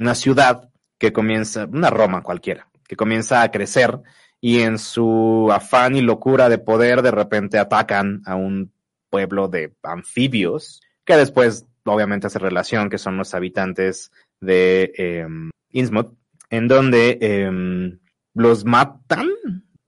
una 0.00 0.14
ciudad 0.14 0.70
que 0.98 1.12
comienza, 1.12 1.66
una 1.66 1.90
Roma 1.90 2.22
cualquiera, 2.22 2.68
que 2.86 2.96
comienza 2.96 3.42
a 3.42 3.50
crecer 3.50 4.00
y 4.40 4.60
en 4.60 4.78
su 4.78 5.50
afán 5.52 5.96
y 5.96 6.00
locura 6.00 6.48
de 6.48 6.58
poder 6.58 7.02
de 7.02 7.10
repente 7.10 7.58
atacan 7.58 8.22
a 8.26 8.34
un 8.34 8.72
pueblo 9.10 9.48
de 9.48 9.72
anfibios 9.82 10.80
que 11.04 11.16
después 11.16 11.66
obviamente 11.84 12.26
hace 12.26 12.38
relación, 12.38 12.88
que 12.88 12.98
son 12.98 13.16
los 13.16 13.34
habitantes 13.34 14.12
de 14.40 14.92
eh, 14.96 15.26
Innsmouth, 15.70 16.14
en 16.52 16.68
donde 16.68 17.18
eh, 17.22 17.98
los 18.34 18.66
matan 18.66 19.26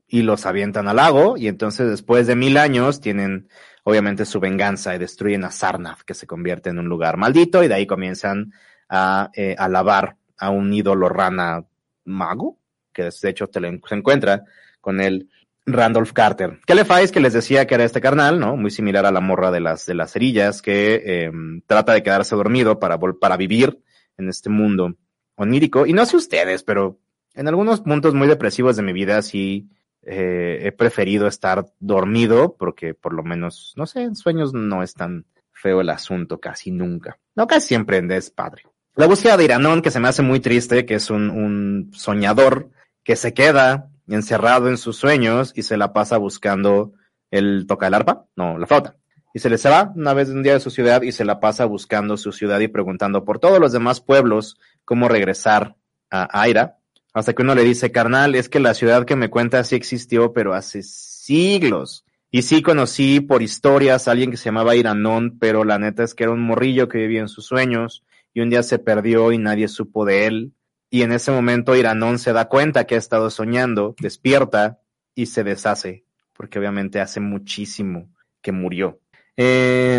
y 0.08 0.22
los 0.22 0.46
avientan 0.46 0.88
al 0.88 0.96
lago 0.96 1.36
y 1.36 1.46
entonces 1.46 1.90
después 1.90 2.26
de 2.26 2.36
mil 2.36 2.56
años 2.56 3.02
tienen 3.02 3.48
obviamente 3.82 4.24
su 4.24 4.40
venganza 4.40 4.94
y 4.94 4.98
destruyen 4.98 5.44
a 5.44 5.50
Sarnath 5.50 6.00
que 6.00 6.14
se 6.14 6.26
convierte 6.26 6.70
en 6.70 6.78
un 6.78 6.86
lugar 6.86 7.18
maldito 7.18 7.62
y 7.62 7.68
de 7.68 7.74
ahí 7.74 7.86
comienzan 7.86 8.54
a 8.88 9.30
eh, 9.34 9.54
alabar 9.58 10.16
a 10.38 10.48
un 10.48 10.72
ídolo 10.72 11.10
rana 11.10 11.66
mago 12.06 12.58
que 12.94 13.02
de 13.02 13.28
hecho 13.28 13.48
te 13.48 13.60
se 13.60 13.94
encuentra 13.94 14.44
con 14.80 15.02
el 15.02 15.28
Randolph 15.66 16.12
Carter. 16.12 16.60
¿Qué 16.66 16.74
le 16.74 16.86
fáis 16.86 17.10
que 17.10 17.20
les 17.20 17.32
decía 17.32 17.66
que 17.66 17.74
era 17.74 17.84
este 17.84 18.00
carnal, 18.00 18.38
no? 18.38 18.56
Muy 18.56 18.70
similar 18.70 19.04
a 19.06 19.12
la 19.12 19.20
morra 19.20 19.50
de 19.50 19.60
las, 19.60 19.86
de 19.86 19.94
las 19.94 20.12
cerillas 20.12 20.60
que 20.60 21.02
eh, 21.04 21.32
trata 21.66 21.94
de 21.94 22.02
quedarse 22.02 22.36
dormido 22.36 22.78
para, 22.78 22.98
para 22.98 23.36
vivir 23.36 23.80
en 24.16 24.28
este 24.28 24.50
mundo 24.50 24.94
onírico. 25.36 25.86
Y 25.86 25.92
no 25.92 26.06
sé 26.06 26.16
ustedes, 26.16 26.62
pero 26.62 26.98
en 27.34 27.48
algunos 27.48 27.80
puntos 27.80 28.14
muy 28.14 28.28
depresivos 28.28 28.76
de 28.76 28.82
mi 28.82 28.92
vida 28.92 29.22
sí 29.22 29.68
eh, 30.02 30.60
he 30.62 30.72
preferido 30.72 31.26
estar 31.26 31.66
dormido 31.80 32.56
porque 32.56 32.94
por 32.94 33.14
lo 33.14 33.22
menos, 33.22 33.72
no 33.76 33.86
sé, 33.86 34.02
en 34.02 34.16
sueños 34.16 34.52
no 34.52 34.82
es 34.82 34.94
tan 34.94 35.26
feo 35.52 35.80
el 35.80 35.90
asunto 35.90 36.40
casi 36.40 36.70
nunca. 36.70 37.18
No, 37.34 37.46
casi 37.46 37.68
siempre 37.68 38.02
es 38.16 38.30
padre. 38.30 38.62
La 38.96 39.06
búsqueda 39.06 39.36
de 39.36 39.44
Iranón, 39.44 39.82
que 39.82 39.90
se 39.90 39.98
me 39.98 40.08
hace 40.08 40.22
muy 40.22 40.40
triste, 40.40 40.86
que 40.86 40.94
es 40.94 41.10
un, 41.10 41.30
un 41.30 41.90
soñador 41.92 42.70
que 43.02 43.16
se 43.16 43.34
queda 43.34 43.90
encerrado 44.06 44.68
en 44.68 44.76
sus 44.76 44.96
sueños 44.96 45.52
y 45.56 45.62
se 45.62 45.76
la 45.76 45.92
pasa 45.92 46.18
buscando 46.18 46.92
el 47.30 47.66
toca 47.66 47.88
el 47.88 47.94
arpa, 47.94 48.26
no, 48.36 48.58
la 48.58 48.66
flauta. 48.66 48.96
Y 49.36 49.40
se 49.40 49.50
le 49.50 49.58
se 49.58 49.68
va 49.68 49.92
una 49.96 50.14
vez 50.14 50.28
un 50.28 50.44
día 50.44 50.52
de 50.52 50.60
su 50.60 50.70
ciudad 50.70 51.02
y 51.02 51.10
se 51.10 51.24
la 51.24 51.40
pasa 51.40 51.64
buscando 51.64 52.16
su 52.16 52.30
ciudad 52.30 52.60
y 52.60 52.68
preguntando 52.68 53.24
por 53.24 53.40
todos 53.40 53.58
los 53.58 53.72
demás 53.72 54.00
pueblos 54.00 54.60
cómo 54.84 55.08
regresar 55.08 55.74
a 56.08 56.40
Aira. 56.40 56.78
Hasta 57.12 57.32
que 57.32 57.42
uno 57.42 57.56
le 57.56 57.64
dice, 57.64 57.90
carnal, 57.90 58.36
es 58.36 58.48
que 58.48 58.60
la 58.60 58.74
ciudad 58.74 59.04
que 59.04 59.16
me 59.16 59.30
cuenta 59.30 59.64
sí 59.64 59.74
existió, 59.74 60.32
pero 60.32 60.54
hace 60.54 60.84
siglos. 60.84 62.04
Y 62.30 62.42
sí 62.42 62.62
conocí 62.62 63.20
por 63.20 63.42
historias 63.42 64.06
a 64.06 64.12
alguien 64.12 64.30
que 64.30 64.36
se 64.36 64.46
llamaba 64.46 64.76
Iranón, 64.76 65.36
pero 65.40 65.64
la 65.64 65.80
neta 65.80 66.04
es 66.04 66.14
que 66.14 66.24
era 66.24 66.32
un 66.32 66.42
morrillo 66.42 66.88
que 66.88 66.98
vivía 66.98 67.20
en 67.20 67.28
sus 67.28 67.46
sueños 67.46 68.04
y 68.34 68.40
un 68.40 68.50
día 68.50 68.62
se 68.62 68.78
perdió 68.78 69.32
y 69.32 69.38
nadie 69.38 69.66
supo 69.66 70.04
de 70.04 70.26
él. 70.26 70.52
Y 70.90 71.02
en 71.02 71.10
ese 71.10 71.32
momento 71.32 71.74
Iranón 71.74 72.20
se 72.20 72.32
da 72.32 72.48
cuenta 72.48 72.86
que 72.86 72.94
ha 72.94 72.98
estado 72.98 73.30
soñando, 73.30 73.96
despierta 73.98 74.78
y 75.16 75.26
se 75.26 75.42
deshace, 75.42 76.04
porque 76.32 76.60
obviamente 76.60 77.00
hace 77.00 77.18
muchísimo 77.18 78.10
que 78.40 78.52
murió. 78.52 79.00
Eh, 79.36 79.98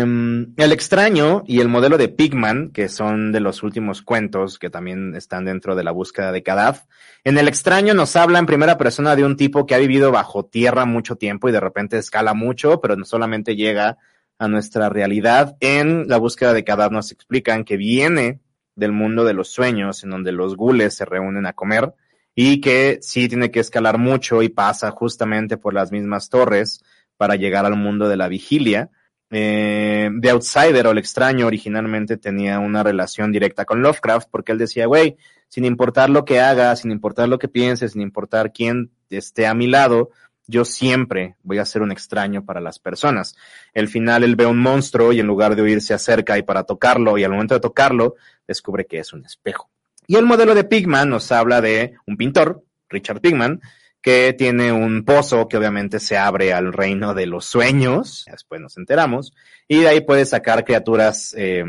el 0.56 0.72
extraño 0.72 1.42
y 1.46 1.60
el 1.60 1.68
modelo 1.68 1.98
de 1.98 2.08
Pigman, 2.08 2.70
que 2.70 2.88
son 2.88 3.32
de 3.32 3.40
los 3.40 3.62
últimos 3.62 4.00
cuentos 4.00 4.58
que 4.58 4.70
también 4.70 5.14
están 5.14 5.44
dentro 5.44 5.76
de 5.76 5.84
la 5.84 5.90
búsqueda 5.90 6.32
de 6.32 6.42
Kadaf. 6.42 6.84
En 7.24 7.36
el 7.36 7.48
extraño 7.48 7.92
nos 7.92 8.16
habla 8.16 8.38
en 8.38 8.46
primera 8.46 8.78
persona 8.78 9.14
de 9.14 9.24
un 9.24 9.36
tipo 9.36 9.66
que 9.66 9.74
ha 9.74 9.78
vivido 9.78 10.10
bajo 10.10 10.46
tierra 10.46 10.86
mucho 10.86 11.16
tiempo 11.16 11.48
y 11.48 11.52
de 11.52 11.60
repente 11.60 11.98
escala 11.98 12.32
mucho, 12.32 12.80
pero 12.80 12.96
no 12.96 13.04
solamente 13.04 13.56
llega 13.56 13.98
a 14.38 14.48
nuestra 14.48 14.88
realidad. 14.88 15.56
En 15.60 16.08
la 16.08 16.16
búsqueda 16.16 16.54
de 16.54 16.64
Kadaf 16.64 16.90
nos 16.90 17.12
explican 17.12 17.64
que 17.64 17.76
viene 17.76 18.40
del 18.74 18.92
mundo 18.92 19.24
de 19.24 19.34
los 19.34 19.48
sueños, 19.48 20.02
en 20.04 20.10
donde 20.10 20.32
los 20.32 20.56
gules 20.56 20.94
se 20.94 21.04
reúnen 21.04 21.46
a 21.46 21.52
comer 21.52 21.92
y 22.34 22.60
que 22.60 22.98
sí 23.02 23.28
tiene 23.28 23.50
que 23.50 23.60
escalar 23.60 23.98
mucho 23.98 24.42
y 24.42 24.48
pasa 24.48 24.90
justamente 24.90 25.56
por 25.56 25.74
las 25.74 25.92
mismas 25.92 26.28
torres 26.30 26.82
para 27.16 27.36
llegar 27.36 27.66
al 27.66 27.76
mundo 27.76 28.08
de 28.08 28.16
la 28.16 28.28
vigilia 28.28 28.90
eh, 29.30 30.10
The 30.20 30.30
Outsider 30.30 30.86
o 30.86 30.90
el 30.92 30.98
extraño 30.98 31.46
originalmente 31.46 32.16
tenía 32.16 32.58
una 32.58 32.82
relación 32.82 33.32
directa 33.32 33.64
con 33.64 33.82
Lovecraft 33.82 34.28
porque 34.30 34.52
él 34.52 34.58
decía, 34.58 34.86
güey, 34.86 35.16
sin 35.48 35.64
importar 35.64 36.10
lo 36.10 36.24
que 36.24 36.40
haga, 36.40 36.74
sin 36.76 36.90
importar 36.90 37.28
lo 37.28 37.38
que 37.38 37.48
piense, 37.48 37.88
sin 37.88 38.02
importar 38.02 38.52
quién 38.52 38.90
esté 39.10 39.46
a 39.46 39.54
mi 39.54 39.66
lado, 39.66 40.10
yo 40.46 40.64
siempre 40.64 41.36
voy 41.42 41.58
a 41.58 41.64
ser 41.64 41.82
un 41.82 41.92
extraño 41.92 42.44
para 42.44 42.60
las 42.60 42.78
personas. 42.78 43.34
El 43.74 43.88
final 43.88 44.22
él 44.22 44.36
ve 44.36 44.46
un 44.46 44.58
monstruo 44.58 45.12
y 45.12 45.20
en 45.20 45.26
lugar 45.26 45.56
de 45.56 45.62
oírse 45.62 45.92
acerca 45.92 46.38
y 46.38 46.42
para 46.42 46.64
tocarlo 46.64 47.18
y 47.18 47.24
al 47.24 47.32
momento 47.32 47.54
de 47.54 47.60
tocarlo 47.60 48.14
descubre 48.46 48.86
que 48.86 48.98
es 48.98 49.12
un 49.12 49.24
espejo. 49.24 49.70
Y 50.06 50.16
el 50.16 50.24
modelo 50.24 50.54
de 50.54 50.64
Pigman 50.64 51.10
nos 51.10 51.32
habla 51.32 51.60
de 51.60 51.94
un 52.06 52.16
pintor, 52.16 52.62
Richard 52.88 53.20
Pigman, 53.20 53.60
que 54.06 54.32
tiene 54.34 54.70
un 54.70 55.04
pozo 55.04 55.48
que 55.48 55.56
obviamente 55.56 55.98
se 55.98 56.16
abre 56.16 56.52
al 56.52 56.72
reino 56.72 57.12
de 57.12 57.26
los 57.26 57.44
sueños, 57.44 58.24
después 58.30 58.60
nos 58.60 58.76
enteramos, 58.76 59.32
y 59.66 59.80
de 59.80 59.88
ahí 59.88 60.00
puede 60.00 60.24
sacar 60.26 60.64
criaturas 60.64 61.34
eh, 61.36 61.64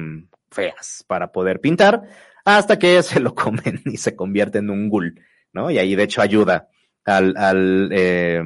feas 0.52 1.04
para 1.08 1.32
poder 1.32 1.60
pintar, 1.62 2.04
hasta 2.45 2.78
que 2.78 3.02
se 3.02 3.21
lo 3.21 3.34
comen 3.34 3.82
y 3.86 3.97
se 3.97 4.15
convierte 4.15 4.60
en 4.60 4.69
un 4.69 4.88
ghoul, 4.88 5.19
¿no? 5.52 5.71
Y 5.71 5.80
ahí 5.80 5.95
de 5.95 6.04
hecho 6.04 6.21
ayuda 6.21 6.69
al, 7.06 7.36
al 7.38 7.89
eh, 7.91 8.43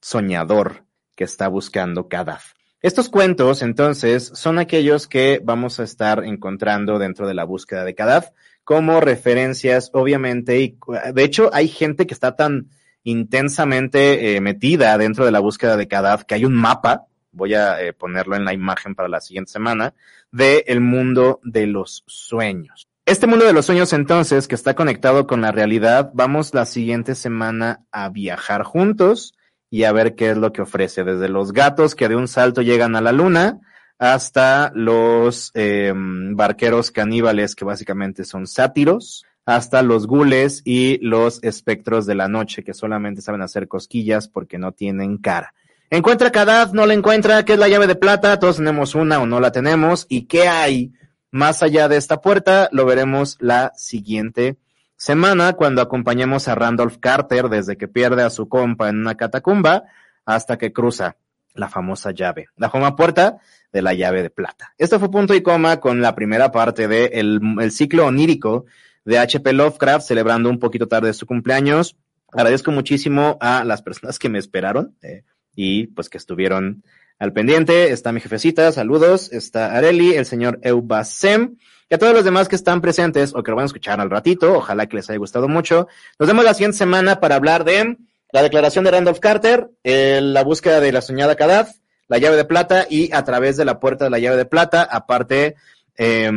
soñador 0.00 0.84
que 1.16 1.24
está 1.24 1.48
buscando 1.48 2.06
Kadaf. 2.06 2.52
Estos 2.82 3.08
cuentos, 3.08 3.62
entonces, 3.62 4.30
son 4.32 4.60
aquellos 4.60 5.08
que 5.08 5.40
vamos 5.42 5.80
a 5.80 5.82
estar 5.82 6.24
encontrando 6.24 7.00
dentro 7.00 7.26
de 7.26 7.34
la 7.34 7.42
búsqueda 7.42 7.82
de 7.82 7.96
Kadaf 7.96 8.28
como 8.62 9.00
referencias, 9.00 9.90
obviamente, 9.92 10.60
y 10.60 10.78
de 11.12 11.24
hecho 11.24 11.50
hay 11.52 11.66
gente 11.66 12.06
que 12.06 12.14
está 12.14 12.36
tan 12.36 12.68
intensamente 13.04 14.34
eh, 14.34 14.40
metida 14.40 14.96
dentro 14.98 15.24
de 15.24 15.30
la 15.30 15.38
búsqueda 15.40 15.76
de 15.76 15.86
Kadaf, 15.86 16.24
que 16.24 16.34
hay 16.34 16.44
un 16.44 16.54
mapa, 16.54 17.06
voy 17.30 17.54
a 17.54 17.80
eh, 17.80 17.92
ponerlo 17.92 18.34
en 18.34 18.44
la 18.44 18.52
imagen 18.52 18.94
para 18.94 19.08
la 19.08 19.20
siguiente 19.20 19.52
semana, 19.52 19.94
de 20.32 20.64
el 20.66 20.80
mundo 20.80 21.40
de 21.44 21.66
los 21.66 22.02
sueños. 22.06 22.88
Este 23.06 23.26
mundo 23.26 23.44
de 23.44 23.52
los 23.52 23.66
sueños 23.66 23.92
entonces, 23.92 24.48
que 24.48 24.54
está 24.54 24.74
conectado 24.74 25.26
con 25.26 25.42
la 25.42 25.52
realidad, 25.52 26.10
vamos 26.14 26.54
la 26.54 26.64
siguiente 26.64 27.14
semana 27.14 27.84
a 27.92 28.08
viajar 28.08 28.62
juntos 28.62 29.34
y 29.68 29.84
a 29.84 29.92
ver 29.92 30.14
qué 30.14 30.30
es 30.30 30.38
lo 30.38 30.52
que 30.52 30.62
ofrece, 30.62 31.04
desde 31.04 31.28
los 31.28 31.52
gatos 31.52 31.94
que 31.94 32.08
de 32.08 32.16
un 32.16 32.28
salto 32.28 32.62
llegan 32.62 32.96
a 32.96 33.02
la 33.02 33.12
luna, 33.12 33.60
hasta 33.98 34.72
los 34.74 35.50
eh, 35.54 35.92
barqueros 35.94 36.90
caníbales 36.90 37.54
que 37.54 37.66
básicamente 37.66 38.24
son 38.24 38.46
sátiros, 38.46 39.26
hasta 39.46 39.82
los 39.82 40.06
gules 40.06 40.62
y 40.64 40.98
los 40.98 41.42
espectros 41.42 42.06
de 42.06 42.14
la 42.14 42.28
noche, 42.28 42.64
que 42.64 42.74
solamente 42.74 43.22
saben 43.22 43.42
hacer 43.42 43.68
cosquillas 43.68 44.28
porque 44.28 44.58
no 44.58 44.72
tienen 44.72 45.18
cara. 45.18 45.54
Encuentra 45.90 46.32
Kadaf, 46.32 46.72
no 46.72 46.86
la 46.86 46.94
encuentra, 46.94 47.44
¿qué 47.44 47.52
es 47.52 47.58
la 47.58 47.68
llave 47.68 47.86
de 47.86 47.94
plata? 47.94 48.38
Todos 48.38 48.56
tenemos 48.56 48.94
una 48.94 49.20
o 49.20 49.26
no 49.26 49.40
la 49.40 49.52
tenemos. 49.52 50.06
¿Y 50.08 50.22
qué 50.22 50.48
hay 50.48 50.92
más 51.30 51.62
allá 51.62 51.88
de 51.88 51.96
esta 51.96 52.20
puerta? 52.20 52.68
Lo 52.72 52.86
veremos 52.86 53.36
la 53.40 53.72
siguiente 53.76 54.56
semana 54.96 55.52
cuando 55.52 55.82
acompañemos 55.82 56.48
a 56.48 56.54
Randolph 56.54 56.96
Carter 56.98 57.48
desde 57.48 57.76
que 57.76 57.88
pierde 57.88 58.22
a 58.22 58.30
su 58.30 58.48
compa 58.48 58.88
en 58.88 58.98
una 58.98 59.16
catacumba 59.16 59.84
hasta 60.24 60.56
que 60.56 60.72
cruza 60.72 61.16
la 61.52 61.68
famosa 61.68 62.10
llave, 62.10 62.48
la 62.56 62.70
famosa 62.70 62.96
puerta 62.96 63.38
de 63.72 63.82
la 63.82 63.94
llave 63.94 64.22
de 64.22 64.30
plata. 64.30 64.74
Esto 64.78 64.98
fue 64.98 65.10
punto 65.10 65.34
y 65.34 65.42
coma 65.42 65.78
con 65.78 66.00
la 66.00 66.14
primera 66.14 66.50
parte 66.50 66.88
del 66.88 67.38
de 67.38 67.64
el 67.64 67.70
ciclo 67.70 68.06
onírico 68.06 68.64
de 69.04 69.18
HP 69.18 69.52
Lovecraft, 69.52 70.06
celebrando 70.06 70.48
un 70.50 70.58
poquito 70.58 70.88
tarde 70.88 71.12
su 71.12 71.26
cumpleaños. 71.26 71.96
Agradezco 72.32 72.72
muchísimo 72.72 73.38
a 73.40 73.64
las 73.64 73.82
personas 73.82 74.18
que 74.18 74.28
me 74.28 74.38
esperaron 74.38 74.96
eh, 75.02 75.22
y 75.54 75.88
pues 75.88 76.08
que 76.08 76.18
estuvieron 76.18 76.82
al 77.18 77.32
pendiente. 77.32 77.92
Está 77.92 78.12
mi 78.12 78.20
jefecita, 78.20 78.72
saludos. 78.72 79.32
Está 79.32 79.76
Areli, 79.76 80.14
el 80.14 80.26
señor 80.26 80.58
Eubasem. 80.62 81.56
Y 81.88 81.94
a 81.94 81.98
todos 81.98 82.14
los 82.14 82.24
demás 82.24 82.48
que 82.48 82.56
están 82.56 82.80
presentes 82.80 83.34
o 83.34 83.42
que 83.42 83.50
lo 83.50 83.56
van 83.56 83.64
a 83.64 83.66
escuchar 83.66 84.00
al 84.00 84.10
ratito, 84.10 84.54
ojalá 84.54 84.86
que 84.86 84.96
les 84.96 85.08
haya 85.10 85.18
gustado 85.18 85.48
mucho. 85.48 85.86
Nos 86.18 86.26
vemos 86.26 86.44
la 86.44 86.54
siguiente 86.54 86.78
semana 86.78 87.20
para 87.20 87.36
hablar 87.36 87.64
de 87.64 87.98
la 88.32 88.42
declaración 88.42 88.84
de 88.84 88.90
Randolph 88.90 89.20
Carter, 89.20 89.70
eh, 89.84 90.20
la 90.22 90.42
búsqueda 90.42 90.80
de 90.80 90.92
la 90.92 91.02
soñada 91.02 91.36
Kadaf, 91.36 91.76
la 92.08 92.18
llave 92.18 92.36
de 92.36 92.44
plata 92.44 92.86
y 92.88 93.12
a 93.12 93.22
través 93.22 93.56
de 93.56 93.64
la 93.64 93.78
puerta 93.78 94.04
de 94.04 94.10
la 94.10 94.18
llave 94.18 94.36
de 94.36 94.46
plata, 94.46 94.82
aparte, 94.82 95.56
eh, 95.96 96.32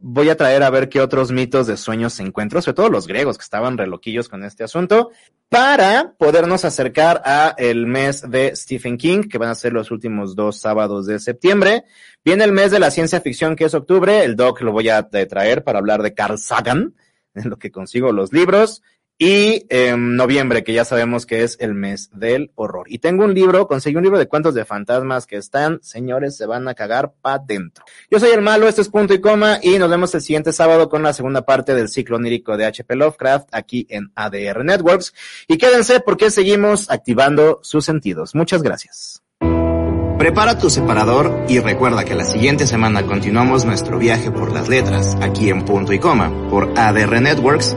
voy 0.00 0.28
a 0.28 0.36
traer 0.36 0.62
a 0.62 0.70
ver 0.70 0.88
qué 0.88 1.00
otros 1.00 1.32
mitos 1.32 1.66
de 1.66 1.76
sueños 1.76 2.14
se 2.14 2.22
encuentran, 2.22 2.62
sobre 2.62 2.74
todo 2.76 2.90
los 2.90 3.06
griegos 3.06 3.38
que 3.38 3.44
estaban 3.44 3.78
reloquillos 3.78 4.28
con 4.28 4.44
este 4.44 4.64
asunto, 4.64 5.10
para 5.48 6.14
podernos 6.18 6.64
acercar 6.64 7.22
a 7.24 7.54
el 7.58 7.86
mes 7.86 8.28
de 8.28 8.54
Stephen 8.54 8.96
King, 8.98 9.22
que 9.22 9.38
van 9.38 9.50
a 9.50 9.54
ser 9.54 9.72
los 9.72 9.90
últimos 9.90 10.34
dos 10.34 10.58
sábados 10.58 11.06
de 11.06 11.18
septiembre. 11.18 11.84
Viene 12.24 12.44
el 12.44 12.52
mes 12.52 12.70
de 12.70 12.78
la 12.78 12.90
ciencia 12.90 13.20
ficción, 13.20 13.56
que 13.56 13.64
es 13.64 13.74
octubre. 13.74 14.24
El 14.24 14.36
doc 14.36 14.60
lo 14.60 14.72
voy 14.72 14.88
a 14.88 15.08
traer 15.08 15.64
para 15.64 15.78
hablar 15.78 16.02
de 16.02 16.14
Carl 16.14 16.38
Sagan, 16.38 16.94
en 17.34 17.50
lo 17.50 17.58
que 17.58 17.70
consigo 17.70 18.12
los 18.12 18.32
libros 18.32 18.82
y 19.18 19.64
eh, 19.70 19.94
noviembre, 19.96 20.62
que 20.62 20.74
ya 20.74 20.84
sabemos 20.84 21.24
que 21.24 21.42
es 21.42 21.56
el 21.60 21.74
mes 21.74 22.10
del 22.12 22.50
horror. 22.54 22.86
Y 22.90 22.98
tengo 22.98 23.24
un 23.24 23.34
libro, 23.34 23.66
conseguí 23.66 23.96
un 23.96 24.02
libro 24.02 24.18
de 24.18 24.28
cuentos 24.28 24.54
de 24.54 24.64
fantasmas 24.64 25.26
que 25.26 25.36
están, 25.36 25.80
señores, 25.82 26.36
se 26.36 26.46
van 26.46 26.68
a 26.68 26.74
cagar 26.74 27.14
pa' 27.22 27.38
dentro. 27.38 27.84
Yo 28.10 28.20
soy 28.20 28.30
el 28.30 28.42
malo, 28.42 28.68
esto 28.68 28.82
es 28.82 28.88
punto 28.88 29.14
y 29.14 29.20
coma, 29.20 29.58
y 29.62 29.78
nos 29.78 29.88
vemos 29.88 30.14
el 30.14 30.20
siguiente 30.20 30.52
sábado 30.52 30.88
con 30.88 31.02
la 31.02 31.14
segunda 31.14 31.46
parte 31.46 31.74
del 31.74 31.88
ciclo 31.88 32.16
onírico 32.16 32.56
de 32.56 32.66
HP 32.66 32.94
Lovecraft 32.94 33.48
aquí 33.52 33.86
en 33.88 34.12
ADR 34.14 34.64
Networks. 34.64 35.14
Y 35.48 35.56
quédense 35.56 36.00
porque 36.00 36.30
seguimos 36.30 36.90
activando 36.90 37.60
sus 37.62 37.84
sentidos. 37.84 38.34
Muchas 38.34 38.62
gracias. 38.62 39.22
Prepara 40.18 40.58
tu 40.58 40.70
separador 40.70 41.44
y 41.46 41.58
recuerda 41.60 42.04
que 42.04 42.14
la 42.14 42.24
siguiente 42.24 42.66
semana 42.66 43.06
continuamos 43.06 43.66
nuestro 43.66 43.98
viaje 43.98 44.30
por 44.30 44.50
las 44.50 44.66
letras 44.66 45.14
aquí 45.20 45.50
en 45.50 45.64
punto 45.64 45.92
y 45.92 45.98
coma 45.98 46.32
por 46.48 46.72
ADR 46.76 47.20
Networks 47.20 47.76